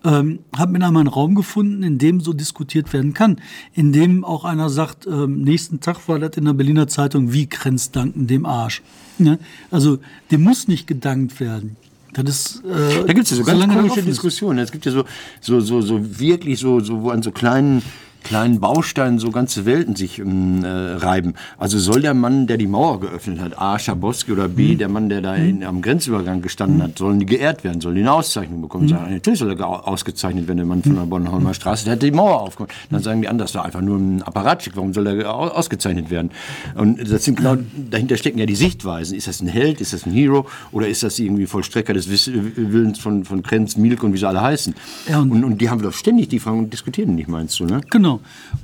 ähm, 0.04 0.38
hat 0.56 0.70
mit 0.70 0.82
einmal 0.84 1.00
einen 1.00 1.08
Raum 1.08 1.34
gefunden, 1.34 1.82
in 1.82 1.98
dem 1.98 2.20
so 2.20 2.32
diskutiert 2.32 2.92
werden 2.92 3.14
kann. 3.14 3.40
In 3.74 3.92
dem 3.92 4.24
auch 4.24 4.44
einer 4.44 4.70
sagt, 4.70 5.04
ähm, 5.06 5.40
nächsten 5.42 5.80
Tag 5.80 6.06
war 6.06 6.20
das 6.20 6.36
in 6.36 6.44
der 6.44 6.52
Berliner 6.52 6.86
Zeitung, 6.86 7.32
wie 7.32 7.46
Krenz 7.48 7.90
danken 7.90 8.28
dem 8.28 8.46
Arsch. 8.46 8.82
Ne? 9.18 9.38
Also 9.72 9.98
dem 10.30 10.42
muss 10.42 10.68
nicht 10.68 10.86
gedankt 10.86 11.40
werden. 11.40 11.76
Das 12.12 12.24
ist, 12.28 12.64
äh, 12.64 13.06
Da 13.06 13.12
gibt 13.12 13.24
es 13.24 13.30
ja 13.30 13.36
so 13.38 13.44
ganz 13.44 13.66
komische. 13.66 14.02
Diskussionen. 14.02 14.58
Es 14.58 14.70
gibt 14.70 14.84
ja 14.84 14.92
so, 14.92 15.04
so, 15.40 15.60
so, 15.60 15.80
so 15.80 16.20
wirklich 16.20 16.60
so, 16.60 16.80
so, 16.80 17.02
wo 17.02 17.10
an 17.10 17.22
so 17.22 17.30
kleinen, 17.30 17.82
kleinen 18.22 18.60
Bausteinen 18.60 19.18
so 19.18 19.30
ganze 19.30 19.64
Welten 19.66 19.96
sich 19.96 20.18
ähm, 20.18 20.64
äh, 20.64 20.68
reiben. 20.68 21.34
Also 21.58 21.78
soll 21.78 22.00
der 22.02 22.14
Mann, 22.14 22.46
der 22.46 22.56
die 22.56 22.66
Mauer 22.66 23.00
geöffnet 23.00 23.40
hat, 23.40 23.58
A. 23.58 23.78
Schabowski 23.78 24.32
oder 24.32 24.48
Mhm. 24.48 24.54
B. 24.54 24.74
der 24.76 24.88
Mann, 24.88 25.08
der 25.08 25.20
da 25.20 25.34
in, 25.34 25.64
am 25.64 25.82
Grenzübergang 25.82 26.42
gestanden 26.42 26.82
hat, 26.82 26.98
sollen 26.98 27.18
die 27.20 27.26
geehrt 27.26 27.64
werden, 27.64 27.80
sollen 27.80 27.94
die 27.96 28.00
eine 28.02 28.12
Auszeichnung 28.12 28.58
Mhm. 28.58 28.62
bekommen? 28.62 28.88
Sagen, 28.88 29.12
natürlich 29.12 29.38
soll 29.38 29.50
er 29.50 29.66
au- 29.68 29.74
ausgezeichnet 29.76 30.46
werden, 30.46 30.58
der 30.58 30.66
Mann 30.66 30.82
von 30.82 30.94
der 30.94 31.02
Bornholmer 31.02 31.54
Straße, 31.54 31.84
der 31.84 31.94
hat 31.94 32.02
die 32.02 32.10
Mauer 32.10 32.40
aufgemacht. 32.40 32.72
Dann 32.90 33.02
sagen 33.02 33.22
die 33.22 33.28
anderen, 33.28 33.46
das 33.46 33.54
war 33.54 33.64
einfach 33.64 33.80
nur 33.80 33.96
ein 33.98 34.22
Apparatschick, 34.22 34.76
warum 34.76 34.92
soll 34.94 35.06
er 35.06 35.34
au- 35.34 35.48
ausgezeichnet 35.48 36.10
werden? 36.10 36.30
Und 36.74 37.10
das 37.10 37.24
sind 37.24 37.36
genau, 37.36 37.56
dahinter 37.90 38.16
stecken 38.16 38.38
ja 38.38 38.46
die 38.46 38.54
Sichtweisen. 38.54 39.16
Ist 39.16 39.26
das 39.26 39.40
ein 39.40 39.48
Held, 39.48 39.80
ist 39.80 39.92
das 39.92 40.06
ein 40.06 40.12
Hero 40.12 40.46
oder 40.70 40.88
ist 40.88 41.02
das 41.02 41.18
irgendwie 41.18 41.46
Vollstrecker 41.46 41.92
des 41.94 42.08
Willens 42.08 42.98
von, 42.98 43.24
von 43.24 43.42
Krenz, 43.42 43.76
Mielke 43.76 44.06
und 44.06 44.12
wie 44.14 44.18
sie 44.18 44.28
alle 44.28 44.40
heißen? 44.40 44.74
Ja, 45.08 45.20
und- 45.20 45.30
und, 45.32 45.44
und 45.44 45.60
die 45.60 45.68
haben 45.70 45.80
wir 45.80 45.88
doch 45.90 45.96
ständig 45.96 46.28
die 46.28 46.38
Fragen 46.38 46.58
und 46.60 46.72
diskutieren 46.72 47.14
nicht, 47.14 47.28
meinst 47.28 47.58
du, 47.60 47.64
ne? 47.64 47.80
Genau. 47.90 48.11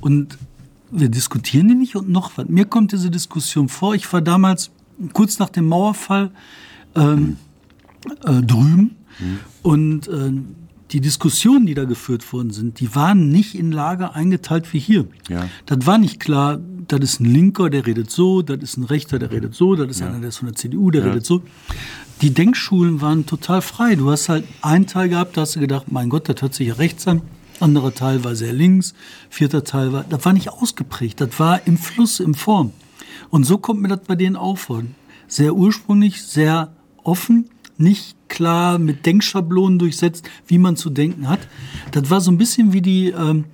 Und 0.01 0.37
wir 0.91 1.09
diskutieren 1.09 1.67
die 1.67 1.75
nicht 1.75 1.95
und 1.95 2.09
noch 2.09 2.37
was. 2.37 2.47
Mir 2.47 2.65
kommt 2.65 2.91
diese 2.91 3.09
Diskussion 3.09 3.69
vor. 3.69 3.95
Ich 3.95 4.11
war 4.11 4.21
damals 4.21 4.71
kurz 5.13 5.39
nach 5.39 5.49
dem 5.49 5.67
Mauerfall 5.67 6.31
ähm, 6.95 7.37
äh, 8.25 8.41
drüben 8.41 8.95
und 9.61 10.07
äh, 10.07 10.31
die 10.91 11.01
Diskussionen, 11.01 11.65
die 11.65 11.75
da 11.75 11.85
geführt 11.85 12.31
worden 12.33 12.51
sind, 12.51 12.79
die 12.79 12.95
waren 12.95 13.29
nicht 13.29 13.55
in 13.55 13.71
Lager 13.71 14.15
eingeteilt 14.15 14.73
wie 14.73 14.79
hier. 14.79 15.05
Ja. 15.27 15.47
Das 15.65 15.85
war 15.85 15.97
nicht 15.97 16.19
klar, 16.19 16.59
das 16.87 17.01
ist 17.01 17.19
ein 17.19 17.25
Linker, 17.25 17.69
der 17.69 17.85
redet 17.85 18.09
so, 18.09 18.41
das 18.41 18.57
ist 18.59 18.77
ein 18.77 18.83
Rechter, 18.83 19.19
der 19.19 19.31
redet 19.31 19.53
so, 19.53 19.75
das 19.75 19.89
ist 19.89 20.01
einer, 20.01 20.19
der 20.19 20.29
ist 20.29 20.37
von 20.37 20.47
der 20.47 20.55
CDU, 20.55 20.89
der 20.89 21.05
redet 21.05 21.25
so. 21.25 21.43
Die 22.21 22.33
Denkschulen 22.33 23.01
waren 23.01 23.25
total 23.25 23.61
frei. 23.61 23.95
Du 23.95 24.09
hast 24.09 24.27
halt 24.27 24.45
einen 24.61 24.87
Teil 24.87 25.09
gehabt, 25.09 25.37
da 25.37 25.41
hast 25.41 25.55
du 25.55 25.59
gedacht, 25.59 25.91
mein 25.91 26.09
Gott, 26.09 26.27
das 26.27 26.41
hört 26.41 26.53
sich 26.53 26.67
ja 26.67 26.73
rechts 26.73 27.07
an. 27.07 27.21
Anderer 27.61 27.93
Teil 27.93 28.23
war 28.23 28.35
sehr 28.35 28.53
links, 28.53 28.93
vierter 29.29 29.63
Teil 29.63 29.93
war, 29.93 30.03
das 30.03 30.25
war 30.25 30.33
nicht 30.33 30.49
ausgeprägt, 30.49 31.21
das 31.21 31.39
war 31.39 31.65
im 31.67 31.77
Fluss, 31.77 32.19
im 32.19 32.33
Form. 32.33 32.71
Und 33.29 33.43
so 33.43 33.57
kommt 33.57 33.81
mir 33.81 33.87
das 33.87 34.01
bei 34.01 34.15
denen 34.15 34.35
auch 34.35 34.57
vor. 34.57 34.83
Sehr 35.27 35.55
ursprünglich, 35.55 36.23
sehr 36.23 36.73
offen, 37.03 37.49
nicht 37.77 38.15
klar 38.27 38.77
mit 38.79 39.05
Denkschablonen 39.05 39.79
durchsetzt, 39.79 40.29
wie 40.47 40.57
man 40.57 40.75
zu 40.75 40.89
denken 40.89 41.27
hat. 41.27 41.39
Das 41.91 42.09
war 42.09 42.21
so 42.21 42.31
ein 42.31 42.37
bisschen 42.37 42.73
wie 42.73 42.81
die, 42.81 43.09
ähm, 43.09 43.45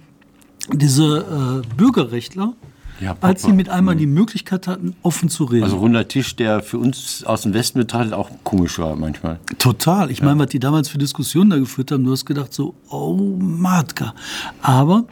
diese 0.71 1.63
äh, 1.63 1.75
Bürgerrechtler, 1.75 2.53
Ja, 3.01 3.15
als 3.21 3.43
sie 3.43 3.51
mit 3.51 3.69
einmal 3.69 3.95
die 3.95 4.07
Möglichkeit 4.07 4.67
hatten, 4.67 4.95
offen 5.03 5.29
zu 5.29 5.45
reden. 5.45 5.63
Also 5.63 5.77
runder 5.77 6.07
Tisch, 6.07 6.35
der 6.35 6.61
für 6.61 6.77
uns 6.77 7.23
aus 7.25 7.41
dem 7.41 7.53
Westen 7.53 7.79
betrachtet 7.79 8.13
auch 8.13 8.29
komisch 8.43 8.79
war 8.79 8.95
manchmal. 8.95 9.39
Total. 9.59 10.11
Ich 10.11 10.21
meine, 10.21 10.39
was 10.39 10.47
die 10.47 10.59
damals 10.59 10.89
für 10.89 10.97
Diskussionen 10.97 11.49
da 11.49 11.57
geführt 11.57 11.91
haben, 11.91 12.03
du 12.03 12.11
hast 12.11 12.25
gedacht 12.25 12.53
so, 12.53 12.73
oh 12.89 13.37
Matka. 13.39 14.13
Aber 14.61 15.05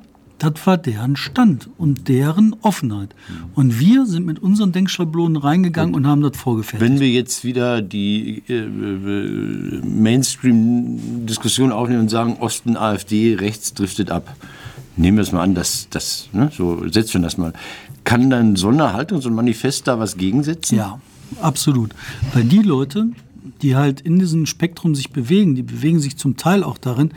das 0.43 0.53
war 0.65 0.77
deren 0.77 1.15
Stand 1.15 1.69
und 1.77 2.09
deren 2.09 2.55
Offenheit. 2.61 3.15
Und 3.55 3.79
wir 3.79 4.05
sind 4.05 4.25
mit 4.25 4.39
unseren 4.39 4.73
Denkschablonen 4.73 5.37
reingegangen 5.37 5.95
und 5.95 6.05
haben 6.05 6.21
das 6.21 6.35
vorgefertigt. 6.35 6.81
Wenn 6.81 6.99
wir 6.99 7.09
jetzt 7.09 7.45
wieder 7.45 7.81
die 7.81 8.43
äh, 8.49 8.55
äh, 8.55 9.81
Mainstream-Diskussion 9.85 11.71
aufnehmen 11.71 12.01
und 12.01 12.09
sagen, 12.09 12.37
Osten 12.39 12.75
AfD, 12.75 13.35
rechts 13.35 13.73
driftet 13.73 14.11
ab, 14.11 14.35
nehmen 14.97 15.17
wir 15.17 15.23
es 15.23 15.31
mal 15.31 15.41
an, 15.41 15.55
dass 15.55 15.87
das, 15.89 16.29
ne, 16.33 16.51
so 16.55 16.87
setzen 16.89 17.15
wir 17.15 17.21
das 17.21 17.37
mal. 17.37 17.53
Kann 18.03 18.29
dann 18.29 18.55
so 18.55 18.69
eine 18.69 18.93
Haltung, 18.93 19.21
so 19.21 19.29
ein 19.29 19.35
Manifest 19.35 19.87
da 19.87 19.99
was 19.99 20.17
gegensetzen? 20.17 20.75
Ja, 20.75 20.99
absolut. 21.41 21.93
Weil 22.33 22.43
die 22.43 22.61
Leute, 22.61 23.07
die 23.61 23.75
halt 23.75 24.01
in 24.01 24.19
diesem 24.19 24.45
Spektrum 24.45 24.93
sich 24.93 25.11
bewegen, 25.11 25.55
die 25.55 25.63
bewegen 25.63 25.99
sich 25.99 26.17
zum 26.17 26.35
Teil 26.37 26.63
auch 26.63 26.77
darin, 26.77 27.11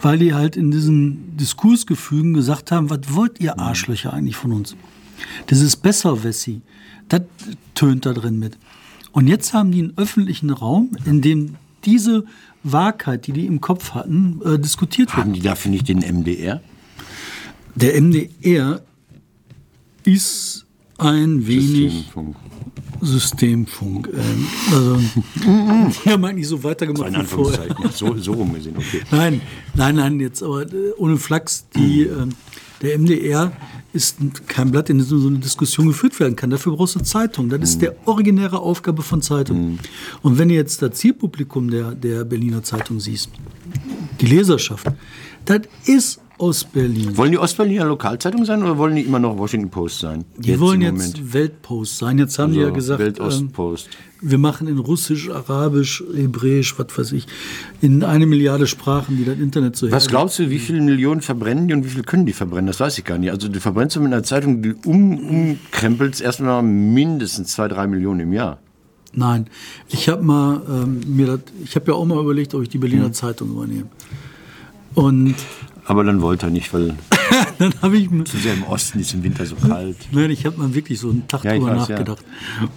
weil 0.00 0.18
die 0.18 0.34
halt 0.34 0.56
in 0.56 0.70
diesen 0.70 1.36
Diskursgefügen 1.36 2.34
gesagt 2.34 2.72
haben, 2.72 2.90
was 2.90 3.00
wollt 3.14 3.40
ihr 3.40 3.58
Arschlöcher 3.58 4.12
eigentlich 4.12 4.36
von 4.36 4.52
uns? 4.52 4.76
Das 5.46 5.60
ist 5.60 5.76
besser, 5.76 6.24
Wessi. 6.24 6.60
Das 7.08 7.22
tönt 7.74 8.06
da 8.06 8.12
drin 8.12 8.38
mit. 8.38 8.58
Und 9.12 9.28
jetzt 9.28 9.52
haben 9.52 9.70
die 9.72 9.80
einen 9.80 9.92
öffentlichen 9.96 10.50
Raum, 10.50 10.90
in 11.04 11.20
dem 11.20 11.56
diese 11.84 12.24
Wahrheit, 12.62 13.26
die 13.26 13.32
die 13.32 13.46
im 13.46 13.60
Kopf 13.60 13.92
hatten, 13.92 14.40
äh, 14.44 14.58
diskutiert 14.58 15.10
wird. 15.10 15.18
Haben 15.18 15.32
die 15.32 15.40
dafür 15.40 15.70
nicht 15.70 15.88
den 15.88 15.98
MDR? 15.98 16.60
Der 17.74 18.00
MDR 18.00 18.82
ist 20.04 20.66
ein 20.98 21.46
wenig 21.46 21.92
Systemfunk. 21.92 22.36
Systemfunk. 23.00 24.08
Ähm, 24.12 24.46
also, 24.70 24.98
wir 26.04 26.12
haben 26.12 26.24
eigentlich 26.24 26.46
so 26.46 26.62
weitergemacht 26.62 27.12
wie 27.12 27.24
vorher. 27.24 27.76
So, 27.92 28.16
so 28.16 28.32
rumgesehen, 28.32 28.76
okay. 28.76 29.02
Nein, 29.10 29.40
nein, 29.74 29.96
nein, 29.96 30.20
jetzt 30.20 30.42
aber 30.42 30.62
äh, 30.62 30.92
ohne 30.98 31.16
Flachs. 31.16 31.66
Die, 31.74 32.02
ähm, 32.02 32.30
der 32.80 32.98
MDR 32.98 33.52
ist 33.92 34.18
kein 34.46 34.70
Blatt, 34.70 34.90
in 34.90 34.98
dem 34.98 35.06
so 35.06 35.26
eine 35.26 35.38
Diskussion 35.38 35.86
geführt 35.88 36.18
werden 36.18 36.36
kann. 36.36 36.50
Dafür 36.50 36.76
brauchst 36.76 36.94
du 36.94 37.00
Zeitung. 37.00 37.48
Das 37.48 37.60
ist 37.62 37.82
der 37.82 37.96
originäre 38.06 38.58
Aufgabe 38.58 39.02
von 39.02 39.22
Zeitung. 39.22 39.78
Und 40.22 40.38
wenn 40.38 40.48
du 40.48 40.54
jetzt 40.54 40.82
das 40.82 40.92
Zielpublikum 40.98 41.70
der, 41.70 41.94
der 41.94 42.24
Berliner 42.24 42.62
Zeitung 42.62 43.00
siehst, 43.00 43.30
die 44.20 44.26
Leserschaft, 44.26 44.86
das 45.44 45.62
ist 45.84 46.21
aus 46.42 46.64
Berlin. 46.64 47.16
Wollen 47.16 47.30
die 47.30 47.38
Ostberliner 47.38 47.84
Lokalzeitung 47.84 48.44
sein 48.44 48.64
oder 48.64 48.76
wollen 48.76 48.96
die 48.96 49.02
immer 49.02 49.20
noch 49.20 49.38
Washington 49.38 49.70
Post 49.70 50.00
sein? 50.00 50.24
Die 50.36 50.58
wollen 50.58 50.82
im 50.82 50.96
jetzt 50.96 51.32
Weltpost 51.32 51.98
sein. 51.98 52.18
Jetzt 52.18 52.36
haben 52.40 52.52
die 52.52 52.58
ja 52.58 52.64
Also 52.64 52.74
gesagt, 52.74 53.00
ähm, 53.00 53.06
Weltostpost. 53.06 53.88
wir 54.20 54.38
machen 54.38 54.66
in 54.66 54.78
Russisch, 54.78 55.30
Arabisch, 55.30 56.02
Hebräisch, 56.12 56.76
was 56.80 56.98
weiß 56.98 57.12
ich, 57.12 57.28
in 57.80 58.02
eine 58.02 58.26
Milliarde 58.26 58.66
Sprachen, 58.66 59.16
die 59.16 59.24
das 59.24 59.38
Internet 59.38 59.76
so 59.76 59.88
Was 59.92 60.08
glaubst 60.08 60.40
du, 60.40 60.50
wie 60.50 60.58
viele 60.58 60.80
Millionen 60.80 61.20
verbrennen 61.20 61.68
die 61.68 61.74
und 61.74 61.84
wie 61.84 61.90
viel 61.90 62.02
können 62.02 62.26
die 62.26 62.32
verbrennen? 62.32 62.66
Das 62.66 62.80
weiß 62.80 62.98
ich 62.98 63.04
gar 63.04 63.18
nicht. 63.18 63.30
Also 63.30 63.46
du 63.48 63.60
verbrennst 63.60 63.96
mit 63.98 64.06
einer 64.06 64.24
Zeitung, 64.24 64.62
die 64.62 64.74
um, 64.84 65.18
umkrempelst, 65.18 66.20
erstmal 66.20 66.64
mindestens 66.64 67.52
zwei, 67.52 67.68
drei 67.68 67.86
Millionen 67.86 68.18
im 68.18 68.32
Jahr. 68.32 68.58
Nein, 69.14 69.46
ich 69.90 70.08
habe 70.08 70.22
mal 70.24 70.60
ähm, 70.68 71.02
mir 71.06 71.26
das, 71.26 71.40
ich 71.64 71.76
habe 71.76 71.92
ja 71.92 71.94
auch 71.94 72.04
mal 72.04 72.18
überlegt, 72.20 72.52
ob 72.54 72.62
ich 72.62 72.68
die 72.68 72.78
Berliner 72.78 73.04
Hm. 73.04 73.12
Zeitung 73.12 73.50
übernehme. 73.50 73.86
Und 74.94 75.36
Aber 75.84 76.04
dann 76.04 76.20
wollte 76.22 76.46
er 76.46 76.50
nicht, 76.50 76.72
weil 76.72 76.94
dann 77.58 77.72
habe 77.82 77.96
ich 77.96 78.08
mir 78.10 78.24
Zu 78.24 78.36
sehr 78.36 78.54
im 78.54 78.62
Osten 78.64 79.00
ist 79.00 79.14
im 79.14 79.24
Winter 79.24 79.44
so 79.46 79.56
kalt. 79.56 79.96
Nein, 80.12 80.30
ich 80.30 80.46
habe 80.46 80.58
mal 80.58 80.72
wirklich 80.74 81.00
so 81.00 81.10
einen 81.10 81.26
Tag 81.26 81.44
Ja, 81.44 81.52
drüber 81.54 81.76
weiß, 81.76 81.88
ja. 81.88 81.94
nachgedacht. 81.96 82.24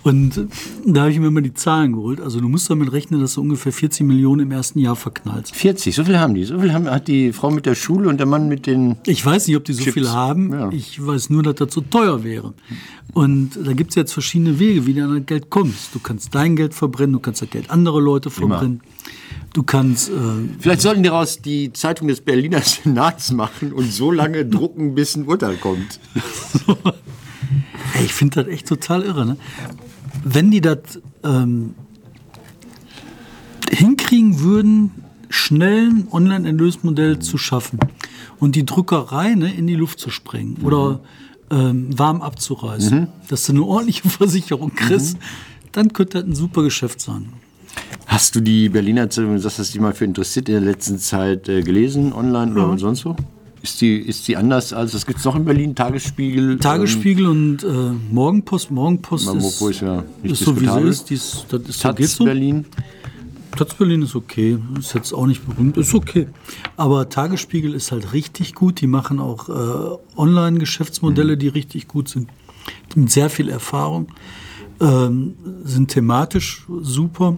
Und 0.03 0.37
äh, 0.37 0.45
da 0.85 1.01
habe 1.01 1.11
ich 1.11 1.19
mir 1.19 1.29
mal 1.29 1.41
die 1.43 1.53
Zahlen 1.53 1.93
geholt. 1.93 2.19
Also 2.19 2.39
du 2.39 2.47
musst 2.49 2.69
damit 2.69 2.91
rechnen, 2.91 3.21
dass 3.21 3.35
du 3.35 3.41
ungefähr 3.41 3.71
40 3.71 4.07
Millionen 4.07 4.41
im 4.41 4.51
ersten 4.51 4.79
Jahr 4.79 4.95
verknallst. 4.95 5.55
40, 5.55 5.93
so 5.95 6.03
viel 6.03 6.17
haben 6.17 6.33
die. 6.33 6.45
So 6.45 6.59
viel 6.59 6.73
haben, 6.73 6.89
hat 6.89 7.07
die 7.07 7.31
Frau 7.31 7.51
mit 7.51 7.65
der 7.65 7.75
Schule 7.75 8.09
und 8.09 8.17
der 8.17 8.25
Mann 8.27 8.47
mit 8.47 8.65
den. 8.65 8.95
Ich 9.05 9.23
weiß 9.23 9.47
nicht, 9.47 9.55
ob 9.57 9.65
die 9.65 9.73
so 9.73 9.83
Chips. 9.83 9.93
viel 9.93 10.09
haben. 10.09 10.51
Ja. 10.51 10.71
Ich 10.71 11.05
weiß 11.05 11.29
nur, 11.29 11.43
dass 11.43 11.55
das 11.55 11.73
so 11.73 11.81
teuer 11.81 12.23
wäre. 12.23 12.53
Und 13.13 13.51
da 13.63 13.73
gibt 13.73 13.91
es 13.91 13.95
jetzt 13.95 14.13
verschiedene 14.13 14.57
Wege, 14.57 14.85
wie 14.87 14.93
du 14.93 15.03
an 15.03 15.15
das 15.15 15.25
Geld 15.25 15.49
kommst. 15.49 15.93
Du 15.93 15.99
kannst 15.99 16.33
dein 16.33 16.55
Geld 16.55 16.73
verbrennen, 16.73 17.13
du 17.13 17.19
kannst 17.19 17.41
das 17.41 17.49
Geld 17.49 17.69
anderer 17.69 18.01
Leute 18.01 18.29
verbrennen. 18.29 18.81
Du 19.55 19.63
kannst, 19.63 20.09
äh, 20.09 20.13
Vielleicht 20.59 20.81
sollten 20.81 21.01
die 21.01 21.07
daraus 21.07 21.41
die 21.41 21.71
Zeitung 21.71 22.09
des 22.09 22.19
Berliner 22.19 22.59
Senats 22.59 23.31
machen 23.31 23.71
und 23.71 23.89
so 23.89 24.11
lange 24.11 24.45
drucken, 24.45 24.95
bis 24.95 25.15
ein 25.15 25.25
Urteil 25.27 25.55
kommt. 25.55 26.01
Ich 28.03 28.13
finde 28.13 28.43
das 28.43 28.53
echt 28.53 28.67
total 28.67 29.03
irre. 29.03 29.25
Ne? 29.25 29.37
Wenn 30.25 30.51
die 30.51 30.59
das 30.59 30.99
ähm, 31.23 31.73
hinkriegen 33.71 34.41
würden, 34.41 34.91
schnell 35.29 35.87
ein 35.87 36.07
Online-Erlösmodell 36.11 37.19
zu 37.19 37.37
schaffen 37.37 37.79
und 38.41 38.57
die 38.57 38.65
Druckerei 38.65 39.35
ne, 39.35 39.53
in 39.53 39.67
die 39.67 39.75
Luft 39.75 39.99
zu 39.99 40.09
sprengen 40.09 40.57
oder 40.63 40.99
ähm, 41.49 41.97
warm 41.97 42.21
abzureißen, 42.21 43.07
dass 43.29 43.45
du 43.45 43.53
eine 43.53 43.63
ordentliche 43.63 44.09
Versicherung 44.09 44.75
kriegst, 44.75 45.17
dann 45.71 45.93
könnte 45.93 46.19
das 46.19 46.29
ein 46.29 46.35
super 46.35 46.61
Geschäft 46.61 46.99
sein. 46.99 47.31
Hast 48.05 48.35
du 48.35 48.39
die 48.39 48.69
Berliner 48.69 49.09
Zeitung, 49.09 49.33
du 49.33 49.39
sagst, 49.39 49.59
hast 49.59 49.73
dich 49.73 49.81
mal 49.81 49.93
für 49.93 50.05
interessiert 50.05 50.47
in 50.49 50.55
der 50.55 50.63
letzten 50.63 50.99
Zeit 50.99 51.49
äh, 51.49 51.61
gelesen, 51.61 52.13
online 52.13 52.51
oder 52.51 52.77
sonst 52.77 53.05
wo? 53.05 53.15
Ist 53.61 53.81
die, 53.81 53.97
ist 53.97 54.27
die 54.27 54.37
anders 54.37 54.73
als, 54.73 54.93
was 54.93 55.07
gibt 55.07 55.17
es 55.17 55.25
noch 55.25 55.35
in 55.35 55.43
Berlin? 55.43 55.73
Tagesspiegel? 55.73 56.59
Tagesspiegel 56.59 57.25
und 57.25 57.63
äh, 57.63 57.67
Morgenpost. 58.11 58.69
Morgenpost 58.69 59.27
Ähm, 59.27 59.39
ist, 59.39 59.59
ist 59.59 59.81
ja 59.81 60.03
ist 60.21 60.43
so 60.43 60.61
wie 60.61 60.67
sie 60.67 60.81
ist. 60.81 61.09
Die 61.09 61.15
ist 61.15 61.47
das 61.49 61.61
ist 61.61 61.79
so, 61.79 61.91
Taz 61.91 62.13
so. 62.13 62.25
Berlin? 62.25 62.65
Taz 63.57 63.73
Berlin 63.73 64.03
ist 64.03 64.15
okay, 64.15 64.59
ist 64.77 64.93
jetzt 64.93 65.13
auch 65.13 65.25
nicht 65.25 65.43
berühmt, 65.47 65.77
ist 65.77 65.95
okay. 65.95 66.27
Aber 66.77 67.09
Tagesspiegel 67.09 67.73
ist 67.73 67.91
halt 67.91 68.13
richtig 68.13 68.53
gut. 68.53 68.81
Die 68.81 68.87
machen 68.87 69.19
auch 69.19 69.49
äh, 69.49 69.97
Online-Geschäftsmodelle, 70.15 71.35
die 71.35 71.47
richtig 71.47 71.87
gut 71.87 72.07
sind. 72.07 72.29
Mit 72.95 73.11
sehr 73.11 73.31
viel 73.31 73.49
Erfahrung, 73.49 74.09
ähm, 74.79 75.33
sind 75.63 75.89
thematisch 75.89 76.67
super. 76.81 77.37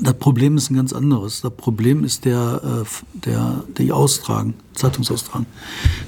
Das 0.00 0.14
Problem 0.14 0.56
ist 0.56 0.70
ein 0.70 0.74
ganz 0.76 0.92
anderes. 0.92 1.40
Das 1.40 1.52
Problem 1.52 2.04
ist 2.04 2.24
der, 2.24 2.60
äh, 2.84 3.24
der, 3.26 3.64
die 3.78 3.90
Austragen, 3.90 4.54
Zeitungsaustragen. 4.74 5.46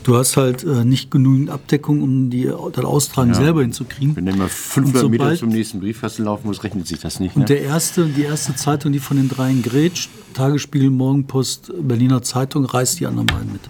Du 0.05 0.17
hast 0.17 0.37
halt 0.37 0.65
äh, 0.65 0.85
nicht 0.85 1.11
genügend 1.11 1.51
Abdeckung, 1.51 2.03
um 2.03 2.31
die, 2.31 2.51
das 2.73 2.85
Austragen 2.85 3.33
selber 3.35 3.63
hinzukriegen. 3.63 4.15
Wenn 4.17 4.27
du 4.27 4.33
immer 4.33 4.49
500 4.49 5.05
Und 5.05 5.11
Meter 5.11 5.25
sobald- 5.25 5.39
zum 5.41 5.49
nächsten 5.49 5.81
Briefkasten 5.81 6.25
laufen 6.25 6.47
muss, 6.47 6.63
rechnet 6.63 6.87
sich 6.87 7.01
das 7.01 7.21
nicht. 7.21 7.35
Und 7.37 7.41
Ne? 7.43 7.47
der 7.47 7.63
erste, 7.63 8.07
die 8.07 8.23
erste 8.23 8.55
Zeitung, 8.55 8.93
die 8.93 8.99
von 8.99 9.17
den 9.17 9.29
dreien 9.29 9.63
grätscht, 9.63 10.11
Tagesspiegel, 10.35 10.91
Morgenpost, 10.91 11.73
Berliner 11.81 12.23
Zeitung, 12.23 12.65
reißt 12.67 13.01
die 13.01 13.07
anderen 13.07 13.27
beiden 13.27 13.53
mit. 13.53 13.63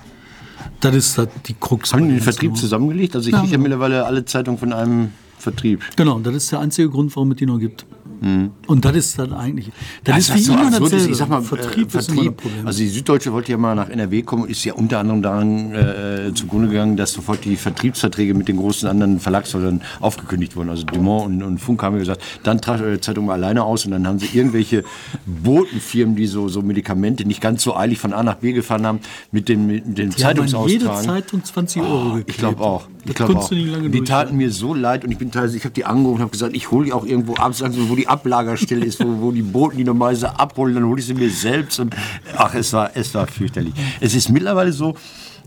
Das 0.81 0.95
ist 0.95 1.19
halt 1.19 1.31
die 1.47 1.55
Krux. 1.55 1.93
Haben 1.93 2.09
die 2.09 2.15
den 2.15 2.21
Vertrieb 2.21 2.57
zusammengelegt? 2.57 3.15
Also 3.15 3.29
ich 3.29 3.33
Ja. 3.33 3.41
kriege 3.41 3.53
ja 3.53 3.59
mittlerweile 3.59 4.05
alle 4.05 4.25
Zeitungen 4.25 4.59
von 4.59 4.73
einem 4.73 5.11
Vertrieb. 5.39 5.83
Genau, 5.97 6.19
das 6.19 6.35
ist 6.35 6.53
der 6.53 6.61
einzige 6.61 6.91
Grund, 6.91 7.15
warum 7.17 7.31
es 7.31 7.37
die 7.39 7.47
noch 7.47 7.59
gibt. 7.59 7.87
Und 8.23 8.85
das 8.85 8.97
ist 8.97 9.19
dann 9.19 9.33
eigentlich, 9.33 9.71
das 10.05 10.19
ist 10.19 10.31
was 10.31 10.37
wie 10.37 10.43
so 10.43 10.53
immer 10.53 10.67
absurd 10.67 10.93
dasselbe. 10.93 11.13
Ich 11.13 11.17
sag 11.17 11.29
mal, 11.29 11.43
Vertrieb, 11.43 11.95
äh, 11.95 11.99
ist 11.99 12.09
das 12.09 12.15
Problem. 12.15 12.67
Also 12.67 12.79
die 12.81 12.89
Süddeutsche 12.89 13.33
wollte 13.33 13.53
ja 13.53 13.59
mal 13.59 13.75
nach 13.75 13.89
NRW 13.89 14.23
kommen 14.23 14.43
und 14.43 14.51
ist 14.51 14.63
ja 14.65 14.75
unter 14.75 14.99
anderem 14.99 15.23
daran 15.23 15.75
äh, 15.75 16.35
zugrunde 16.35 16.69
gegangen, 16.69 16.97
dass 16.97 17.13
sofort 17.13 17.45
die 17.45 17.57
Vertriebsverträge 17.57 18.35
mit 18.35 18.49
den 18.49 18.59
großen 18.59 18.89
anderen 18.89 19.21
Verlagshäusern 19.21 19.81
aufgekündigt 20.01 20.55
wurden. 20.55 20.69
Also 20.69 20.85
Dumont 20.85 21.27
und, 21.27 21.43
und 21.43 21.59
Funk 21.59 21.83
haben 21.83 21.95
ja 21.95 22.01
gesagt, 22.01 22.23
dann 22.43 22.61
tragt 22.61 22.83
eure 22.83 23.01
Zeitung 23.01 23.27
mal 23.27 23.35
alleine 23.35 23.65
aus 23.65 23.87
und 23.87 23.93
dann 23.93 24.07
haben 24.07 24.19
sie 24.19 24.29
irgendwelche 24.37 24.85
Botenfirmen, 25.25 26.15
die 26.15 26.27
so, 26.27 26.49
so 26.49 26.61
Medikamente 26.61 27.25
nicht 27.25 27.41
ganz 27.41 27.63
so 27.63 27.75
eilig 27.75 27.99
von 27.99 28.13
A 28.13 28.23
nach 28.23 28.37
B 28.37 28.53
gefahren 28.53 28.87
haben, 28.87 29.01
mit 29.33 29.49
den, 29.49 29.67
mit 29.67 29.87
den 29.87 30.11
die 30.11 30.25
an 30.25 30.37
jede 30.37 30.47
Zeitungsaustragen. 30.47 31.05
Zeitung 31.05 31.45
20 31.45 31.83
Euro 31.83 32.05
geklebt. 32.09 32.31
Ich 32.31 32.37
glaube 32.37 32.61
auch. 32.61 32.89
Ich 33.07 33.15
Das 33.15 33.27
konntest 33.27 33.53
auch. 33.53 33.91
die 33.91 34.05
taten 34.05 34.37
mir 34.37 34.51
so 34.53 34.75
leid 34.75 35.05
und 35.05 35.11
ich 35.11 35.17
bin 35.17 35.31
teilweise, 35.31 35.57
ich 35.57 35.65
habe 35.65 35.73
die 35.73 35.87
angerufen 35.87 36.17
und 36.17 36.23
habe 36.23 36.33
gesagt, 36.33 36.55
ich 36.55 36.71
hole 36.71 36.85
die 36.85 36.93
auch 36.93 37.07
irgendwo 37.07 37.35
ab, 37.35 37.55
sagen 37.55 37.75
wo 37.89 37.97
die 37.97 38.09
Ablagerstelle 38.11 38.85
ist, 38.85 39.01
wo, 39.01 39.21
wo 39.21 39.33
die 39.33 39.43
Boten 39.43 39.79
die 39.79 39.85
normalerweise 39.85 40.39
abholen, 40.39 40.75
dann 40.75 40.85
hole 40.85 41.01
ich 41.01 41.07
sie 41.07 41.15
mir 41.15 41.31
selbst 41.31 41.79
und 41.81 41.95
ach, 42.37 42.55
es 42.55 42.73
war, 42.73 42.91
es 42.95 43.15
war 43.15 43.27
fürchterlich. 43.27 43.75
Es 44.01 44.15
ist 44.15 44.29
mittlerweile 44.29 44.73
so, 44.73 44.97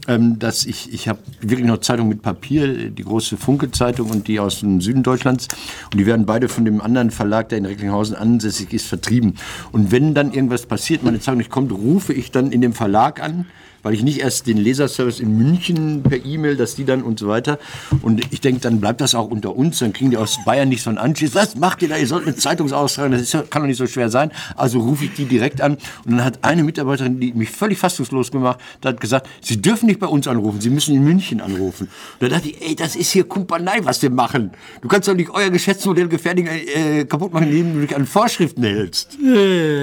ähm, 0.08 0.40
dass 0.40 0.66
ich, 0.66 0.94
ich 0.94 1.08
habe 1.08 1.20
wirklich 1.42 1.68
noch 1.68 1.80
Zeitungen 1.80 2.10
mit 2.10 2.22
Papier, 2.22 2.90
die 2.90 3.04
große 3.04 3.38
Funke-Zeitung 3.38 4.10
und 4.10 4.28
die 4.28 4.40
aus 4.40 4.60
dem 4.60 4.82
Süden 4.82 5.04
Deutschlands. 5.04 5.48
Und 5.92 5.98
die 5.98 6.06
werden 6.06 6.26
beide 6.26 6.50
von 6.50 6.66
dem 6.66 6.82
anderen 6.82 7.12
Verlag, 7.12 7.50
der 7.50 7.60
in 7.60 7.66
Recklinghausen 7.66 8.16
ansässig 8.16 8.74
ist, 8.74 8.88
vertrieben. 8.88 9.36
Und 9.72 9.92
wenn 9.92 10.14
dann 10.14 10.34
irgendwas 10.34 10.66
passiert, 10.66 11.04
meine 11.04 11.20
Zeitung 11.20 11.38
nicht 11.38 11.52
kommt, 11.52 11.72
rufe 11.72 12.14
ich 12.14 12.32
dann 12.32 12.52
in 12.52 12.62
dem 12.62 12.74
Verlag 12.74 13.22
an, 13.22 13.46
weil 13.84 13.94
ich 13.94 14.04
nicht 14.04 14.20
erst 14.20 14.48
den 14.48 14.58
Leserservice 14.58 15.20
in 15.20 15.38
München 15.38 16.02
per 16.04 16.26
E-Mail, 16.26 16.56
dass 16.58 16.76
die 16.76 16.86
dann 16.86 17.04
und 17.04 17.20
so 17.20 17.28
weiter. 17.28 17.60
Und 18.02 18.22
ich 18.32 18.42
denke, 18.42 18.62
dann 18.62 18.80
bleibt 18.80 19.02
das 19.02 19.14
auch 19.14 19.30
unter 19.30 19.56
uns, 19.56 19.80
dann 19.80 19.94
kriegen 19.94 20.10
die 20.10 20.18
aus 20.18 20.40
Bayern 20.46 20.70
nicht 20.70 20.82
so 20.82 20.90
einen 20.90 20.98
Anschiss. 20.98 21.36
Was 21.36 21.56
macht 21.56 21.82
ihr 21.82 21.90
da? 21.90 21.98
Ihr 21.98 22.08
sollt 22.08 22.26
eine 22.26 22.36
Zeitung 22.36 22.72
austragen, 22.72 23.12
das 23.12 23.22
ist, 23.22 23.32
kann 23.52 23.62
doch 23.62 23.68
nicht 23.68 23.78
so 23.78 23.86
schwer 23.86 24.10
sein. 24.10 24.32
Also 24.56 24.80
rufe 24.80 25.06
ich 25.06 25.14
die 25.14 25.26
direkt 25.26 25.62
an. 25.62 25.74
Und 26.06 26.18
dann 26.18 26.24
hat 26.24 26.40
eine 26.44 26.64
Mitarbeiterin, 26.64 27.20
die 27.20 27.34
mich 27.34 27.52
völlig 27.52 27.78
fassungslos 27.78 28.32
gemacht, 28.32 28.60
hat 28.84 29.00
gesagt, 29.00 29.28
Sie 29.42 29.62
dürfen 29.62 29.88
nicht 29.88 30.00
bei 30.00 30.08
uns 30.08 30.28
anrufen, 30.28 30.62
Sie 30.62 30.70
müssen 30.70 30.96
in 30.96 31.04
München 31.04 31.42
anrufen. 31.42 31.90
Und 32.20 32.22
da 32.22 32.36
dachte 32.36 32.50
ich, 32.50 32.62
ey, 32.62 32.76
das 32.76 32.96
ist 32.96 33.12
hier 33.12 33.26
Kumpanei, 33.26 33.80
was 33.84 34.02
wir 34.02 34.10
machen. 34.10 34.52
Du 34.82 34.88
kannst 34.88 35.08
doch 35.08 35.14
nicht 35.14 35.30
euer 35.30 35.50
Geschäftsmodell 35.50 36.08
gefährlich 36.08 36.48
äh, 36.48 37.06
kaputt 37.06 37.34
machen, 37.34 37.48
indem 37.48 37.74
du 37.74 37.82
dich 37.82 37.96
an 37.96 38.06
Vorschriften 38.06 38.64
hältst. 38.64 39.18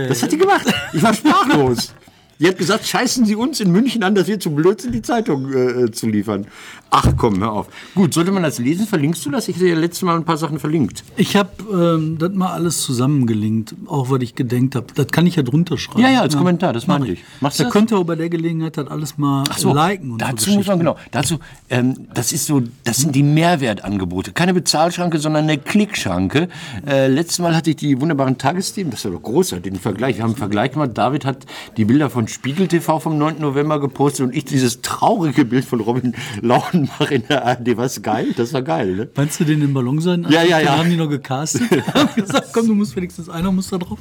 Das 0.09 0.23
hat 0.23 0.33
die 0.33 0.39
gemacht. 0.39 0.67
Ich 0.93 1.03
war 1.03 1.13
sprachlos. 1.13 1.93
Die 2.41 2.49
hat 2.49 2.57
gesagt, 2.57 2.87
scheißen 2.87 3.27
Sie 3.27 3.37
uns 3.37 3.61
in 3.61 3.71
München 3.71 4.03
an, 4.03 4.15
dass 4.15 4.27
wir 4.27 4.41
zu 4.41 4.51
blöd 4.51 4.81
sind, 4.81 4.95
die 4.95 5.03
Zeitung 5.03 5.53
äh, 5.53 5.91
zu 5.93 6.09
liefern. 6.09 6.47
Ach 6.91 7.13
komm, 7.17 7.39
hör 7.41 7.53
auf. 7.53 7.69
Gut, 7.95 8.15
sollte 8.15 8.33
man 8.33 8.43
das 8.43 8.59
lesen? 8.59 8.87
Verlinkst 8.87 9.25
du 9.27 9.31
das? 9.31 9.47
Ich 9.49 9.57
habe 9.57 9.69
ja 9.69 9.75
letztes 9.77 10.03
Mal 10.03 10.17
ein 10.17 10.25
paar 10.25 10.39
Sachen 10.39 10.59
verlinkt. 10.59 11.05
Ich 11.19 11.37
habe 11.37 11.51
ähm, 11.71 12.17
das 12.19 12.33
mal 12.33 12.53
alles 12.53 12.81
zusammengelinkt, 12.81 13.75
auch 13.87 14.11
was 14.11 14.23
ich 14.23 14.35
gedenkt 14.35 14.75
habe. 14.75 14.87
Das 14.95 15.09
kann 15.09 15.27
ich 15.27 15.37
ja 15.37 15.43
drunter 15.43 15.77
schreiben. 15.77 16.01
Ja, 16.01 16.11
ja, 16.11 16.21
als 16.23 16.37
Kommentar, 16.37 16.73
das 16.73 16.87
meinte 16.87 17.13
ich. 17.13 17.21
Machst 17.41 17.61
da 17.61 17.65
das? 17.65 17.73
könnt 17.73 17.93
ihr 17.93 17.99
auch 17.99 18.05
bei 18.05 18.17
der 18.17 18.31
Gelegenheit 18.31 18.77
das 18.79 18.89
alles 18.89 19.19
mal 19.19 19.45
So, 19.57 19.75
liken. 19.75 20.13
Und 20.13 20.23
dazu 20.23 20.51
so 20.51 20.57
muss 20.57 20.67
man 20.67 20.79
genau. 20.79 20.97
Dazu, 21.11 21.39
ähm, 21.69 22.09
das 22.15 22.33
ist 22.33 22.47
so, 22.47 22.63
das 22.85 22.97
sind 22.97 23.15
die 23.15 23.23
Mehrwertangebote, 23.23 24.33
keine 24.33 24.55
Bezahlschranke, 24.55 25.19
sondern 25.19 25.45
eine 25.45 25.59
Klickschranke. 25.59 26.49
Äh, 26.87 27.07
letztes 27.09 27.39
Mal 27.39 27.55
hatte 27.55 27.71
ich 27.71 27.77
die 27.77 28.01
wunderbaren 28.01 28.39
Tagesthemen, 28.39 28.91
das 28.91 29.05
war 29.05 29.13
doch 29.13 29.23
großartig, 29.23 29.73
den 29.73 29.81
Vergleich. 29.81 30.17
Wir 30.17 30.23
haben 30.23 30.31
einen 30.31 30.39
Vergleich 30.39 30.73
gemacht. 30.73 30.91
David 30.95 31.25
hat 31.27 31.47
die 31.77 31.85
Bilder 31.85 32.09
von 32.11 32.27
Spiegel 32.33 32.69
TV 32.69 32.99
vom 33.01 33.19
9. 33.19 33.41
November 33.41 33.81
gepostet 33.81 34.27
und 34.27 34.35
ich 34.35 34.45
dieses 34.45 34.81
traurige 34.81 35.45
Bild 35.45 35.65
von 35.65 35.81
Robin 35.81 36.15
Lauenbach 36.41 37.11
in 37.11 37.27
der 37.29 37.45
ARD. 37.45 37.77
Was 37.77 38.03
geil? 38.03 38.29
Das 38.37 38.53
war 38.53 38.63
geil, 38.63 38.95
ne? 38.95 39.09
Meinst 39.17 39.41
du 39.41 39.45
den 39.45 39.63
in 39.63 39.75
Ballon 39.75 40.01
sein? 40.01 40.27
Ja, 40.29 40.43
ja, 40.43 40.59
Da 40.59 40.65
ja. 40.65 40.79
haben 40.79 40.91
die 40.91 40.97
noch 40.97 41.09
gecastet. 41.09 41.63
haben 41.95 42.15
gesagt, 42.15 42.49
komm, 42.53 42.67
du 42.67 42.75
musst 42.75 42.95
wenigstens 42.97 43.29
einer 43.29 43.51
muss 43.53 43.69
da 43.69 43.79
drauf. 43.79 43.99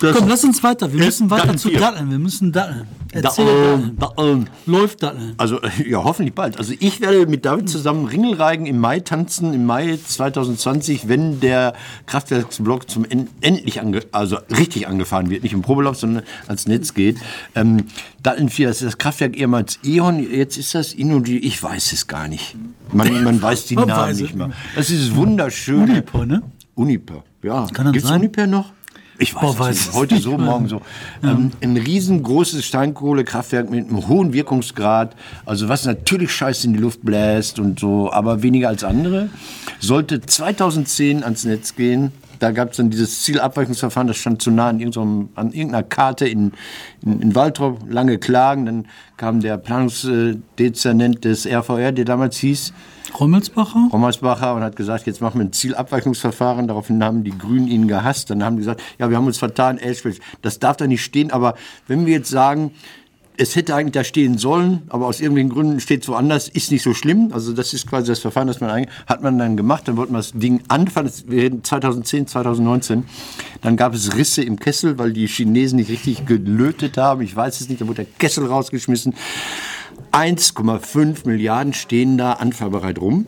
komm, 0.00 0.28
lass 0.28 0.44
uns 0.44 0.62
weiter. 0.62 0.92
Wir 0.92 1.04
müssen 1.04 1.30
weiter 1.30 1.56
zu. 1.56 1.70
Datteln. 1.70 2.10
Wir 2.10 2.18
müssen 2.18 2.52
Datteln. 2.52 2.86
Erzähl 3.12 3.44
Datteln, 3.44 3.96
Datteln. 3.96 3.98
Datteln. 3.98 4.50
Läuft 4.66 5.02
Datteln. 5.02 5.34
Also 5.36 5.60
äh, 5.60 5.88
ja, 5.88 6.02
hoffentlich 6.02 6.34
bald. 6.34 6.58
Also 6.58 6.74
ich 6.78 7.00
werde 7.00 7.26
mit 7.26 7.44
David 7.44 7.68
zusammen 7.68 8.06
Ringelreigen 8.06 8.66
im 8.66 8.78
Mai 8.78 9.00
tanzen, 9.00 9.54
im 9.54 9.66
Mai 9.66 9.98
2020, 10.04 11.08
wenn 11.08 11.40
der 11.40 11.74
Kraftwerksblock 12.06 12.90
zum 12.90 13.04
en 13.04 13.28
endlich 13.40 13.80
also 14.12 14.38
richtig 14.50 14.88
angefahren 14.88 15.30
wird, 15.30 15.42
nicht 15.42 15.52
im 15.52 15.62
Probelauf, 15.62 15.96
sondern 15.96 16.24
ans 16.48 16.66
Netz 16.66 16.94
geht. 16.94 17.18
Ähm, 17.54 17.84
Datteln 18.22 18.48
4, 18.48 18.68
das 18.68 18.76
ist 18.82 18.86
das 18.86 18.98
Kraftwerk 18.98 19.36
ehemals 19.36 19.78
E.ON, 19.84 20.18
jetzt 20.30 20.56
ist 20.56 20.74
das 20.74 20.92
Innogy, 20.92 21.38
ich 21.38 21.62
weiß 21.62 21.92
es 21.92 22.06
gar 22.06 22.28
nicht. 22.28 22.56
Man, 22.92 23.24
man 23.24 23.40
weiß 23.40 23.66
die 23.66 23.74
Man 23.76 23.88
Namen 23.88 24.10
weiß 24.10 24.20
nicht 24.20 24.34
mehr. 24.34 24.50
Das 24.74 24.90
ist 24.90 24.90
dieses 24.90 25.14
wunderschöne... 25.14 25.84
Uniper, 25.84 26.26
ne? 26.26 26.42
Uniper, 26.74 27.24
ja. 27.42 27.66
Kann 27.72 27.86
das 27.86 27.92
Gibt's 27.92 28.08
sein? 28.08 28.20
Uniper 28.20 28.46
noch? 28.46 28.72
Ich 29.18 29.34
weiß, 29.34 29.42
Boah, 29.42 29.50
es 29.50 29.58
weiß 29.58 29.76
nicht. 29.76 29.88
es 29.88 29.94
heute 29.94 30.14
nicht 30.14 30.24
so, 30.24 30.36
morgen 30.36 30.68
so. 30.68 30.82
Ähm, 31.22 31.52
ein 31.62 31.76
riesengroßes 31.76 32.64
Steinkohlekraftwerk 32.64 33.70
mit 33.70 33.88
einem 33.88 34.08
hohen 34.08 34.32
Wirkungsgrad, 34.32 35.14
also 35.46 35.68
was 35.68 35.84
natürlich 35.84 36.32
Scheiß 36.32 36.64
in 36.64 36.72
die 36.72 36.80
Luft 36.80 37.02
bläst 37.02 37.60
und 37.60 37.78
so, 37.78 38.12
aber 38.12 38.42
weniger 38.42 38.68
als 38.68 38.82
andere, 38.82 39.28
sollte 39.78 40.20
2010 40.20 41.22
ans 41.22 41.44
Netz 41.44 41.76
gehen. 41.76 42.10
Da 42.44 42.52
gab 42.52 42.72
es 42.72 42.76
dann 42.76 42.90
dieses 42.90 43.22
Zielabweichungsverfahren, 43.22 44.06
das 44.06 44.18
stand 44.18 44.42
zu 44.42 44.50
nah 44.50 44.68
an, 44.68 44.78
irgendeinem, 44.78 45.30
an 45.34 45.50
irgendeiner 45.52 45.82
Karte 45.82 46.28
in, 46.28 46.52
in, 47.00 47.22
in 47.22 47.34
Waltrop, 47.34 47.80
lange 47.88 48.18
Klagen. 48.18 48.66
Dann 48.66 48.86
kam 49.16 49.40
der 49.40 49.56
Planungsdezernent 49.56 51.24
des 51.24 51.46
RVR, 51.46 51.92
der 51.92 52.04
damals 52.04 52.36
hieß, 52.36 52.74
Rommelsbacher? 53.18 53.88
Rommersbacher 53.90 54.54
und 54.54 54.62
hat 54.62 54.76
gesagt, 54.76 55.06
jetzt 55.06 55.22
machen 55.22 55.40
wir 55.40 55.46
ein 55.46 55.54
Zielabweichungsverfahren. 55.54 56.68
Daraufhin 56.68 57.02
haben 57.02 57.24
die 57.24 57.36
Grünen 57.36 57.66
ihn 57.66 57.88
gehasst. 57.88 58.28
Dann 58.28 58.44
haben 58.44 58.56
die 58.56 58.60
gesagt, 58.60 58.82
ja, 58.98 59.08
wir 59.08 59.16
haben 59.16 59.26
uns 59.26 59.38
vertan, 59.38 59.78
Elspeth, 59.78 60.20
das 60.42 60.58
darf 60.58 60.76
da 60.76 60.86
nicht 60.86 61.02
stehen. 61.02 61.30
Aber 61.30 61.54
wenn 61.86 62.04
wir 62.04 62.12
jetzt 62.12 62.28
sagen, 62.28 62.72
es 63.36 63.56
hätte 63.56 63.74
eigentlich 63.74 63.92
da 63.92 64.04
stehen 64.04 64.38
sollen, 64.38 64.82
aber 64.88 65.06
aus 65.06 65.20
irgendwelchen 65.20 65.50
Gründen 65.50 65.80
steht 65.80 66.02
es 66.02 66.08
woanders, 66.08 66.48
ist 66.48 66.70
nicht 66.70 66.82
so 66.82 66.94
schlimm. 66.94 67.30
Also 67.32 67.52
das 67.52 67.72
ist 67.72 67.86
quasi 67.88 68.08
das 68.08 68.20
Verfahren, 68.20 68.46
das 68.46 68.60
man 68.60 68.70
eigentlich, 68.70 68.94
hat 69.06 69.22
man 69.22 69.38
dann 69.38 69.56
gemacht, 69.56 69.88
dann 69.88 69.96
wollte 69.96 70.12
man 70.12 70.20
das 70.20 70.32
Ding 70.32 70.62
anfangen, 70.68 71.10
wir 71.26 71.42
reden 71.42 71.64
2010, 71.64 72.28
2019, 72.28 73.04
dann 73.60 73.76
gab 73.76 73.94
es 73.94 74.16
Risse 74.16 74.42
im 74.42 74.58
Kessel, 74.58 74.98
weil 74.98 75.12
die 75.12 75.26
Chinesen 75.26 75.78
nicht 75.78 75.90
richtig 75.90 76.26
gelötet 76.26 76.96
haben, 76.96 77.22
ich 77.22 77.34
weiß 77.34 77.60
es 77.60 77.68
nicht, 77.68 77.80
da 77.80 77.88
wurde 77.88 78.04
der 78.04 78.12
Kessel 78.18 78.46
rausgeschmissen. 78.46 79.14
1,5 80.12 81.26
Milliarden 81.26 81.72
stehen 81.72 82.16
da 82.16 82.34
anfahrbereit 82.34 83.00
rum 83.00 83.26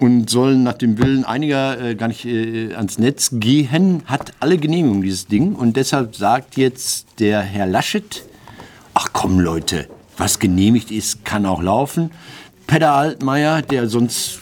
und 0.00 0.30
sollen 0.30 0.62
nach 0.62 0.74
dem 0.74 0.98
Willen 0.98 1.24
einiger 1.24 1.80
äh, 1.80 1.94
gar 1.94 2.08
nicht 2.08 2.24
äh, 2.24 2.72
ans 2.74 2.98
Netz 2.98 3.28
gehen, 3.32 4.02
hat 4.06 4.32
alle 4.40 4.56
Genehmigungen 4.56 5.02
dieses 5.02 5.26
Ding 5.26 5.54
und 5.54 5.76
deshalb 5.76 6.16
sagt 6.16 6.56
jetzt 6.56 7.06
der 7.18 7.42
Herr 7.42 7.66
Laschet, 7.66 8.24
ach 9.04 9.10
komm 9.12 9.40
Leute, 9.40 9.88
was 10.16 10.38
genehmigt 10.38 10.90
ist, 10.90 11.24
kann 11.24 11.46
auch 11.46 11.62
laufen. 11.62 12.10
Peter 12.66 12.92
Altmaier, 12.92 13.62
der 13.62 13.88
sonst... 13.88 14.40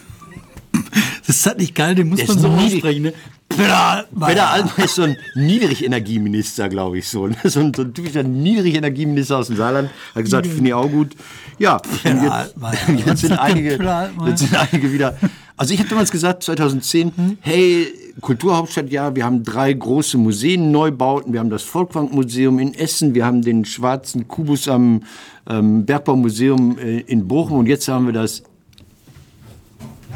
Das 1.27 1.37
ist 1.37 1.47
halt 1.47 1.59
nicht 1.59 1.75
geil, 1.75 1.95
den 1.95 2.09
muss 2.09 2.27
man 2.27 2.39
so 2.39 2.49
aussprechen. 2.49 3.03
Ne? 3.03 3.15
Peter 3.57 3.77
Altmaier. 3.77 4.29
Peter 4.29 4.51
Altmaier 4.51 4.85
ist 4.85 4.95
so 4.95 5.03
ein 5.03 5.17
Niedrigenergieminister, 5.35 6.69
glaube 6.69 6.99
ich, 6.99 7.09
so. 7.09 7.29
So 7.45 7.61
ein, 7.61 7.73
so 7.75 7.83
ein 7.83 7.95
typischer 7.95 8.23
Niedrigenergieminister 8.23 9.39
aus 9.39 9.49
dem 9.49 9.57
Saarland. 9.57 9.91
Hat 10.15 10.25
gesagt, 10.25 10.47
finde 10.47 10.69
ich 10.69 10.75
auch 10.75 10.91
gut. 10.91 11.15
Ja, 11.59 11.81
jetzt, 12.05 12.55
jetzt, 13.07 13.21
sind 13.21 13.33
einige, 13.33 13.79
jetzt 14.27 14.39
sind 14.41 14.55
einige 14.57 14.93
wieder. 14.93 15.17
Also 15.57 15.75
ich 15.75 15.81
habe 15.81 15.89
damals 15.89 16.11
gesagt, 16.11 16.43
2010, 16.43 17.39
hey, 17.41 17.87
Kulturhauptstadt, 18.21 18.91
ja, 18.91 19.15
wir 19.15 19.25
haben 19.25 19.43
drei 19.45 19.73
große 19.73 20.19
Museen, 20.19 20.71
Neubauten. 20.71 21.33
Wir 21.33 21.41
haben 21.41 21.51
das 21.51 21.63
Volkwang-Museum 21.63 22.59
in 22.59 22.75
Essen, 22.75 23.15
wir 23.15 23.25
haben 23.25 23.43
den 23.43 23.65
schwarzen 23.65 24.29
Kubus 24.29 24.69
am 24.69 25.03
ähm, 25.49 25.85
Bergbaumuseum 25.85 26.79
äh, 26.79 27.01
in 27.01 27.29
Bochum 27.29 27.59
und 27.59 27.67
jetzt 27.67 27.89
haben 27.89 28.07
wir 28.07 28.13
das 28.13 28.43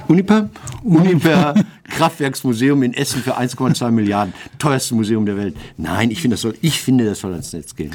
Uniper? 0.09 0.49
Uniper 0.83 1.55
Kraftwerksmuseum 1.89 2.83
in 2.83 2.95
Essen 2.95 3.23
für 3.23 3.39
1,2 3.39 3.91
Milliarden. 3.91 4.35
Teuerste 4.59 4.95
Museum 4.95 5.27
der 5.27 5.37
Welt. 5.37 5.57
Nein, 5.77 6.11
ich 6.11 6.21
finde, 6.21 6.35
das 6.35 6.43
soll, 6.43 6.55
ich 6.61 6.81
finde, 6.81 7.05
das 7.05 7.21
soll 7.21 7.33
ans 7.33 7.53
Netz 7.53 7.75
gehen. 7.75 7.93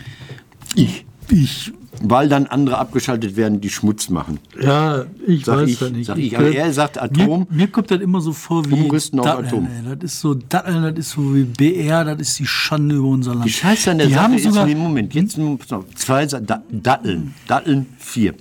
Ich. 0.75 1.05
Ich, 1.29 1.71
Weil 2.01 2.27
dann 2.27 2.47
andere 2.47 2.77
abgeschaltet 2.77 3.37
werden, 3.37 3.61
die 3.61 3.69
Schmutz 3.69 4.09
machen. 4.09 4.39
ja, 4.61 5.05
ich 5.25 5.45
Sag 5.45 5.59
weiß 5.59 5.69
ich, 5.69 5.79
ja 5.79 5.89
nicht. 5.89 6.05
sag 6.07 6.17
ich. 6.17 6.37
Aber 6.37 6.51
er 6.51 6.73
sagt 6.73 7.01
Atom. 7.01 7.47
Mir, 7.49 7.57
mir 7.57 7.67
kommt 7.67 7.89
das 7.89 8.01
immer 8.01 8.19
so 8.19 8.33
vor 8.33 8.69
wie 8.69 8.73
Umrüsten 8.73 9.19
auf 9.21 9.27
Atom. 9.27 9.65
Das 9.97 10.11
ist 10.11 10.19
so 10.19 10.33
Datteln, 10.33 10.83
das 10.83 10.97
ist 10.97 11.11
so 11.11 11.33
wie 11.33 11.43
BR, 11.45 12.03
das 12.03 12.19
ist 12.19 12.39
die 12.39 12.47
Schande 12.47 12.95
über 12.95 13.07
unser 13.07 13.33
Land. 13.33 13.45
Die 13.45 13.51
Scheiße 13.51 13.91
an 13.91 13.99
der 13.99 14.07
die 14.07 14.13
Sache 14.13 14.23
haben 14.23 14.33
ist, 14.33 14.43
sogar, 14.43 14.65
nee, 14.65 14.75
Moment, 14.75 15.13
jetzt 15.13 15.39
pass 15.59 15.71
auf, 15.71 15.85
zwei 15.95 16.25
Datteln. 16.25 17.33
Datteln 17.47 17.85
vier. 17.97 18.33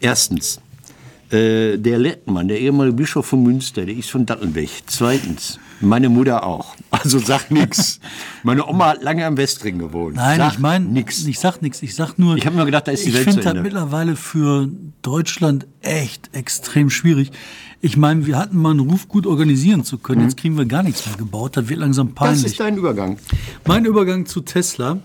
Erstens, 0.00 0.60
äh, 1.30 1.76
der 1.78 1.98
Lettmann, 1.98 2.48
der 2.48 2.60
ehemalige 2.60 2.96
Bischof 2.96 3.26
von 3.26 3.42
Münster, 3.42 3.84
der 3.84 3.96
ist 3.96 4.10
von 4.10 4.26
Dattelnweg. 4.26 4.70
Zweitens, 4.86 5.58
meine 5.80 6.08
Mutter 6.08 6.44
auch. 6.46 6.76
Also 6.90 7.18
sag 7.18 7.50
nix. 7.50 7.98
Meine 8.42 8.66
Oma 8.66 8.90
hat 8.90 9.02
lange 9.02 9.26
am 9.26 9.36
Westring 9.36 9.78
gewohnt. 9.78 10.16
Nein, 10.16 10.38
sag 10.38 10.52
ich 10.54 10.58
meine, 10.58 10.84
nix. 10.86 11.24
ich 11.26 11.38
sag 11.38 11.60
nichts. 11.62 11.82
Ich 11.82 11.94
sag 11.94 12.18
nur, 12.18 12.36
Ich 12.36 12.46
hab 12.46 12.54
mir 12.54 12.64
gedacht, 12.64 12.86
da 12.88 12.92
ist 12.92 13.04
die 13.04 13.08
ich 13.10 13.14
Welt 13.14 13.24
finde 13.24 13.42
zu 13.42 13.52
das 13.54 13.62
mittlerweile 13.62 14.14
für 14.16 14.68
Deutschland 15.02 15.66
echt 15.82 16.30
extrem 16.32 16.90
schwierig. 16.90 17.30
Ich 17.80 17.96
meine, 17.96 18.26
wir 18.26 18.38
hatten 18.38 18.56
mal 18.56 18.70
einen 18.70 18.80
Ruf, 18.80 19.06
gut 19.08 19.26
organisieren 19.26 19.84
zu 19.84 19.98
können. 19.98 20.22
Jetzt 20.22 20.36
kriegen 20.38 20.56
wir 20.56 20.64
gar 20.64 20.82
nichts 20.82 21.06
mehr 21.06 21.16
gebaut. 21.16 21.56
Das 21.56 21.68
wird 21.68 21.80
langsam 21.80 22.06
Mhm. 22.08 22.10
das 22.14 22.18
peinlich. 22.28 22.44
ist 22.46 22.60
dein 22.60 22.76
Übergang. 22.76 23.18
Mein 23.66 23.84
Übergang 23.84 24.26
zu 24.26 24.40
Tesla. 24.40 24.98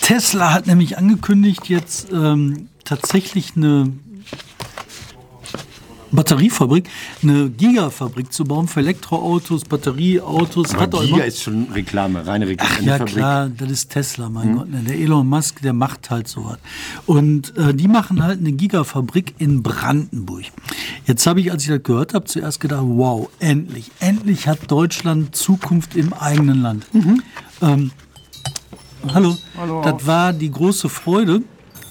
Tesla 0.00 0.52
hat 0.52 0.66
nämlich 0.66 0.98
angekündigt, 0.98 1.68
jetzt 1.68 2.08
ähm, 2.12 2.68
tatsächlich 2.84 3.52
eine 3.56 3.92
Batteriefabrik, 6.12 6.88
eine 7.22 7.48
Gigafabrik 7.50 8.32
zu 8.32 8.44
bauen 8.44 8.68
für 8.68 8.80
Elektroautos, 8.80 9.64
Batterieautos. 9.64 10.72
Aber 10.74 10.82
hat 10.82 10.94
auch 10.94 11.02
Giga 11.02 11.16
immer, 11.16 11.24
ist 11.24 11.42
schon 11.42 11.68
Reklame, 11.72 12.26
reine 12.26 12.46
Reklame. 12.46 12.70
Ach 12.72 12.78
Eine 12.78 12.86
ja, 12.86 12.98
Fabrik. 12.98 13.14
klar, 13.14 13.48
das 13.48 13.70
ist 13.70 13.90
Tesla, 13.90 14.28
mein 14.28 14.56
Gott. 14.56 14.68
Ne? 14.70 14.82
Der 14.86 14.96
Elon 14.98 15.26
Musk, 15.26 15.62
der 15.62 15.72
macht 15.72 16.10
halt 16.10 16.28
sowas. 16.28 16.58
Und 17.06 17.56
äh, 17.56 17.72
die 17.74 17.88
machen 17.88 18.22
halt 18.22 18.40
eine 18.40 18.52
Gigafabrik 18.52 19.34
in 19.38 19.62
Brandenburg. 19.62 20.44
Jetzt 21.06 21.26
habe 21.26 21.40
ich, 21.40 21.50
als 21.50 21.62
ich 21.62 21.70
das 21.70 21.82
gehört 21.82 22.12
habe, 22.14 22.26
zuerst 22.26 22.60
gedacht, 22.60 22.82
wow, 22.84 23.28
endlich, 23.38 23.90
endlich 24.00 24.46
hat 24.46 24.70
Deutschland 24.70 25.34
Zukunft 25.34 25.96
im 25.96 26.12
eigenen 26.12 26.60
Land. 26.62 26.86
Ähm, 27.62 27.90
hallo. 29.14 29.36
Hallo. 29.56 29.82
Das 29.82 30.06
war 30.06 30.32
die 30.32 30.50
große 30.50 30.88
Freude. 30.88 31.42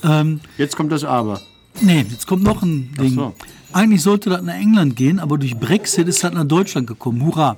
Ähm, 0.04 0.40
Jetzt 0.58 0.76
kommt 0.76 0.92
das 0.92 1.04
Aber. 1.04 1.42
Nee, 1.82 2.06
jetzt 2.10 2.28
kommt 2.28 2.44
noch 2.44 2.62
ein 2.62 2.94
Ding. 3.00 3.16
so. 3.16 3.34
Eigentlich 3.74 4.02
sollte 4.02 4.30
das 4.30 4.42
nach 4.42 4.56
England 4.56 4.96
gehen, 4.96 5.20
aber 5.20 5.38
durch 5.38 5.58
Brexit 5.58 6.08
ist 6.08 6.24
das 6.24 6.34
nach 6.34 6.44
Deutschland 6.44 6.88
gekommen. 6.88 7.26
Hurra! 7.26 7.58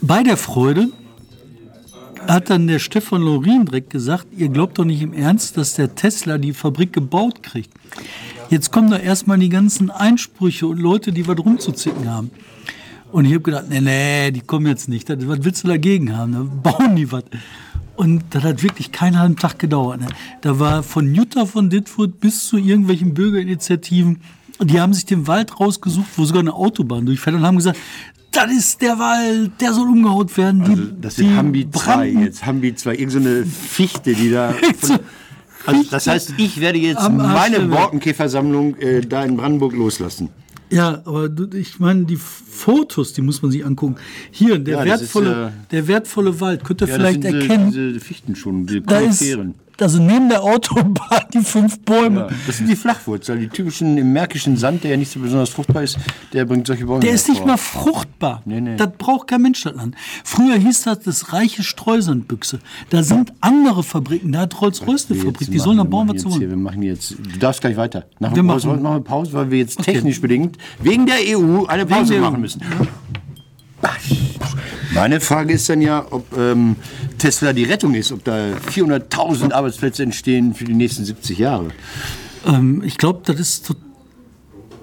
Bei 0.00 0.22
der 0.22 0.36
Freude 0.36 0.88
hat 2.26 2.50
dann 2.50 2.66
der 2.66 2.78
Stefan 2.78 3.22
Lorin 3.22 3.66
direkt 3.66 3.90
gesagt, 3.90 4.26
ihr 4.36 4.48
glaubt 4.48 4.78
doch 4.78 4.84
nicht 4.84 5.02
im 5.02 5.12
Ernst, 5.12 5.56
dass 5.56 5.74
der 5.74 5.94
Tesla 5.94 6.38
die 6.38 6.52
Fabrik 6.52 6.92
gebaut 6.92 7.42
kriegt. 7.42 7.70
Jetzt 8.50 8.72
kommen 8.72 8.90
da 8.90 8.98
erstmal 8.98 9.38
die 9.38 9.48
ganzen 9.48 9.90
Einsprüche 9.90 10.66
und 10.66 10.78
Leute, 10.78 11.12
die 11.12 11.26
was 11.28 11.38
rumzuzicken 11.38 12.10
haben. 12.10 12.30
Und 13.12 13.24
ich 13.24 13.32
habe 13.32 13.42
gedacht, 13.42 13.66
nee, 13.68 13.80
nee, 13.80 14.30
die 14.30 14.40
kommen 14.40 14.66
jetzt 14.66 14.88
nicht. 14.88 15.08
Was 15.08 15.44
willst 15.44 15.64
du 15.64 15.68
dagegen 15.68 16.16
haben? 16.16 16.60
Bauen 16.62 16.96
die 16.96 17.10
was. 17.10 17.24
Und 17.96 18.24
das 18.30 18.42
hat 18.44 18.62
wirklich 18.62 18.92
keinen 18.92 19.18
halben 19.18 19.36
Tag 19.36 19.58
gedauert. 19.58 20.00
Ne? 20.00 20.06
Da 20.40 20.58
war 20.58 20.82
von 20.82 21.14
Jutta 21.14 21.44
von 21.44 21.68
Ditfurt 21.68 22.20
bis 22.20 22.46
zu 22.46 22.56
irgendwelchen 22.56 23.12
Bürgerinitiativen, 23.14 24.20
die 24.62 24.80
haben 24.80 24.92
sich 24.94 25.04
den 25.06 25.26
Wald 25.26 25.58
rausgesucht, 25.60 26.06
wo 26.16 26.24
sogar 26.24 26.40
eine 26.40 26.52
Autobahn 26.54 27.06
durchfährt 27.06 27.36
und 27.36 27.42
haben 27.42 27.56
gesagt, 27.56 27.78
das 28.32 28.52
ist 28.52 28.80
der 28.80 28.98
Wald, 28.98 29.52
der 29.60 29.72
soll 29.72 29.88
umgehaut 29.88 30.36
werden. 30.36 30.64
Die, 30.64 30.70
Also, 30.70 30.82
das 31.00 31.16
sind 31.16 31.36
Hambi 31.36 31.68
2 31.70 31.80
Branden- 31.80 32.22
jetzt. 32.22 32.46
Hambi 32.46 32.74
2, 32.74 32.94
irgendeine 32.96 33.44
Fichte, 33.46 34.14
die 34.14 34.30
da. 34.30 34.52
Von, 34.78 35.00
also, 35.66 35.90
das 35.90 36.06
heißt, 36.06 36.34
ich 36.38 36.60
werde 36.60 36.78
jetzt 36.78 37.10
meine. 37.10 37.60
Borkenkäfersammlung 37.60 38.76
äh, 38.76 39.00
da 39.02 39.24
in 39.24 39.36
Brandenburg 39.36 39.74
loslassen. 39.74 40.28
Ja, 40.70 41.02
aber 41.04 41.28
ich 41.54 41.80
meine, 41.80 42.04
die 42.04 42.16
Fotos, 42.16 43.12
die 43.12 43.22
muss 43.22 43.42
man 43.42 43.50
sich 43.50 43.66
angucken. 43.66 43.96
Hier, 44.30 44.58
der, 44.60 44.78
Ja, 44.78 44.84
wertvolle, 44.84 45.30
ist, 45.30 45.36
äh, 45.48 45.50
der 45.72 45.88
wertvolle 45.88 46.40
Wald, 46.40 46.62
könnt 46.62 46.80
ihr 46.82 46.86
Ja, 46.88 46.94
vielleicht 46.94 47.24
das 47.24 47.32
sind 47.32 47.40
erkennen. 47.42 47.66
Diese, 47.72 47.88
diese 47.88 48.00
Fichten 48.00 48.36
schon, 48.36 48.66
die 48.66 48.80
da 48.80 49.00
ist. 49.00 49.20
Also 49.82 50.00
neben 50.02 50.28
der 50.28 50.42
Autobahn 50.42 51.22
die 51.32 51.40
fünf 51.40 51.80
Bäume. 51.80 52.20
Ja, 52.20 52.28
das 52.46 52.58
sind 52.58 52.68
die 52.68 52.76
Flachwurzel, 52.76 53.38
die 53.38 53.48
typischen 53.48 53.96
im 53.98 54.12
märkischen 54.12 54.56
Sand, 54.56 54.84
der 54.84 54.92
ja 54.92 54.96
nicht 54.96 55.10
so 55.12 55.20
besonders 55.20 55.50
fruchtbar 55.50 55.82
ist, 55.82 55.98
der 56.32 56.44
bringt 56.44 56.66
solche 56.66 56.86
Bäume. 56.86 57.00
Der 57.00 57.12
ist 57.12 57.28
nicht 57.28 57.38
hervor. 57.38 57.52
mal 57.52 57.56
fruchtbar. 57.56 58.42
Nee, 58.44 58.60
nee. 58.60 58.76
Das 58.76 58.90
braucht 58.98 59.28
kein 59.28 59.42
Mensch 59.42 59.62
das 59.62 59.74
Land. 59.74 59.94
Früher 60.24 60.56
hieß 60.56 60.82
das 60.82 61.00
das 61.00 61.32
reiche 61.32 61.62
Streusandbüchse. 61.62 62.58
Da 62.90 63.02
sind 63.02 63.32
andere 63.40 63.82
Fabriken. 63.82 64.32
Da 64.32 64.40
hat 64.40 64.60
Rolls-Royce 64.60 65.10
eine 65.10 65.20
Fabrik. 65.20 65.50
Die 65.50 65.58
sollen 65.58 65.76
da 65.78 65.84
machen- 65.84 65.90
bauen 65.90 66.08
wir 66.08 66.14
wir 66.14 66.20
zu 66.20 66.30
holen. 66.30 66.40
Wir 66.40 66.56
machen 66.56 66.82
jetzt, 66.82 67.10
du 67.18 67.38
darfst 67.38 67.60
gleich 67.60 67.76
weiter. 67.76 68.06
Nach 68.18 68.34
Wir 68.34 68.42
machen- 68.42 68.68
machen 68.68 68.82
noch 68.82 68.92
eine 68.92 69.00
Pause, 69.00 69.32
weil 69.32 69.50
wir 69.50 69.58
jetzt 69.58 69.80
technisch 69.82 70.20
bedingt 70.20 70.56
wegen 70.82 71.06
der 71.06 71.16
EU 71.36 71.64
eine 71.66 71.86
Pause 71.86 72.14
EU. 72.16 72.20
machen 72.20 72.40
müssen. 72.40 72.60
Meine 74.92 75.20
Frage 75.20 75.54
ist 75.54 75.68
dann 75.68 75.80
ja, 75.80 76.04
ob 76.10 76.36
ähm, 76.36 76.76
Tesla 77.18 77.52
die 77.52 77.64
Rettung 77.64 77.94
ist, 77.94 78.10
ob 78.12 78.24
da 78.24 78.54
400.000 78.56 79.52
Arbeitsplätze 79.52 80.02
entstehen 80.02 80.54
für 80.54 80.64
die 80.64 80.74
nächsten 80.74 81.04
70 81.04 81.38
Jahre. 81.38 81.68
Ähm, 82.46 82.82
ich 82.84 82.98
glaube, 82.98 83.20
das 83.24 83.38
ist 83.38 83.70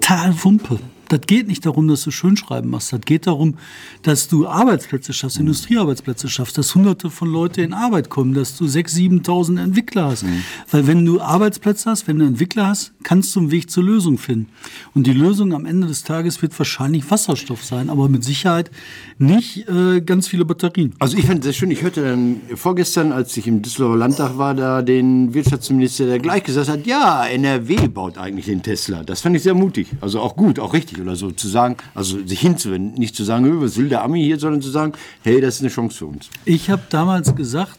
total 0.00 0.34
Wumpe. 0.42 0.78
Das 1.08 1.20
geht 1.22 1.48
nicht 1.48 1.64
darum, 1.64 1.88
dass 1.88 2.02
du 2.02 2.10
Schönschreiben 2.10 2.70
machst. 2.70 2.92
Das 2.92 3.00
geht 3.00 3.26
darum, 3.26 3.54
dass 4.02 4.28
du 4.28 4.46
Arbeitsplätze 4.46 5.12
schaffst, 5.12 5.38
Industriearbeitsplätze 5.38 6.28
schaffst, 6.28 6.58
dass 6.58 6.74
hunderte 6.74 7.10
von 7.10 7.30
Leuten 7.30 7.60
in 7.60 7.72
Arbeit 7.72 8.10
kommen, 8.10 8.34
dass 8.34 8.56
du 8.56 8.64
6.000, 8.64 9.24
7.000 9.24 9.62
Entwickler 9.62 10.06
hast. 10.06 10.24
Weil 10.70 10.86
wenn 10.86 11.04
du 11.04 11.20
Arbeitsplätze 11.20 11.90
hast, 11.90 12.08
wenn 12.08 12.18
du 12.18 12.26
Entwickler 12.26 12.68
hast, 12.68 12.92
kannst 13.02 13.34
du 13.34 13.40
einen 13.40 13.50
Weg 13.50 13.70
zur 13.70 13.84
Lösung 13.84 14.18
finden. 14.18 14.48
Und 14.94 15.06
die 15.06 15.12
Lösung 15.12 15.54
am 15.54 15.64
Ende 15.64 15.86
des 15.86 16.04
Tages 16.04 16.42
wird 16.42 16.58
wahrscheinlich 16.58 17.10
Wasserstoff 17.10 17.64
sein, 17.64 17.90
aber 17.90 18.08
mit 18.08 18.24
Sicherheit 18.24 18.70
nicht 19.18 19.68
äh, 19.68 20.00
ganz 20.00 20.28
viele 20.28 20.44
Batterien. 20.44 20.94
Also 20.98 21.16
ich 21.16 21.26
fand 21.26 21.40
es 21.40 21.44
sehr 21.44 21.52
schön, 21.52 21.70
ich 21.70 21.82
hörte 21.82 22.02
dann 22.02 22.40
vorgestern, 22.54 23.12
als 23.12 23.36
ich 23.36 23.46
im 23.46 23.62
Düsseldorfer 23.62 23.96
Landtag 23.96 24.38
war, 24.38 24.54
da 24.54 24.82
den 24.82 25.32
Wirtschaftsminister, 25.34 26.06
der 26.06 26.18
gleich 26.18 26.44
gesagt 26.44 26.68
hat, 26.68 26.86
ja, 26.86 27.26
NRW 27.26 27.88
baut 27.88 28.18
eigentlich 28.18 28.46
den 28.46 28.62
Tesla. 28.62 29.02
Das 29.02 29.22
fand 29.22 29.36
ich 29.36 29.42
sehr 29.42 29.54
mutig, 29.54 29.88
also 30.00 30.20
auch 30.20 30.36
gut, 30.36 30.58
auch 30.58 30.74
richtig 30.74 30.97
oder 31.00 31.16
so 31.16 31.30
zu 31.30 31.48
sagen, 31.48 31.76
also 31.94 32.24
sich 32.26 32.40
hinzuwenden, 32.40 32.98
nicht 32.98 33.14
zu 33.16 33.24
sagen, 33.24 33.44
"Hö, 33.44 33.60
was 33.60 33.76
will 33.76 33.88
der 33.88 34.02
Ami 34.02 34.22
hier, 34.22 34.38
sondern 34.38 34.62
zu 34.62 34.70
sagen, 34.70 34.92
hey, 35.22 35.40
das 35.40 35.56
ist 35.56 35.60
eine 35.62 35.70
Chance 35.70 35.98
für 35.98 36.06
uns. 36.06 36.28
Ich 36.44 36.70
habe 36.70 36.82
damals 36.90 37.34
gesagt, 37.34 37.78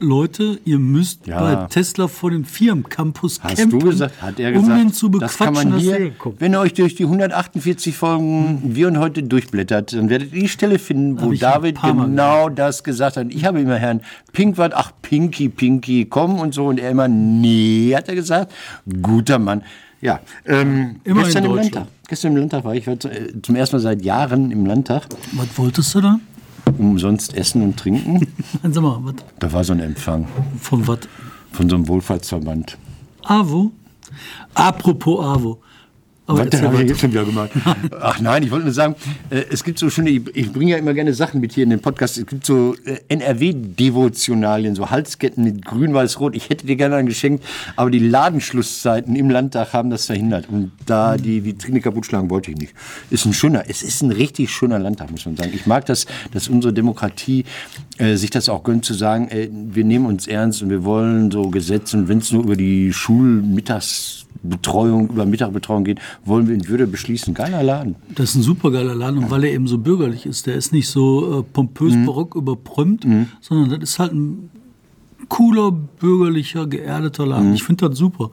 Leute, 0.00 0.58
ihr 0.64 0.80
müsst 0.80 1.28
Ja. 1.28 1.40
bei 1.40 1.54
Tesla 1.66 2.08
vor 2.08 2.32
dem 2.32 2.44
Firmencampus 2.44 3.38
Hast 3.40 3.56
campen, 3.56 3.78
du 3.78 3.86
gesagt, 3.86 4.20
hat 4.20 4.40
er 4.40 4.48
um 4.56 4.62
gesagt, 4.62 4.80
den 4.80 4.92
zu 4.92 5.08
das 5.08 5.38
kann 5.38 5.50
bequatschen, 5.54 5.70
man 5.70 5.78
er 5.78 5.98
hier, 5.98 6.12
wenn 6.40 6.52
ihr 6.54 6.58
euch 6.58 6.74
durch 6.74 6.96
die 6.96 7.04
148 7.06 7.96
Folgen 7.96 8.62
Wir 8.74 8.88
und 8.88 8.98
heute 8.98 9.22
durchblättert, 9.22 9.92
dann 9.92 10.08
werdet 10.10 10.32
ihr 10.34 10.40
die 10.40 10.48
Stelle 10.48 10.80
finden, 10.80 11.20
wo 11.20 11.32
David 11.32 11.80
genau 11.82 12.48
das 12.48 12.82
gesagt 12.82 13.16
hat. 13.16 13.28
Ich 13.30 13.44
habe 13.44 13.60
immer 13.60 13.76
Herrn 13.76 14.00
Pinkwart, 14.32 14.72
ach 14.74 14.90
Pinky, 15.02 15.48
Pinky, 15.48 16.06
komm 16.06 16.40
und 16.40 16.52
so. 16.52 16.66
Und 16.66 16.80
er 16.80 16.90
immer, 16.90 17.06
nee, 17.06 17.94
hat 17.94 18.08
er 18.08 18.16
gesagt. 18.16 18.52
Guter 19.02 19.38
Mann. 19.38 19.62
Ja, 20.02 20.20
ähm, 20.46 20.96
Immer 21.04 21.22
gestern 21.24 21.44
im. 21.46 21.54
Landtag. 21.54 21.86
Gestern 22.08 22.32
im 22.32 22.38
Landtag 22.38 22.64
war 22.64 22.74
ich 22.74 22.86
war 22.86 22.94
äh, 23.04 23.32
zum 23.40 23.54
ersten 23.56 23.76
Mal 23.76 23.80
seit 23.80 24.02
Jahren 24.02 24.50
im 24.50 24.66
Landtag, 24.66 25.06
Was 25.32 25.56
wolltest 25.56 25.94
du 25.94 26.00
da? 26.02 26.18
umsonst 26.78 27.34
essen 27.34 27.62
und 27.62 27.76
trinken. 27.78 28.26
Sag 28.62 28.82
mal, 28.82 28.98
was, 29.02 29.14
Da 29.38 29.52
war 29.52 29.62
so 29.64 29.72
ein 29.72 29.80
Empfang 29.80 30.26
von 30.60 30.86
was? 30.86 30.98
von 31.52 31.68
so 31.70 31.76
einem 31.76 31.86
Wohlfahrtsverband. 31.88 32.76
AWO? 33.22 33.70
Apropos 34.54 35.24
AWO. 35.24 35.60
Was, 36.32 36.46
erzähl 36.46 36.62
habe 36.62 36.82
ich 36.82 36.88
jetzt 36.88 37.00
schon 37.00 37.12
wieder 37.12 37.24
gemacht. 37.24 37.50
Ach 38.00 38.20
nein, 38.20 38.42
ich 38.42 38.50
wollte 38.50 38.66
nur 38.66 38.74
sagen, 38.74 38.94
äh, 39.30 39.44
es 39.50 39.64
gibt 39.64 39.78
so 39.78 39.90
schöne, 39.90 40.10
ich, 40.10 40.52
bringe 40.52 40.72
ja 40.72 40.78
immer 40.78 40.94
gerne 40.94 41.14
Sachen 41.14 41.40
mit 41.40 41.52
hier 41.52 41.64
in 41.64 41.70
den 41.70 41.80
Podcast. 41.80 42.18
Es 42.18 42.26
gibt 42.26 42.46
so 42.46 42.74
äh, 42.84 42.98
NRW-Devotionalien, 43.08 44.74
so 44.74 44.90
Halsketten 44.90 45.44
mit 45.44 45.64
grün, 45.64 45.94
weiß, 45.94 46.20
rot. 46.20 46.34
Ich 46.36 46.48
hätte 46.48 46.66
dir 46.66 46.76
gerne 46.76 46.96
einen 46.96 47.08
geschenkt, 47.08 47.44
aber 47.76 47.90
die 47.90 47.98
Ladenschlusszeiten 47.98 49.16
im 49.16 49.30
Landtag 49.30 49.72
haben 49.72 49.90
das 49.90 50.06
verhindert. 50.06 50.48
Und 50.48 50.72
da 50.86 51.16
die 51.16 51.44
Vitrine 51.44 51.80
kaputt 51.80 52.06
schlagen, 52.06 52.30
wollte 52.30 52.50
ich 52.50 52.56
nicht. 52.56 52.74
Ist 53.10 53.24
ein 53.26 53.32
schöner, 53.32 53.64
es 53.68 53.82
ist 53.82 54.02
ein 54.02 54.10
richtig 54.10 54.50
schöner 54.50 54.78
Landtag, 54.78 55.10
muss 55.10 55.26
man 55.26 55.36
sagen. 55.36 55.52
Ich 55.54 55.66
mag 55.66 55.86
das, 55.86 56.06
dass 56.32 56.48
unsere 56.48 56.72
Demokratie 56.72 57.44
äh, 57.98 58.16
sich 58.16 58.30
das 58.30 58.48
auch 58.48 58.62
gönnt, 58.62 58.84
zu 58.84 58.94
sagen, 58.94 59.28
äh, 59.28 59.48
wir 59.50 59.84
nehmen 59.84 60.06
uns 60.06 60.26
ernst 60.26 60.62
und 60.62 60.70
wir 60.70 60.84
wollen 60.84 61.30
so 61.30 61.50
Gesetze 61.50 61.96
und 61.96 62.08
wenn 62.08 62.18
es 62.18 62.32
nur 62.32 62.42
über 62.42 62.56
die 62.56 62.92
Schulmittagsbetreuung, 64.42 65.08
über 65.10 65.26
Mittagbetreuung 65.26 65.84
geht, 65.84 65.98
wollen 66.24 66.48
wir 66.48 66.54
in 66.54 66.66
Würde 66.68 66.86
beschließen. 66.86 67.34
Geiler 67.34 67.62
Laden. 67.62 67.96
Das 68.14 68.30
ist 68.30 68.34
ein 68.36 68.42
supergeiler 68.42 68.94
Laden 68.94 69.18
und 69.24 69.30
weil 69.30 69.44
er 69.44 69.52
eben 69.52 69.66
so 69.66 69.78
bürgerlich 69.78 70.26
ist, 70.26 70.46
der 70.46 70.54
ist 70.56 70.72
nicht 70.72 70.88
so 70.88 71.40
äh, 71.40 71.42
pompös 71.52 71.94
Mhm. 71.94 72.06
barock 72.06 72.34
überprömmt, 72.34 73.06
sondern 73.40 73.80
das 73.80 73.90
ist 73.90 73.98
halt 73.98 74.12
ein 74.12 74.50
cooler, 75.28 75.70
bürgerlicher, 75.70 76.66
geerdeter 76.66 77.26
Laden. 77.26 77.54
Ich 77.54 77.62
finde 77.62 77.88
das 77.88 77.98
super. 77.98 78.30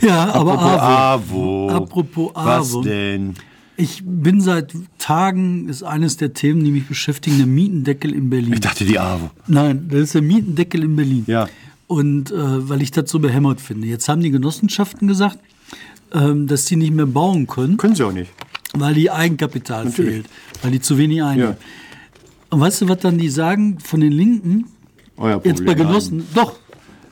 Ja, 0.00 0.32
aber 0.34 0.52
Mhm. 0.54 0.58
Apropos 0.58 0.80
AWO. 0.80 1.68
AWO. 1.70 1.70
Apropos 1.70 2.30
Was 2.34 2.72
AWO. 2.74 2.82
denn? 2.82 3.34
Ich 3.78 4.02
bin 4.06 4.40
seit 4.40 4.72
Tagen, 4.98 5.68
ist 5.68 5.82
eines 5.82 6.16
der 6.16 6.32
Themen, 6.32 6.64
die 6.64 6.70
mich 6.70 6.86
beschäftigen, 6.86 7.36
der 7.36 7.46
Mietendeckel 7.46 8.14
in 8.14 8.30
Berlin. 8.30 8.54
Ich 8.54 8.60
dachte 8.60 8.86
die 8.86 8.98
AWO. 8.98 9.30
Nein, 9.48 9.88
das 9.90 10.00
ist 10.00 10.14
der 10.14 10.22
Mietendeckel 10.22 10.82
in 10.82 10.96
Berlin. 10.96 11.24
Ja. 11.26 11.46
Und 11.86 12.30
äh, 12.32 12.68
weil 12.68 12.82
ich 12.82 12.90
das 12.90 13.10
so 13.10 13.18
behämmert 13.20 13.60
finde. 13.60 13.86
Jetzt 13.86 14.08
haben 14.08 14.20
die 14.20 14.30
Genossenschaften 14.30 15.06
gesagt, 15.06 15.38
ähm, 16.12 16.46
dass 16.46 16.64
die 16.64 16.76
nicht 16.76 16.92
mehr 16.92 17.06
bauen 17.06 17.46
können, 17.46 17.76
Können 17.76 17.94
sie 17.94 18.02
auch 18.04 18.12
nicht. 18.12 18.30
weil 18.74 18.94
die 18.94 19.10
Eigenkapital 19.10 19.84
Natürlich. 19.86 20.12
fehlt, 20.12 20.26
weil 20.62 20.70
die 20.72 20.80
zu 20.80 20.98
wenig 20.98 21.22
einnehmen. 21.22 21.52
Ja. 21.52 21.56
Und 22.50 22.60
weißt 22.60 22.82
du, 22.82 22.88
was 22.88 22.98
dann 22.98 23.18
die 23.18 23.28
sagen 23.28 23.78
von 23.80 24.00
den 24.00 24.12
Linken? 24.12 24.66
Euer 25.16 25.40
Jetzt 25.44 25.60
bei 25.64 25.72
Problem. 25.74 25.88
Genossen, 25.88 26.26
doch. 26.34 26.56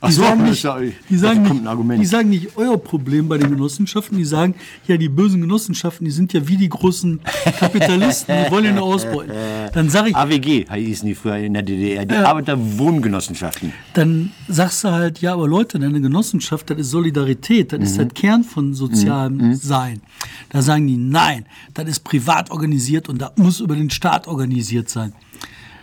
Die 0.07 0.11
so, 0.13 0.21
sagen 0.23 0.43
nicht, 0.43 0.63
ja- 0.63 0.77
die 1.09 1.17
sagen 1.17 1.43
nicht, 1.43 2.01
die 2.01 2.05
sagen 2.05 2.29
nicht 2.29 2.47
euer 2.57 2.77
Problem 2.77 3.27
bei 3.27 3.37
den 3.37 3.49
Genossenschaften, 3.51 4.17
die 4.17 4.25
sagen, 4.25 4.55
ja, 4.87 4.97
die 4.97 5.09
bösen 5.09 5.41
Genossenschaften, 5.41 6.05
die 6.05 6.11
sind 6.11 6.33
ja 6.33 6.47
wie 6.47 6.57
die 6.57 6.69
großen 6.69 7.19
Kapitalisten, 7.59 8.35
die 8.45 8.51
wollen 8.51 8.65
ja 8.65 8.71
nur 8.73 8.83
ausbeuten. 8.83 9.33
Dann 9.73 9.89
sage 9.89 10.09
ich, 10.09 10.15
AWG 10.15 10.65
hießen 10.73 11.07
die 11.07 11.15
früher 11.15 11.37
in 11.37 11.53
der 11.53 11.63
DDR, 11.63 12.05
die 12.05 12.13
Ja. 12.15 12.25
Arbeiterwohngenossenschaften. 12.25 13.73
dann 13.93 14.31
sagst 14.47 14.83
du 14.83 14.91
halt, 14.91 15.19
ja, 15.21 15.33
aber 15.33 15.47
Leute, 15.47 15.77
eine 15.77 15.99
Genossenschaft, 16.01 16.69
das 16.69 16.77
ist 16.79 16.89
Solidarität, 16.91 17.71
das 17.73 17.79
Mhm. 17.79 17.85
ist 17.85 17.97
der 17.97 18.05
Kern 18.07 18.43
von 18.43 18.73
sozialem 18.73 19.55
Sein. 19.55 20.01
Da 20.49 20.61
sagen 20.61 20.87
die, 20.87 20.97
nein, 20.97 21.45
das 21.73 21.87
ist 21.87 22.03
privat 22.03 22.51
organisiert 22.51 23.09
und 23.09 23.21
das 23.21 23.31
muss 23.37 23.59
über 23.59 23.75
den 23.75 23.89
Staat 23.89 24.27
organisiert 24.27 24.89
sein. 24.89 25.13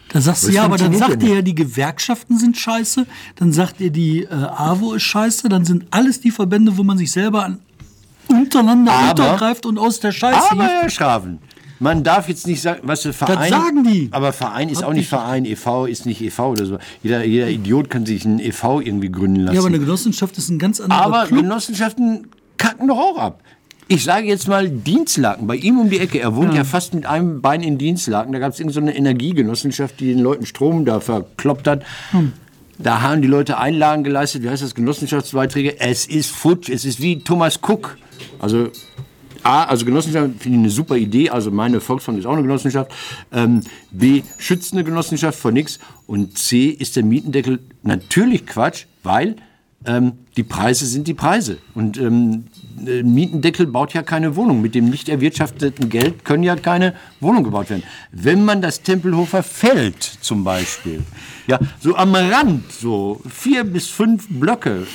Da 0.08 0.20
sagst 0.20 0.42
du, 0.42 0.46
Das 0.48 0.56
ja, 0.56 0.64
aber 0.64 0.76
dann 0.76 0.94
sagt 0.94 1.22
ihr 1.22 1.36
ja, 1.36 1.42
die 1.42 1.54
Gewerkschaften 1.54 2.38
sind 2.38 2.56
scheiße, 2.58 3.06
dann 3.36 3.52
sagt 3.52 3.80
ihr, 3.80 3.90
die 3.90 4.24
äh, 4.24 4.28
AWO 4.32 4.92
ist 4.94 5.04
scheiße, 5.04 5.48
dann 5.48 5.64
sind 5.64 5.86
alles 5.90 6.20
die 6.20 6.30
Verbände, 6.30 6.76
wo 6.76 6.82
man 6.82 6.98
sich 6.98 7.10
selber 7.10 7.44
an, 7.46 7.60
untereinander 8.28 8.92
Aber- 8.92 9.10
untergreift 9.10 9.66
und 9.66 9.78
aus 9.78 10.00
der 10.00 10.12
Scheiße 10.12 10.50
Aber. 10.50 10.64
Herr 10.64 10.90
Schraven, 10.90 11.38
man 11.78 12.04
darf 12.04 12.28
jetzt 12.28 12.46
nicht 12.46 12.60
sagen, 12.62 12.80
was 12.84 13.02
für 13.02 13.12
Verein. 13.12 13.50
sagen 13.50 13.84
die. 13.84 14.08
Aber 14.12 14.32
Verein 14.32 14.68
ist 14.68 14.82
Hab 14.82 14.90
auch 14.90 14.92
nicht 14.92 15.04
ich- 15.04 15.08
Verein, 15.08 15.44
e.V. 15.44 15.86
ist 15.86 16.06
nicht 16.06 16.20
e.V. 16.20 16.50
oder 16.50 16.66
so. 16.66 16.78
Jeder, 17.02 17.24
jeder 17.24 17.48
Idiot 17.48 17.90
kann 17.90 18.06
sich 18.06 18.24
ein 18.24 18.38
e.V. 18.38 18.80
irgendwie 18.80 19.10
gründen 19.10 19.40
lassen. 19.40 19.54
Ja, 19.54 19.60
aber 19.60 19.68
eine 19.68 19.78
Genossenschaft 19.80 20.36
ist 20.38 20.48
ein 20.50 20.58
ganz 20.58 20.78
anderer 20.80 21.00
Aber 21.02 21.26
Club. 21.26 21.40
Genossenschaften 21.40 22.28
kacken 22.58 22.86
doch 22.86 22.98
auch 22.98 23.18
ab. 23.18 23.42
Ich 23.92 24.05
sage 24.05 24.26
jetzt 24.26 24.48
mal 24.48 24.70
Dienstlaken, 24.70 25.46
bei 25.46 25.55
ihm 25.55 25.78
um 25.78 25.90
die 25.90 25.98
Ecke. 25.98 26.18
Er 26.18 26.35
wohnt 26.35 26.55
ja, 26.55 26.64
fast 26.64 26.94
mit 26.94 27.05
einem 27.05 27.42
Bein 27.42 27.62
in 27.62 27.76
Dienstlaken. 27.76 28.33
Da 28.33 28.38
gab 28.38 28.55
es 28.55 28.59
irgendeine 28.59 28.87
so 28.87 28.90
eine 28.90 28.96
Energiegenossenschaft, 28.96 30.00
die 30.00 30.14
den 30.14 30.20
Leuten 30.20 30.46
Strom 30.46 30.87
da 30.87 30.98
verkloppt 30.98 31.68
hat. 31.68 31.85
Hm. 32.12 32.33
Da 32.78 33.02
haben 33.02 33.20
die 33.20 33.28
Leute 33.28 33.59
Einlagen 33.59 34.02
geleistet. 34.02 34.44
Wie 34.44 34.48
heißt 34.48 34.62
das? 34.62 34.74
Genossenschaftsbeiträge. 34.74 35.78
Es 35.78 36.07
ist 36.07 36.31
futsch. 36.31 36.70
Es 36.70 36.87
ist 36.87 37.02
wie 37.02 37.18
Thomas 37.18 37.61
Cook. 37.62 37.98
Also 38.38 38.70
A, 39.42 39.64
also 39.64 39.85
Genossenschaft 39.85 40.31
finde 40.38 40.57
ich 40.57 40.64
eine 40.64 40.70
super 40.70 40.96
Idee. 40.96 41.28
Also 41.28 41.50
meine 41.50 41.83
Volksfront 41.83 42.18
ist 42.18 42.24
auch 42.24 42.33
eine 42.33 42.40
Genossenschaft. 42.40 42.90
Ähm, 43.31 43.61
B, 43.90 44.22
schützt 44.38 44.72
eine 44.72 44.85
Genossenschaft 44.85 45.38
vor 45.38 45.52
nichts. 45.52 45.78
Und 46.07 46.38
C, 46.38 46.68
ist 46.68 46.96
der 46.96 47.05
Mietendeckel 47.05 47.59
natürlich 47.83 48.46
Quatsch, 48.46 48.87
weil 49.02 49.37
ähm, 49.86 50.12
die 50.36 50.42
Preise 50.42 50.86
sind 50.86 51.08
die 51.08 51.14
Preise. 51.14 51.58
Und 51.74 51.98
ähm, 51.98 52.44
äh, 52.86 53.02
Mietendeckel 53.02 53.66
baut 53.66 53.94
ja 53.94 54.02
keine 54.02 54.36
Wohnung. 54.36 54.62
Mit 54.62 54.74
dem 54.74 54.90
nicht 54.90 55.08
erwirtschafteten 55.08 55.88
Geld 55.88 56.24
können 56.24 56.42
ja 56.42 56.56
keine 56.56 56.94
Wohnungen 57.20 57.44
gebaut 57.44 57.70
werden. 57.70 57.82
Wenn 58.10 58.44
man 58.44 58.62
das 58.62 58.82
Tempelhofer 58.82 59.42
Feld 59.42 60.02
zum 60.02 60.44
Beispiel, 60.44 61.02
ja, 61.46 61.58
so 61.80 61.96
am 61.96 62.14
Rand, 62.14 62.70
so 62.72 63.20
vier 63.28 63.64
bis 63.64 63.88
fünf 63.88 64.28
Blöcke, 64.28 64.86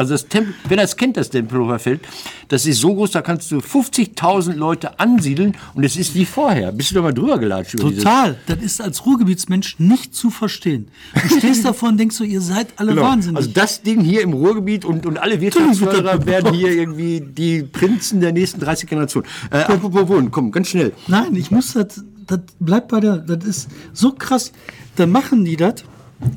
also 0.00 0.14
das 0.14 0.26
Tempel, 0.26 0.54
wer 0.68 0.76
das 0.78 0.96
kennt, 0.96 1.16
das 1.16 1.30
Tempelhofer 1.30 1.78
Feld, 1.78 2.00
das 2.48 2.66
ist 2.66 2.80
so 2.80 2.94
groß, 2.94 3.12
da 3.12 3.22
kannst 3.22 3.50
du 3.52 3.58
50.000 3.58 4.54
Leute 4.54 4.98
ansiedeln 4.98 5.56
und 5.74 5.84
es 5.84 5.96
ist 5.96 6.14
wie 6.14 6.24
vorher. 6.24 6.72
Bist 6.72 6.90
du 6.90 6.96
da 6.96 7.02
mal 7.02 7.12
drüber 7.14 7.38
gelatscht? 7.38 7.74
Über 7.74 7.88
dieses- 7.90 8.02
Total. 8.04 8.36
Das 8.46 8.58
ist 8.58 8.80
als 8.80 9.04
Ruhrgebietsmensch 9.06 9.78
nicht 9.78 10.14
zu 10.14 10.30
verstehen. 10.30 10.88
Du 11.14 11.38
stehst 11.38 11.64
davor 11.64 11.90
und 11.90 11.98
denkst 11.98 12.16
so, 12.16 12.24
ihr 12.24 12.40
seid 12.40 12.68
alle 12.76 12.90
Genau. 12.94 13.02
wahnsinnig. 13.02 13.36
Also 13.36 13.50
das 13.52 13.82
Ding 13.82 14.00
hier 14.00 14.22
im 14.22 14.32
Ruhrgebiet 14.32 14.84
und, 14.84 15.06
und 15.06 15.18
alle 15.18 15.40
Wirtschaftsförderer 15.40 16.26
werden 16.26 16.52
hier 16.54 16.72
irgendwie 16.72 17.20
die 17.20 17.62
Prinzen 17.62 18.20
der 18.20 18.32
nächsten 18.32 18.58
30 18.60 18.88
Generationen. 18.88 19.26
Äh, 19.50 19.58
apropos 19.58 20.08
Wohnen, 20.08 20.30
komm, 20.30 20.50
ganz 20.50 20.68
schnell. 20.68 20.92
Nein, 21.08 21.36
ich 21.36 21.50
muss 21.50 21.74
das, 21.74 22.02
das 22.26 22.40
bleibt 22.58 22.88
bei 22.88 23.00
der, 23.00 23.18
das 23.18 23.44
ist 23.44 23.68
so 23.92 24.12
krass. 24.12 24.52
Dann 24.96 25.10
machen 25.10 25.44
die 25.44 25.56
das, 25.56 25.74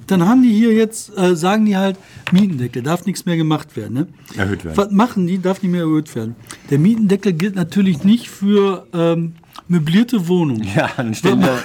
dann 0.07 0.27
haben 0.27 0.43
die 0.43 0.53
hier 0.53 0.73
jetzt, 0.73 1.15
äh, 1.17 1.35
sagen 1.35 1.65
die 1.65 1.75
halt, 1.75 1.97
Mietendeckel, 2.31 2.83
darf 2.83 3.05
nichts 3.05 3.25
mehr 3.25 3.37
gemacht 3.37 3.75
werden. 3.75 3.93
Ne? 3.93 4.07
Erhöht 4.37 4.63
werden. 4.63 4.77
Was 4.77 4.91
machen 4.91 5.27
die, 5.27 5.39
darf 5.39 5.61
nicht 5.61 5.71
mehr 5.71 5.81
erhöht 5.81 6.13
werden. 6.15 6.35
Der 6.69 6.79
Mietendeckel 6.79 7.33
gilt 7.33 7.55
natürlich 7.55 8.03
nicht 8.03 8.29
für 8.29 8.87
ähm, 8.93 9.33
möblierte 9.67 10.27
Wohnungen. 10.27 10.67
Ja, 10.75 10.89
dann 10.97 11.13
stellen 11.13 11.41
wir 11.41 11.59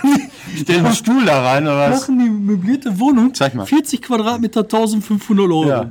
stellen 0.57 0.87
einen 0.87 0.94
Stuhl 0.94 1.24
da 1.24 1.42
rein 1.42 1.64
oder 1.64 1.90
was? 1.90 2.00
machen 2.00 2.18
die 2.18 2.31
möblierte 2.31 2.98
Wohnung 2.98 3.35
Zeig 3.35 3.54
mal. 3.54 3.66
40 3.66 4.02
Quadratmeter 4.02 4.61
1500 4.61 5.46
Euro. 5.46 5.68
Ja. 5.68 5.90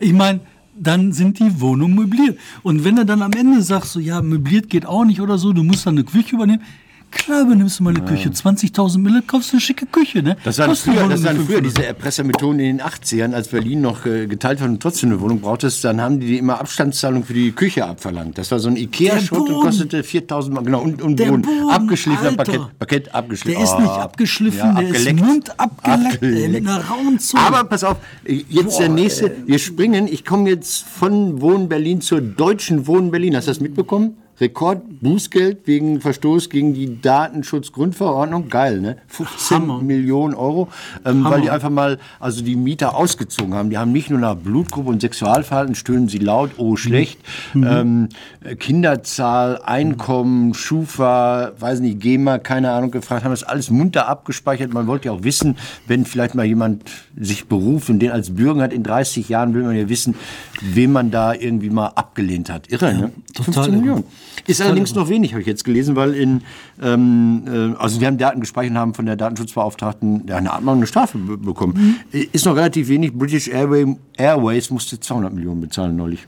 Ich 0.00 0.12
meine, 0.12 0.40
dann 0.78 1.12
sind 1.12 1.38
die 1.38 1.60
Wohnungen 1.60 1.94
möbliert. 1.94 2.38
Und 2.62 2.84
wenn 2.84 2.98
er 2.98 3.04
dann 3.04 3.22
am 3.22 3.32
Ende 3.32 3.62
sagt, 3.62 3.86
so 3.86 4.00
ja, 4.00 4.20
möbliert 4.20 4.68
geht 4.68 4.86
auch 4.86 5.04
nicht 5.04 5.20
oder 5.20 5.38
so, 5.38 5.52
du 5.52 5.62
musst 5.62 5.86
dann 5.86 5.94
eine 5.94 6.04
Küche 6.04 6.34
übernehmen. 6.36 6.62
Klar 7.10 7.42
übernimmst 7.42 7.78
du 7.78 7.82
mal 7.84 7.90
eine 7.96 8.04
Küche. 8.04 8.28
20.000 8.28 8.98
Mille, 8.98 9.22
kaufst 9.26 9.50
du 9.50 9.54
eine 9.56 9.60
schicke 9.60 9.86
Küche, 9.86 10.22
ne? 10.22 10.36
Das 10.44 10.58
waren, 10.58 10.68
Kostet 10.68 10.94
früher, 10.94 11.08
das 11.08 11.24
waren 11.24 11.36
früher 11.36 11.46
500. 11.58 11.64
diese 11.64 11.86
Erpressermethoden 11.86 12.60
in 12.60 12.76
den 12.76 12.86
80ern, 12.86 13.32
als 13.32 13.48
Berlin 13.48 13.80
noch 13.80 14.04
äh, 14.06 14.26
geteilt 14.26 14.60
war 14.60 14.68
und 14.68 14.80
trotzdem 14.82 15.10
eine 15.10 15.20
Wohnung 15.20 15.40
brauchtest, 15.40 15.82
dann 15.84 16.00
haben 16.00 16.20
die 16.20 16.36
immer 16.38 16.60
Abstandszahlung 16.60 17.24
für 17.24 17.32
die 17.34 17.52
Küche 17.52 17.86
abverlangt. 17.86 18.36
Das 18.38 18.50
war 18.50 18.58
so 18.58 18.68
ein 18.68 18.76
Ikea-Schrott 18.76 19.48
und 19.48 19.60
kostete 19.62 20.02
4000 20.04 20.54
Mark. 20.54 20.66
Genau, 20.66 20.82
und, 20.82 21.00
und 21.02 21.18
Der 21.18 21.26
Boden. 21.30 21.42
Boden, 21.42 21.70
Abgeschliffener. 21.70 22.32
Parkett, 22.32 22.78
Parkett 22.78 23.14
abgeschliffen. 23.14 23.60
Der 23.62 23.64
ist 23.72 23.78
nicht 23.78 23.88
Oh, 23.88 24.00
abgeschliffen, 24.00 24.58
ja, 24.58 24.72
der 24.74 24.82
ist 24.88 24.96
abgeleckt. 24.96 25.20
Mund 25.26 25.60
abgeleckt, 25.60 26.22
ey, 26.22 26.28
mit 26.28 26.66
Abgeleckt. 26.66 26.68
einer 26.68 26.84
rauen 26.84 27.18
Zunge. 27.18 27.42
Aber 27.42 27.64
pass 27.64 27.82
auf, 27.84 27.96
jetzt 28.26 28.78
der 28.78 28.88
nächste. 28.88 29.32
Wir 29.46 29.58
springen. 29.58 30.06
Ich 30.06 30.24
komme 30.24 30.50
jetzt 30.50 30.84
von 30.84 31.40
Wohnen 31.40 31.68
Berlin 31.68 32.00
zur 32.00 32.20
deutschen 32.20 32.86
Wohnen 32.86 33.10
Berlin. 33.10 33.34
Hast 33.36 33.46
du 33.46 33.50
das 33.52 33.60
mitbekommen? 33.60 34.16
Rekordbußgeld 34.40 35.66
wegen 35.66 36.00
Verstoß 36.00 36.50
gegen 36.50 36.74
die 36.74 37.00
Datenschutzgrundverordnung. 37.00 38.48
Geil, 38.48 38.80
ne? 38.80 38.98
15 39.08 39.56
Hammer. 39.56 39.82
Millionen 39.82 40.34
Euro, 40.34 40.68
ähm, 41.04 41.24
weil 41.24 41.40
die 41.40 41.50
einfach 41.50 41.70
mal, 41.70 41.98
also 42.20 42.42
die 42.42 42.56
Mieter 42.56 42.94
ausgezogen 42.94 43.54
haben. 43.54 43.70
Die 43.70 43.78
haben 43.78 43.92
nicht 43.92 44.10
nur 44.10 44.18
nach 44.18 44.34
Blutgruppe 44.34 44.90
und 44.90 45.00
Sexualverhalten 45.00 45.74
stöhnen 45.74 46.08
sie 46.08 46.18
laut, 46.18 46.50
oh 46.58 46.76
schlecht, 46.76 47.18
ähm, 47.54 48.08
äh, 48.44 48.56
Kinderzahl, 48.56 49.60
Einkommen, 49.64 50.52
Schufa, 50.52 51.52
weiß 51.58 51.80
nicht, 51.80 52.00
GEMA, 52.00 52.38
keine 52.38 52.72
Ahnung, 52.72 52.90
gefragt, 52.90 53.24
haben 53.24 53.30
das 53.30 53.42
alles 53.42 53.70
munter 53.70 54.08
abgespeichert. 54.08 54.72
Man 54.72 54.86
wollte 54.86 55.06
ja 55.06 55.12
auch 55.12 55.22
wissen, 55.22 55.56
wenn 55.86 56.04
vielleicht 56.04 56.34
mal 56.34 56.44
jemand 56.44 56.84
sich 57.18 57.46
beruft 57.46 57.88
und 57.88 58.00
den 58.00 58.10
als 58.10 58.34
Bürger 58.34 58.62
hat 58.62 58.72
in 58.72 58.82
30 58.82 59.28
Jahren, 59.28 59.54
will 59.54 59.62
man 59.62 59.76
ja 59.76 59.88
wissen, 59.88 60.14
wem 60.60 60.92
man 60.92 61.10
da 61.10 61.32
irgendwie 61.32 61.70
mal 61.70 61.88
abgelehnt 61.88 62.50
hat. 62.50 62.70
Irre, 62.70 62.92
ne? 62.94 63.12
total 63.32 63.54
15 63.54 63.62
irre. 63.64 63.76
Millionen. 63.76 64.04
Ist 64.46 64.60
allerdings 64.62 64.94
noch 64.94 65.08
wenig, 65.08 65.32
habe 65.32 65.40
ich 65.40 65.46
jetzt 65.46 65.64
gelesen, 65.64 65.96
weil 65.96 66.14
in, 66.14 66.42
ähm, 66.82 67.42
äh, 67.46 67.80
also 67.80 68.00
wir 68.00 68.06
haben 68.06 68.18
Daten 68.18 68.40
gespeichert 68.40 68.72
und 68.72 68.78
haben 68.78 68.94
von 68.94 69.06
der 69.06 69.16
Datenschutzbeauftragten 69.16 70.24
ja, 70.28 70.36
eine 70.36 70.52
Abmahnung, 70.52 70.80
eine 70.80 70.86
Strafe 70.86 71.18
be 71.18 71.36
bekommen. 71.36 71.96
Äh, 72.12 72.26
Ist 72.32 72.44
noch 72.46 72.56
relativ 72.56 72.88
wenig. 72.88 73.12
British 73.12 73.48
Airway, 73.48 73.96
Airways 74.16 74.70
musste 74.70 75.00
200 75.00 75.32
Millionen 75.32 75.60
bezahlen 75.60 75.96
neulich. 75.96 76.26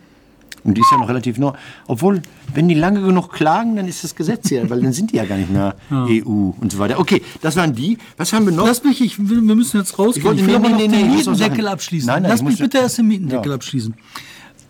Und 0.64 0.74
die 0.76 0.80
ist 0.80 0.88
ja 0.90 0.98
noch 0.98 1.08
relativ 1.08 1.38
neu. 1.38 1.52
Obwohl, 1.86 2.20
wenn 2.52 2.66
die 2.68 2.74
lange 2.74 3.00
genug 3.00 3.32
klagen, 3.32 3.76
dann 3.76 3.86
ist 3.86 4.02
das 4.02 4.14
Gesetz 4.16 4.50
ja, 4.50 4.68
weil 4.68 4.82
dann 4.82 4.92
sind 4.92 5.12
die 5.12 5.16
ja 5.16 5.24
gar 5.24 5.36
nicht 5.36 5.50
mehr 5.50 5.76
EU 5.92 6.50
und 6.60 6.72
so 6.72 6.78
weiter. 6.80 6.98
Okay, 6.98 7.22
das 7.40 7.54
waren 7.56 7.74
die. 7.74 7.96
Was 8.16 8.32
haben 8.32 8.44
wir 8.44 8.52
noch? 8.52 8.66
Lass 8.66 8.82
mich, 8.82 9.00
ich, 9.00 9.18
wir 9.18 9.40
müssen 9.54 9.78
jetzt 9.78 9.98
rausgehen. 9.98 10.18
Ich 10.18 10.24
wollte- 10.24 10.40
Ich 10.42 10.46
will 10.48 10.58
nee, 10.58 10.68
nee, 10.76 10.88
nee, 10.88 11.02
den 11.04 11.14
Mietendeckel 11.14 11.68
abschließen. 11.68 12.08
Nein, 12.08 12.22
nein, 12.22 12.32
Lass 12.32 12.40
ich 12.40 12.46
mich 12.46 12.58
bitte 12.58 12.78
erst 12.78 12.98
den 12.98 13.06
Mietendeckel 13.06 13.50
Ja. 13.50 13.54
abschließen. 13.54 13.94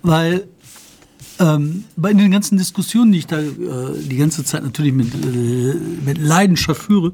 Weil 0.02 0.46
ähm, 1.38 1.84
bei 1.96 2.12
den 2.12 2.30
ganzen 2.30 2.58
Diskussionen, 2.58 3.12
die 3.12 3.18
ich 3.18 3.26
da 3.26 3.38
äh, 3.38 3.54
die 3.98 4.16
ganze 4.16 4.44
Zeit 4.44 4.62
natürlich 4.62 4.92
mit, 4.92 5.14
äh, 5.14 5.74
mit 6.04 6.18
Leidenschaft 6.18 6.82
führe, 6.82 7.12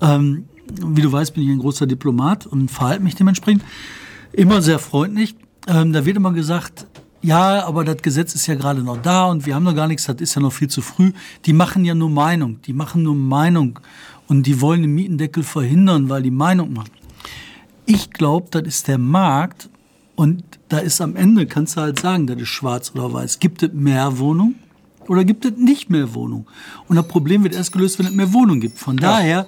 ähm, 0.00 0.44
wie 0.84 1.02
du 1.02 1.12
weißt, 1.12 1.34
bin 1.34 1.44
ich 1.44 1.50
ein 1.50 1.58
großer 1.58 1.86
Diplomat 1.86 2.46
und 2.46 2.70
verhalte 2.70 3.02
mich 3.02 3.14
dementsprechend 3.14 3.62
immer 4.32 4.62
sehr 4.62 4.78
freundlich. 4.78 5.36
Ähm, 5.66 5.92
da 5.92 6.04
wird 6.04 6.16
immer 6.16 6.32
gesagt, 6.32 6.86
ja, 7.22 7.64
aber 7.64 7.84
das 7.84 7.98
Gesetz 8.02 8.34
ist 8.34 8.46
ja 8.46 8.54
gerade 8.54 8.82
noch 8.82 9.00
da 9.00 9.26
und 9.26 9.46
wir 9.46 9.54
haben 9.54 9.64
noch 9.64 9.74
gar 9.74 9.88
nichts, 9.88 10.04
das 10.04 10.16
ist 10.16 10.34
ja 10.34 10.42
noch 10.42 10.52
viel 10.52 10.68
zu 10.68 10.82
früh. 10.82 11.12
Die 11.46 11.52
machen 11.52 11.84
ja 11.84 11.94
nur 11.94 12.10
Meinung, 12.10 12.60
die 12.62 12.72
machen 12.72 13.02
nur 13.02 13.14
Meinung 13.14 13.78
und 14.28 14.46
die 14.46 14.60
wollen 14.60 14.82
den 14.82 14.94
Mietendeckel 14.94 15.42
verhindern, 15.42 16.08
weil 16.08 16.22
die 16.22 16.30
Meinung 16.30 16.72
machen. 16.72 16.90
Ich 17.86 18.10
glaube, 18.10 18.48
das 18.50 18.62
ist 18.64 18.88
der 18.88 18.98
Markt 18.98 19.68
und 20.16 20.42
da 20.74 20.80
ist 20.80 21.00
am 21.00 21.14
Ende, 21.14 21.46
kannst 21.46 21.76
du 21.76 21.82
halt 21.82 22.00
sagen, 22.00 22.26
das 22.26 22.36
ist 22.40 22.48
schwarz 22.48 22.90
oder 22.96 23.12
weiß. 23.12 23.38
Gibt 23.38 23.62
es 23.62 23.72
mehr 23.72 24.18
Wohnung 24.18 24.56
oder 25.06 25.24
gibt 25.24 25.44
es 25.44 25.52
nicht 25.56 25.88
mehr 25.88 26.14
Wohnung? 26.14 26.46
Und 26.88 26.96
das 26.96 27.06
Problem 27.06 27.44
wird 27.44 27.54
erst 27.54 27.70
gelöst, 27.70 28.00
wenn 28.00 28.06
es 28.06 28.12
mehr 28.12 28.32
Wohnung 28.32 28.58
gibt. 28.58 28.78
Von 28.78 28.96
daher 28.96 29.46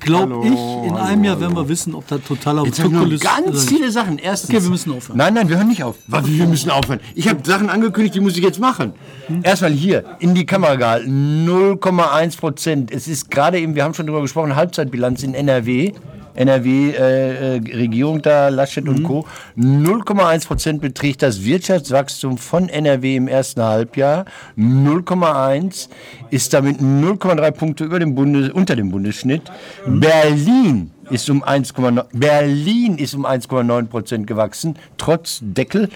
glaube 0.00 0.46
ich, 0.46 0.50
in 0.50 0.94
hallo, 0.94 0.96
einem 0.96 1.24
Jahr 1.24 1.38
werden 1.40 1.54
wir 1.54 1.68
wissen, 1.68 1.94
ob 1.94 2.08
das 2.08 2.22
totaler 2.22 2.64
Jetzt 2.64 2.82
haben 2.82 2.98
wir 2.98 3.12
ist 3.12 3.22
ganz 3.22 3.64
viele 3.66 3.90
Sachen. 3.90 4.18
Erstens. 4.18 4.48
Okay, 4.48 4.62
wir 4.62 4.70
müssen 4.70 4.92
aufhören. 4.92 5.18
Nein, 5.18 5.34
nein, 5.34 5.48
wir 5.50 5.58
hören 5.58 5.68
nicht 5.68 5.84
auf. 5.84 5.96
Was, 6.06 6.26
wir 6.26 6.46
müssen 6.46 6.70
aufhören. 6.70 7.00
Ich 7.14 7.28
habe 7.28 7.40
Sachen 7.44 7.68
angekündigt, 7.68 8.14
die 8.14 8.20
muss 8.20 8.36
ich 8.36 8.42
jetzt 8.42 8.58
machen. 8.58 8.94
Erstmal 9.42 9.72
hier 9.72 10.16
in 10.20 10.34
die 10.34 10.46
Kamera 10.46 10.76
gehalten. 10.76 11.46
0,1 11.46 12.38
Prozent. 12.38 12.90
Es 12.90 13.08
ist 13.08 13.30
gerade 13.30 13.60
eben, 13.60 13.74
wir 13.74 13.84
haben 13.84 13.92
schon 13.92 14.06
darüber 14.06 14.22
gesprochen, 14.22 14.56
Halbzeitbilanz 14.56 15.22
in 15.22 15.34
NRW. 15.34 15.92
NRW 16.34 16.90
äh, 16.90 17.56
äh, 17.56 18.18
da, 18.22 18.48
Laschet 18.48 18.88
und 18.88 19.02
Co. 19.02 19.26
0,1 19.56 20.46
Prozent 20.46 20.80
beträgt 20.80 21.22
das 21.22 21.44
Wirtschaftswachstum 21.44 22.38
von 22.38 22.68
NRW 22.68 23.16
im 23.16 23.28
ersten 23.28 23.62
Halbjahr. 23.62 24.24
0,1 24.56 25.88
ist 26.30 26.52
damit 26.52 26.80
0,3 26.80 27.50
Punkte 27.50 27.84
über 27.84 27.98
dem 27.98 28.14
Bundes, 28.14 28.50
unter 28.50 28.76
dem 28.76 28.90
Bundesschnitt. 28.90 29.42
Berlin 29.86 30.90
ist 31.10 31.28
um 31.28 31.44
1,9 31.44 32.04
Berlin 32.12 32.96
ist 32.96 33.14
um 33.14 33.26
1,9 33.26 33.86
Prozent 33.86 34.26
gewachsen, 34.26 34.76
trotz 34.96 35.40
Deckel. 35.42 35.88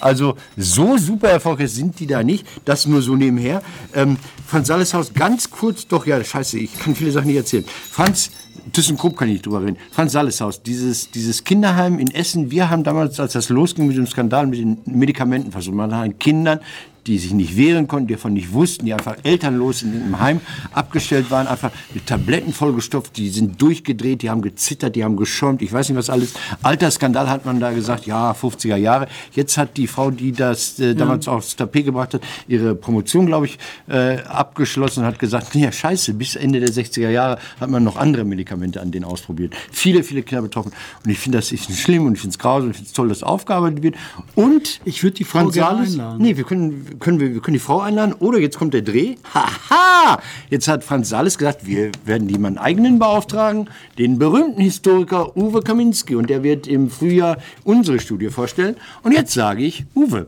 Also 0.00 0.36
so 0.56 0.96
super 0.96 1.28
erfolgreich 1.28 1.72
sind 1.72 2.00
die 2.00 2.06
da 2.06 2.22
nicht. 2.22 2.46
Das 2.64 2.86
nur 2.86 3.02
so 3.02 3.14
nebenher. 3.14 3.62
Ähm, 3.94 4.16
Franz 4.46 4.68
Salleshaus, 4.68 5.14
ganz 5.14 5.50
kurz, 5.50 5.86
doch 5.86 6.06
ja, 6.06 6.22
scheiße, 6.22 6.58
ich 6.58 6.78
kann 6.78 6.94
viele 6.94 7.12
Sachen 7.12 7.28
nicht 7.28 7.36
erzählen. 7.36 7.64
Franz 7.90 8.30
ThyssenKrupp 8.72 9.16
kann 9.16 9.28
ich 9.28 9.34
nicht 9.34 9.46
drüber 9.46 9.62
reden. 9.62 9.76
Franz 9.90 10.12
Salleshaus, 10.12 10.62
dieses, 10.62 11.10
dieses 11.10 11.44
Kinderheim 11.44 11.98
in 11.98 12.10
Essen, 12.10 12.50
wir 12.50 12.70
haben 12.70 12.84
damals, 12.84 13.20
als 13.20 13.34
das 13.34 13.48
losging 13.48 13.86
mit 13.86 13.96
dem 13.96 14.06
Skandal 14.06 14.46
mit 14.46 14.58
den 14.58 14.78
Medikamenten 14.86 15.52
versucht, 15.52 15.74
man 15.74 15.94
hat 15.94 16.18
Kindern 16.18 16.60
die 17.06 17.18
sich 17.18 17.32
nicht 17.32 17.56
wehren 17.56 17.86
konnten, 17.88 18.08
die 18.08 18.14
davon 18.14 18.32
nicht 18.32 18.52
wussten, 18.52 18.86
die 18.86 18.92
einfach 18.94 19.16
elternlos 19.22 19.82
in 19.82 19.92
einem 19.94 20.20
Heim 20.20 20.40
abgestellt 20.72 21.30
waren, 21.30 21.46
einfach 21.46 21.70
mit 21.92 22.06
Tabletten 22.06 22.52
vollgestopft, 22.52 23.16
die 23.16 23.28
sind 23.28 23.60
durchgedreht, 23.60 24.22
die 24.22 24.30
haben 24.30 24.42
gezittert, 24.42 24.96
die 24.96 25.04
haben 25.04 25.16
geschäumt, 25.16 25.62
ich 25.62 25.72
weiß 25.72 25.88
nicht 25.88 25.98
was 25.98 26.10
alles. 26.10 26.34
Alter 26.62 26.90
Skandal 26.90 27.28
hat 27.28 27.44
man 27.44 27.60
da 27.60 27.72
gesagt, 27.72 28.06
ja, 28.06 28.32
50er 28.32 28.76
Jahre. 28.76 29.08
Jetzt 29.32 29.56
hat 29.58 29.76
die 29.76 29.86
Frau, 29.86 30.10
die 30.10 30.32
das 30.32 30.78
äh, 30.78 30.94
damals 30.94 31.28
aufs 31.28 31.56
Tapet 31.56 31.84
gebracht 31.84 32.14
hat, 32.14 32.22
ihre 32.48 32.74
Promotion, 32.74 33.26
glaube 33.26 33.46
ich, 33.46 33.58
äh, 33.88 34.18
abgeschlossen 34.22 35.00
und 35.00 35.06
hat 35.06 35.18
gesagt, 35.18 35.54
nee, 35.54 35.70
scheiße, 35.70 36.14
bis 36.14 36.36
Ende 36.36 36.60
der 36.60 36.68
60er 36.70 37.10
Jahre 37.10 37.38
hat 37.60 37.70
man 37.70 37.84
noch 37.84 37.96
andere 37.96 38.24
Medikamente 38.24 38.80
an 38.80 38.90
denen 38.90 39.04
ausprobiert. 39.04 39.54
Viele, 39.70 40.02
viele 40.02 40.22
Kinder 40.22 40.42
betroffen. 40.42 40.72
Und 41.04 41.10
ich 41.10 41.18
finde 41.18 41.38
das 41.38 41.52
ist 41.52 41.70
schlimm 41.78 42.06
und 42.06 42.14
ich 42.14 42.20
finde 42.20 42.34
es 42.34 42.38
grausam 42.38 42.64
und 42.66 42.70
ich 42.70 42.76
finde 42.76 42.88
es 42.88 42.92
toll, 42.94 43.08
dass 43.08 43.22
aufgearbeitet 43.22 43.82
wird. 43.82 43.96
Und 44.34 44.80
Ich 44.84 45.02
würde 45.02 45.14
die 45.16 45.24
Frau 45.24 45.40
Franz 45.40 45.54
Sales- 45.54 45.90
einladen. 45.92 46.22
Nee, 46.22 46.36
wir 46.36 46.44
können, 46.44 46.93
können, 46.98 47.20
wir, 47.20 47.34
wir 47.34 47.40
können 47.40 47.54
die 47.54 47.60
Frau 47.60 47.80
einladen 47.80 48.14
oder 48.18 48.38
jetzt 48.38 48.58
kommt 48.58 48.74
der 48.74 48.82
Dreh. 48.82 49.16
Haha! 49.32 50.20
Jetzt 50.50 50.68
hat 50.68 50.84
Franz 50.84 51.08
Sales 51.08 51.38
gesagt, 51.38 51.66
wir 51.66 51.90
werden 52.04 52.28
jemanden 52.28 52.58
eigenen 52.58 52.98
beauftragen, 52.98 53.68
den 53.98 54.18
berühmten 54.18 54.60
Historiker 54.60 55.36
Uwe 55.36 55.62
Kaminski. 55.62 56.14
Und 56.14 56.30
der 56.30 56.42
wird 56.42 56.66
im 56.66 56.90
Frühjahr 56.90 57.38
unsere 57.64 58.00
Studie 58.00 58.28
vorstellen. 58.28 58.76
Und 59.02 59.12
jetzt 59.12 59.32
sage 59.32 59.64
ich, 59.64 59.84
Uwe, 59.94 60.26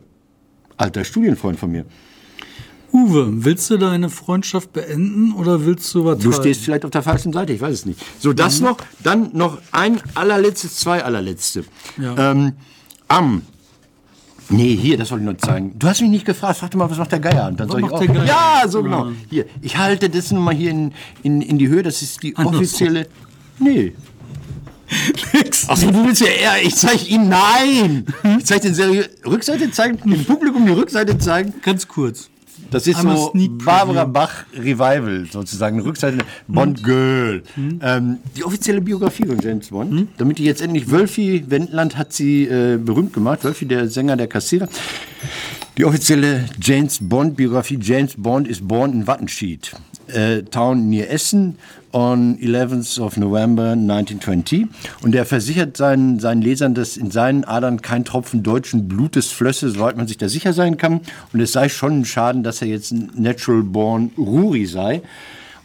alter 0.76 1.04
Studienfreund 1.04 1.58
von 1.58 1.70
mir, 1.70 1.84
Uwe, 2.92 3.44
willst 3.44 3.68
du 3.70 3.76
deine 3.76 4.08
Freundschaft 4.08 4.72
beenden 4.72 5.34
oder 5.34 5.66
willst 5.66 5.94
du 5.94 6.04
was 6.04 6.18
du 6.18 6.32
stehst 6.32 6.62
vielleicht 6.62 6.84
auf 6.84 6.90
der 6.90 7.02
falschen 7.02 7.32
Seite, 7.32 7.52
ich 7.52 7.60
weiß 7.60 7.74
es 7.74 7.86
nicht. 7.86 8.00
So, 8.18 8.32
das 8.32 8.60
noch, 8.60 8.78
dann 9.02 9.30
noch 9.34 9.58
ein 9.72 10.00
allerletztes, 10.14 10.76
zwei 10.76 11.04
allerletzte. 11.04 11.64
Ja. 11.98 12.30
Ähm, 12.30 12.52
am 13.08 13.42
Nee, 14.48 14.76
hier, 14.76 14.96
das 14.96 15.10
wollte 15.10 15.22
ich 15.22 15.26
nur 15.26 15.38
zeigen. 15.38 15.76
Du 15.78 15.88
hast 15.88 16.00
mich 16.00 16.10
nicht 16.10 16.24
gefragt, 16.24 16.58
frag 16.58 16.70
doch 16.70 16.78
mal, 16.78 16.88
was 16.90 16.98
macht 16.98 17.10
der 17.10 17.18
Geier? 17.20 17.48
Und 17.48 17.58
dann 17.58 17.68
soll 17.68 17.80
ich 17.84 17.90
auch? 17.90 18.02
Ja, 18.26 18.62
so 18.66 18.82
genau. 18.82 19.08
Hier, 19.28 19.46
ich 19.60 19.76
halte 19.76 20.08
das 20.08 20.30
nun 20.30 20.44
mal 20.44 20.54
hier 20.54 20.70
in, 20.70 20.92
in, 21.22 21.42
in 21.42 21.58
die 21.58 21.68
Höhe, 21.68 21.82
das 21.82 22.02
ist 22.02 22.22
die 22.22 22.36
Andersrum. 22.36 22.56
offizielle. 22.62 23.08
Nee. 23.58 23.92
Nix. 25.32 25.68
Achso, 25.68 25.90
du 25.90 26.06
willst 26.06 26.20
ja 26.20 26.28
eher, 26.28 26.62
ich 26.62 26.76
zeige 26.76 27.04
Ihnen, 27.06 27.28
nein! 27.28 28.06
Ich 28.38 28.46
zeige 28.46 28.62
den 28.62 28.74
seriös, 28.74 29.08
Rückseite 29.26 29.70
zeigen, 29.72 29.98
dem 30.08 30.24
Publikum 30.24 30.64
die 30.64 30.72
Rückseite 30.72 31.18
zeigen. 31.18 31.54
Ganz 31.62 31.88
kurz. 31.88 32.30
Das 32.70 32.86
ist 32.86 33.00
so. 33.00 33.32
Barbara 33.64 34.04
Bach 34.04 34.44
Revival 34.54 35.26
sozusagen, 35.30 35.80
Rückseite 35.80 36.18
Bond 36.48 36.82
Girl. 36.82 37.42
Ähm, 37.80 38.18
die 38.36 38.44
offizielle 38.44 38.80
Biografie 38.80 39.26
von 39.26 39.38
James 39.40 39.68
Bond, 39.68 40.08
damit 40.18 40.38
die 40.38 40.44
jetzt 40.44 40.60
endlich, 40.60 40.90
Wölfi 40.90 41.44
Wendland 41.48 41.96
hat 41.96 42.12
sie 42.12 42.44
äh, 42.44 42.76
berühmt 42.78 43.12
gemacht, 43.12 43.44
Wölfi, 43.44 43.66
der 43.66 43.88
Sänger 43.88 44.16
der 44.16 44.26
Kassierer. 44.26 44.68
Die 45.78 45.84
offizielle 45.84 46.46
James 46.58 47.00
Bond 47.02 47.36
Biografie, 47.36 47.78
James 47.78 48.14
Bond 48.16 48.48
is 48.48 48.66
born 48.66 48.94
in 48.94 49.06
Wattenschied, 49.06 49.72
äh, 50.06 50.42
Town 50.42 50.88
near 50.88 51.10
Essen, 51.10 51.58
on 51.92 52.38
11th 52.38 52.98
of 52.98 53.18
November 53.18 53.72
1920. 53.72 54.68
Und 55.02 55.14
er 55.14 55.26
versichert 55.26 55.76
seinen, 55.76 56.18
seinen 56.18 56.40
Lesern, 56.40 56.72
dass 56.72 56.96
in 56.96 57.10
seinen 57.10 57.44
Adern 57.44 57.82
kein 57.82 58.06
Tropfen 58.06 58.42
deutschen 58.42 58.88
Blutes 58.88 59.30
flösse, 59.32 59.68
soweit 59.68 59.98
man 59.98 60.06
sich 60.06 60.16
da 60.16 60.30
sicher 60.30 60.54
sein 60.54 60.78
kann. 60.78 61.02
Und 61.34 61.40
es 61.40 61.52
sei 61.52 61.68
schon 61.68 62.00
ein 62.00 62.04
Schaden, 62.06 62.42
dass 62.42 62.62
er 62.62 62.68
jetzt 62.68 62.92
ein 62.92 63.10
Natural 63.14 63.62
Born 63.62 64.12
Ruri 64.16 64.64
sei. 64.64 65.02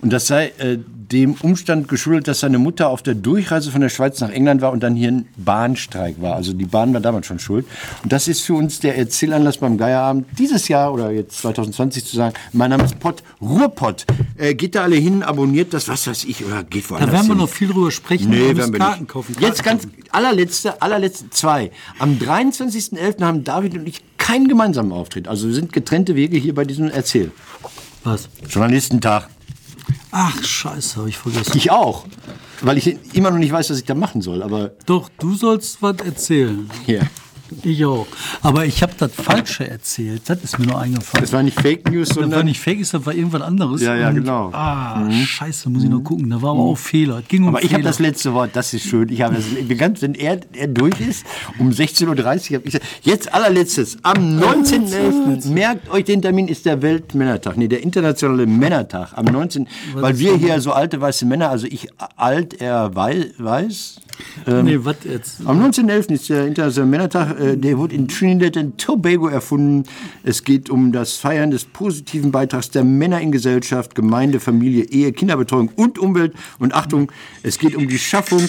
Und 0.01 0.11
das 0.11 0.27
sei 0.27 0.51
äh, 0.57 0.79
dem 1.11 1.35
Umstand 1.41 1.87
geschuldet, 1.87 2.27
dass 2.27 2.39
seine 2.39 2.57
Mutter 2.57 2.89
auf 2.89 3.01
der 3.03 3.15
Durchreise 3.15 3.71
von 3.71 3.81
der 3.81 3.89
Schweiz 3.89 4.19
nach 4.21 4.29
England 4.29 4.61
war 4.61 4.71
und 4.71 4.81
dann 4.81 4.95
hier 4.95 5.09
ein 5.11 5.27
Bahnstreik 5.37 6.21
war. 6.21 6.35
Also 6.35 6.53
die 6.53 6.65
Bahn 6.65 6.93
war 6.93 7.01
damals 7.01 7.25
schon 7.27 7.39
schuld. 7.39 7.65
Und 8.03 8.11
das 8.11 8.27
ist 8.27 8.41
für 8.41 8.53
uns 8.53 8.79
der 8.79 8.97
Erzählanlass 8.97 9.57
beim 9.57 9.77
Geierabend 9.77 10.27
dieses 10.37 10.67
Jahr 10.67 10.93
oder 10.93 11.11
jetzt 11.11 11.39
2020 11.41 12.05
zu 12.05 12.15
sagen, 12.15 12.33
mein 12.53 12.69
Name 12.69 12.83
ist 12.85 12.99
Pott, 12.99 13.23
Ruhrpott. 13.41 14.05
Äh, 14.37 14.55
geht 14.55 14.75
da 14.75 14.83
alle 14.83 14.95
hin, 14.95 15.23
abonniert 15.23 15.73
das, 15.73 15.87
was 15.87 16.07
weiß 16.07 16.23
ich, 16.25 16.45
oder 16.45 16.63
geht 16.63 16.89
woanders 16.89 17.09
Da 17.09 17.13
werden 17.13 17.27
wir 17.27 17.33
hin. 17.35 17.41
noch 17.41 17.49
viel 17.49 17.67
drüber 17.67 17.91
sprechen. 17.91 18.29
Nee, 18.29 18.55
wir 18.55 18.71
Karten 18.71 19.07
kaufen. 19.07 19.35
Jetzt 19.39 19.63
Karten 19.63 19.79
ganz 19.91 19.93
allerletzte, 20.11 20.81
allerletzte 20.81 21.29
zwei. 21.29 21.71
Am 21.99 22.17
23.11. 22.17 23.21
haben 23.23 23.43
David 23.43 23.75
und 23.75 23.87
ich 23.87 24.01
keinen 24.17 24.47
gemeinsamen 24.47 24.91
Auftritt. 24.91 25.27
Also 25.27 25.47
wir 25.47 25.53
sind 25.53 25.73
getrennte 25.73 26.15
Wege 26.15 26.37
hier 26.37 26.55
bei 26.55 26.63
diesem 26.63 26.89
Erzähl. 26.89 27.31
Was? 28.03 28.29
Journalistentag. 28.49 29.29
Ach, 30.11 30.43
scheiße, 30.43 30.97
habe 30.97 31.09
ich 31.09 31.17
vergessen. 31.17 31.55
Ich 31.55 31.71
auch. 31.71 32.05
Weil 32.61 32.77
ich 32.77 32.97
immer 33.15 33.31
noch 33.31 33.37
nicht 33.37 33.51
weiß, 33.51 33.69
was 33.69 33.77
ich 33.79 33.85
da 33.85 33.95
machen 33.95 34.21
soll. 34.21 34.43
Aber 34.43 34.71
Doch, 34.85 35.09
du 35.19 35.33
sollst 35.35 35.81
was 35.81 35.97
erzählen. 36.05 36.69
hier. 36.85 37.07
Ich 37.63 37.83
auch. 37.85 38.07
Aber 38.41 38.65
ich 38.65 38.81
habe 38.81 38.93
das 38.97 39.11
Falsche 39.13 39.69
erzählt. 39.69 40.21
Das 40.27 40.43
ist 40.43 40.57
mir 40.59 40.67
nur 40.67 40.79
eingefallen. 40.79 41.23
Das 41.23 41.33
war 41.33 41.43
nicht 41.43 41.59
Fake 41.59 41.89
News, 41.91 42.09
Das 42.09 42.17
war 42.17 42.23
sondern 42.23 42.45
nicht 42.45 42.59
fake, 42.59 42.79
ist, 42.79 42.93
das 42.93 43.05
war 43.05 43.13
irgendwas 43.13 43.41
anderes. 43.41 43.81
Ja, 43.81 43.95
ja, 43.95 44.09
Und- 44.09 44.15
genau. 44.15 44.49
Ah, 44.53 45.09
scheiße, 45.11 45.69
muss 45.69 45.83
ich 45.83 45.89
noch 45.89 46.01
gucken. 46.03 46.29
Da 46.29 46.41
war 46.41 46.51
aber 46.51 46.61
auch 46.61 46.77
Fehler. 46.77 47.19
Es 47.19 47.27
Ging 47.27 47.43
um 47.43 47.49
Aber 47.49 47.63
ich 47.63 47.73
habe 47.73 47.83
das 47.83 47.99
letzte 47.99 48.33
Wort, 48.33 48.51
das 48.53 48.73
ist 48.73 48.83
schön. 48.83 49.09
Ich 49.09 49.21
habe 49.21 49.35
das, 49.35 50.01
wenn 50.01 50.15
er, 50.15 50.39
er 50.53 50.67
durch 50.67 50.99
ist, 51.01 51.25
um 51.59 51.69
16.30 51.69 52.07
Uhr 52.07 52.15
habe 52.15 52.39
ich 52.39 52.63
gesagt, 52.73 52.85
jetzt 53.03 53.33
allerletztes, 53.33 53.97
am 54.03 54.39
19.11., 54.39 55.49
merkt 55.51 55.89
euch 55.89 56.05
den 56.05 56.21
Termin, 56.21 56.47
ist 56.47 56.65
der 56.65 56.81
Weltmännertag, 56.81 57.57
nee, 57.57 57.67
der 57.67 57.83
internationale 57.83 58.45
Männertag, 58.45 59.13
am 59.15 59.25
19., 59.25 59.67
weil 59.95 60.17
wir 60.19 60.37
hier 60.37 60.59
so 60.61 60.71
alte 60.71 60.99
weiße 61.01 61.25
Männer, 61.25 61.49
also 61.49 61.67
ich 61.67 61.87
alt, 62.15 62.61
er 62.61 62.95
wei- 62.95 63.31
weiß, 63.37 63.97
nee, 64.45 64.77
was 64.81 64.97
jetzt? 65.03 65.37
am 65.45 65.61
19.11. 65.63 66.11
ist 66.13 66.29
der 66.29 66.47
Internationale 66.47 66.89
Männertag. 66.89 67.39
äh, 67.39 67.55
Der 67.57 67.77
wurde 67.77 67.95
in 67.95 68.07
Trinidad 68.07 68.57
und 68.57 68.77
Tobago 68.77 69.27
erfunden. 69.27 69.83
Es 70.23 70.43
geht 70.43 70.69
um 70.69 70.91
das 70.91 71.13
Feiern 71.17 71.51
des 71.51 71.65
positiven 71.65 72.31
Beitrags 72.31 72.69
der 72.71 72.83
Männer 72.83 73.21
in 73.21 73.31
Gesellschaft, 73.31 73.95
Gemeinde, 73.95 74.39
Familie, 74.39 74.85
Ehe, 74.85 75.11
Kinderbetreuung 75.11 75.69
und 75.75 75.99
Umwelt. 75.99 76.33
Und 76.59 76.73
Achtung, 76.73 77.11
es 77.43 77.57
geht 77.59 77.75
um 77.75 77.87
die 77.87 77.99
Schaffung 77.99 78.47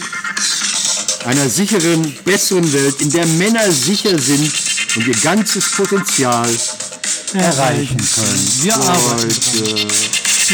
einer 1.25 1.49
sicheren, 1.49 2.13
besseren 2.25 2.73
Welt, 2.73 3.01
in 3.01 3.11
der 3.11 3.27
Männer 3.27 3.71
sicher 3.71 4.19
sind 4.19 4.53
und 4.97 5.07
ihr 5.07 5.15
ganzes 5.23 5.71
Potenzial 5.71 6.49
erreichen 7.35 7.97
können. 7.97 8.49
Wir 8.63 8.75
arbeiten 8.75 9.23
Leute. 9.59 9.87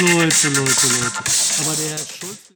Leute, 0.01 0.49
Leute, 0.49 0.59
Leute. 0.59 1.23
Aber 1.61 1.75
der 1.77 1.91
Herr 1.91 1.99
Schulz. 1.99 2.48